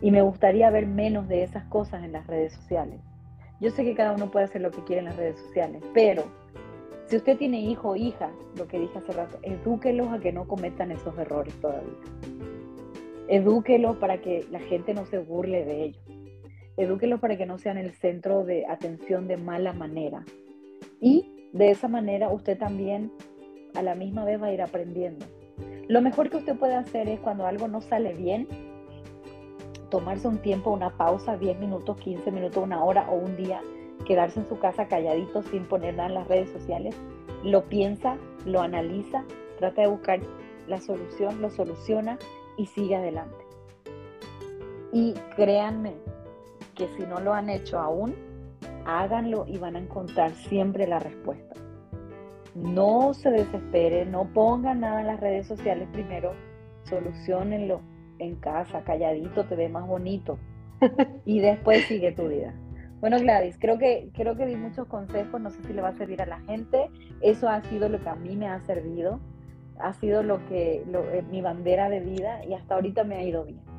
Y 0.00 0.10
me 0.10 0.22
gustaría 0.22 0.70
ver 0.70 0.86
menos 0.86 1.28
de 1.28 1.44
esas 1.44 1.64
cosas 1.64 2.02
en 2.02 2.12
las 2.12 2.26
redes 2.26 2.52
sociales. 2.52 3.00
Yo 3.60 3.70
sé 3.70 3.84
que 3.84 3.94
cada 3.94 4.12
uno 4.12 4.30
puede 4.30 4.46
hacer 4.46 4.60
lo 4.60 4.72
que 4.72 4.82
quiere 4.82 5.00
en 5.00 5.06
las 5.06 5.16
redes 5.16 5.38
sociales, 5.38 5.82
pero 5.94 6.24
si 7.06 7.16
usted 7.16 7.36
tiene 7.36 7.60
hijo 7.60 7.90
o 7.90 7.96
hija, 7.96 8.30
lo 8.56 8.66
que 8.66 8.80
dije 8.80 8.98
hace 8.98 9.12
rato, 9.12 9.38
edúquelos 9.42 10.08
a 10.12 10.18
que 10.18 10.32
no 10.32 10.48
cometan 10.48 10.90
esos 10.90 11.16
errores 11.16 11.54
todavía. 11.60 11.92
Edúquelos 13.28 13.96
para 13.98 14.20
que 14.20 14.44
la 14.50 14.58
gente 14.58 14.94
no 14.94 15.06
se 15.06 15.18
burle 15.18 15.64
de 15.64 15.84
ellos. 15.84 16.02
Edúquelos 16.76 17.20
para 17.20 17.36
que 17.36 17.46
no 17.46 17.58
sean 17.58 17.78
el 17.78 17.92
centro 17.92 18.44
de 18.44 18.66
atención 18.66 19.28
de 19.28 19.36
mala 19.36 19.72
manera. 19.72 20.24
Y 21.00 21.50
de 21.52 21.70
esa 21.70 21.86
manera 21.86 22.30
usted 22.30 22.58
también 22.58 23.12
a 23.74 23.82
la 23.82 23.94
misma 23.94 24.24
vez 24.24 24.40
va 24.42 24.46
a 24.46 24.52
ir 24.52 24.62
aprendiendo. 24.62 25.24
Lo 25.92 26.00
mejor 26.00 26.30
que 26.30 26.38
usted 26.38 26.56
puede 26.56 26.74
hacer 26.74 27.06
es 27.06 27.20
cuando 27.20 27.46
algo 27.46 27.68
no 27.68 27.82
sale 27.82 28.14
bien, 28.14 28.48
tomarse 29.90 30.26
un 30.26 30.38
tiempo, 30.38 30.70
una 30.70 30.96
pausa, 30.96 31.36
10 31.36 31.58
minutos, 31.58 31.98
15 31.98 32.30
minutos, 32.30 32.64
una 32.64 32.82
hora 32.82 33.10
o 33.10 33.16
un 33.16 33.36
día, 33.36 33.60
quedarse 34.06 34.40
en 34.40 34.48
su 34.48 34.58
casa 34.58 34.88
calladito 34.88 35.42
sin 35.42 35.66
poner 35.66 35.94
nada 35.94 36.08
en 36.08 36.14
las 36.14 36.28
redes 36.28 36.48
sociales, 36.48 36.96
lo 37.44 37.64
piensa, 37.68 38.16
lo 38.46 38.62
analiza, 38.62 39.22
trata 39.58 39.82
de 39.82 39.88
buscar 39.88 40.20
la 40.66 40.80
solución, 40.80 41.42
lo 41.42 41.50
soluciona 41.50 42.18
y 42.56 42.64
sigue 42.64 42.96
adelante. 42.96 43.44
Y 44.94 45.12
créanme 45.36 45.92
que 46.74 46.88
si 46.96 47.02
no 47.02 47.20
lo 47.20 47.34
han 47.34 47.50
hecho 47.50 47.78
aún, 47.78 48.14
háganlo 48.86 49.44
y 49.46 49.58
van 49.58 49.76
a 49.76 49.80
encontrar 49.80 50.30
siempre 50.30 50.86
la 50.86 51.00
respuesta. 51.00 51.61
No 52.54 53.14
se 53.14 53.30
desespere, 53.30 54.04
no 54.04 54.32
pongan 54.32 54.80
nada 54.80 55.00
en 55.00 55.06
las 55.06 55.20
redes 55.20 55.46
sociales 55.46 55.88
primero, 55.92 56.34
solucionenlo 56.84 57.80
en 58.18 58.36
casa, 58.36 58.82
calladito, 58.84 59.44
te 59.44 59.56
ve 59.56 59.68
más 59.68 59.86
bonito. 59.86 60.38
y 61.24 61.40
después 61.40 61.84
sigue 61.86 62.12
tu 62.12 62.28
vida. 62.28 62.54
Bueno, 63.00 63.18
Gladys, 63.18 63.56
creo 63.58 63.78
que, 63.78 64.10
creo 64.14 64.36
que 64.36 64.46
di 64.46 64.54
muchos 64.54 64.86
consejos, 64.86 65.40
no 65.40 65.50
sé 65.50 65.62
si 65.64 65.72
le 65.72 65.82
va 65.82 65.88
a 65.88 65.96
servir 65.96 66.22
a 66.22 66.26
la 66.26 66.40
gente. 66.42 66.88
Eso 67.20 67.48
ha 67.48 67.60
sido 67.62 67.88
lo 67.88 68.00
que 68.00 68.08
a 68.08 68.14
mí 68.14 68.36
me 68.36 68.46
ha 68.46 68.60
servido, 68.60 69.20
ha 69.80 69.92
sido 69.94 70.22
lo 70.22 70.44
que, 70.46 70.84
lo, 70.88 71.00
eh, 71.10 71.24
mi 71.30 71.42
bandera 71.42 71.88
de 71.88 72.00
vida 72.00 72.44
y 72.44 72.54
hasta 72.54 72.76
ahorita 72.76 73.02
me 73.04 73.16
ha 73.16 73.22
ido 73.22 73.44
bien. 73.44 73.71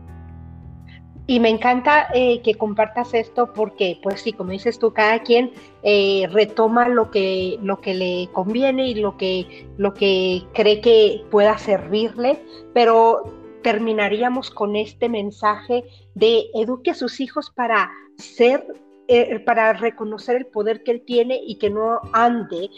Y 1.25 1.39
me 1.39 1.49
encanta 1.49 2.07
eh, 2.13 2.41
que 2.41 2.55
compartas 2.55 3.13
esto 3.13 3.53
porque, 3.53 3.99
pues 4.03 4.21
sí, 4.21 4.33
como 4.33 4.51
dices 4.51 4.77
tú, 4.77 4.91
cada 4.91 5.19
quien 5.19 5.53
eh, 5.83 6.27
retoma 6.31 6.89
lo 6.89 7.11
que, 7.11 7.57
lo 7.61 7.79
que 7.79 7.93
le 7.93 8.29
conviene 8.33 8.89
y 8.89 8.95
lo 8.95 9.15
que, 9.15 9.67
lo 9.77 9.93
que 9.93 10.43
cree 10.53 10.81
que 10.81 11.23
pueda 11.31 11.57
servirle, 11.57 12.43
pero 12.73 13.23
terminaríamos 13.61 14.51
con 14.51 14.75
este 14.75 15.07
mensaje 15.07 15.85
de 16.13 16.47
eduque 16.55 16.91
a 16.91 16.95
sus 16.95 17.21
hijos 17.21 17.51
para 17.51 17.89
ser 18.17 18.65
eh, 19.09 19.39
para 19.39 19.73
reconocer 19.73 20.37
el 20.37 20.45
poder 20.45 20.83
que 20.83 20.91
él 20.91 21.03
tiene 21.05 21.39
y 21.45 21.55
que 21.55 21.69
no 21.69 21.99
ande 22.13 22.69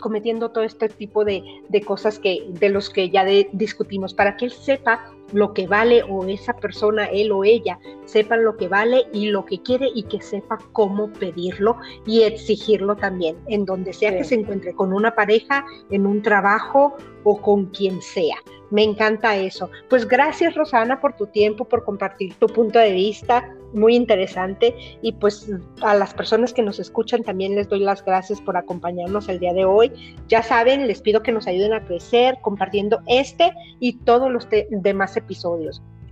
cometiendo 0.00 0.50
todo 0.52 0.62
este 0.62 0.88
tipo 0.88 1.24
de, 1.24 1.42
cosas 1.84 2.20
que, 2.20 2.46
de 2.48 2.68
los 2.68 2.88
que 2.88 3.10
ya 3.10 3.24
discutimos, 3.52 4.14
para 4.14 4.36
que 4.36 4.46
él 4.46 4.52
sepa 4.52 5.12
lo 5.34 5.52
que 5.52 5.66
vale 5.66 6.02
o 6.04 6.24
esa 6.26 6.54
persona, 6.54 7.06
él 7.06 7.32
o 7.32 7.44
ella, 7.44 7.78
sepan 8.04 8.44
lo 8.44 8.56
que 8.56 8.68
vale 8.68 9.02
y 9.12 9.26
lo 9.26 9.44
que 9.44 9.60
quiere 9.60 9.90
y 9.94 10.04
que 10.04 10.22
sepa 10.22 10.58
cómo 10.72 11.12
pedirlo 11.12 11.76
y 12.06 12.22
exigirlo 12.22 12.96
también, 12.96 13.36
en 13.48 13.64
donde 13.64 13.92
sea 13.92 14.16
que 14.16 14.24
se 14.24 14.36
encuentre, 14.36 14.74
con 14.74 14.92
una 14.92 15.14
pareja, 15.14 15.64
en 15.90 16.06
un 16.06 16.22
trabajo 16.22 16.96
o 17.24 17.42
con 17.42 17.66
quien 17.66 18.00
sea. 18.00 18.36
Me 18.70 18.82
encanta 18.82 19.36
eso. 19.36 19.70
Pues 19.88 20.08
gracias 20.08 20.54
Rosana 20.54 21.00
por 21.00 21.14
tu 21.14 21.26
tiempo, 21.26 21.64
por 21.64 21.84
compartir 21.84 22.34
tu 22.34 22.46
punto 22.46 22.78
de 22.78 22.92
vista, 22.92 23.54
muy 23.72 23.94
interesante. 23.94 24.74
Y 25.02 25.12
pues 25.12 25.50
a 25.82 25.94
las 25.94 26.14
personas 26.14 26.52
que 26.52 26.62
nos 26.62 26.78
escuchan 26.78 27.22
también 27.22 27.54
les 27.54 27.68
doy 27.68 27.80
las 27.80 28.04
gracias 28.04 28.40
por 28.40 28.56
acompañarnos 28.56 29.28
el 29.28 29.38
día 29.38 29.52
de 29.52 29.64
hoy. 29.64 29.92
Ya 30.28 30.42
saben, 30.42 30.86
les 30.86 31.02
pido 31.02 31.22
que 31.22 31.32
nos 31.32 31.46
ayuden 31.46 31.72
a 31.72 31.84
crecer 31.84 32.38
compartiendo 32.40 33.00
este 33.06 33.52
y 33.80 33.98
todos 33.98 34.30
los 34.30 34.48
demás 34.70 35.16
episodios. 35.16 35.23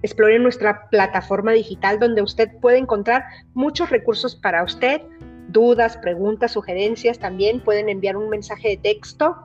Exploren 0.02 0.42
nuestra 0.42 0.88
plataforma 0.90 1.52
digital 1.52 2.00
donde 2.00 2.22
usted 2.22 2.50
puede 2.60 2.78
encontrar 2.78 3.24
muchos 3.54 3.90
recursos 3.90 4.34
para 4.34 4.64
usted, 4.64 5.00
dudas, 5.48 5.96
preguntas, 5.98 6.52
sugerencias. 6.52 7.18
También 7.18 7.60
pueden 7.60 7.88
enviar 7.88 8.16
un 8.16 8.28
mensaje 8.28 8.68
de 8.70 8.76
texto 8.78 9.36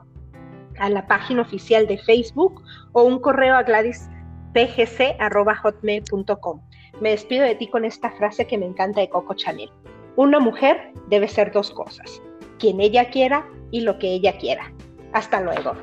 a 0.78 0.90
la 0.90 1.06
página 1.06 1.42
oficial 1.42 1.86
de 1.86 1.98
Facebook 1.98 2.60
o 2.92 3.04
un 3.04 3.20
correo 3.20 3.54
a 3.54 3.62
gladyspgc.hotmail.com. 3.62 6.60
Me 7.00 7.10
despido 7.10 7.44
de 7.44 7.54
ti 7.54 7.68
con 7.68 7.84
esta 7.84 8.10
frase 8.12 8.46
que 8.46 8.56
me 8.58 8.66
encanta 8.66 9.00
de 9.00 9.08
Coco 9.08 9.34
Chanel. 9.34 9.70
Una 10.16 10.40
mujer 10.40 10.92
debe 11.08 11.28
ser 11.28 11.52
dos 11.52 11.70
cosas, 11.70 12.20
quien 12.58 12.80
ella 12.80 13.10
quiera 13.10 13.46
y 13.70 13.82
lo 13.82 14.00
que 14.00 14.08
ella 14.08 14.36
quiera. 14.38 14.72
Hasta 15.12 15.40
luego. 15.40 15.74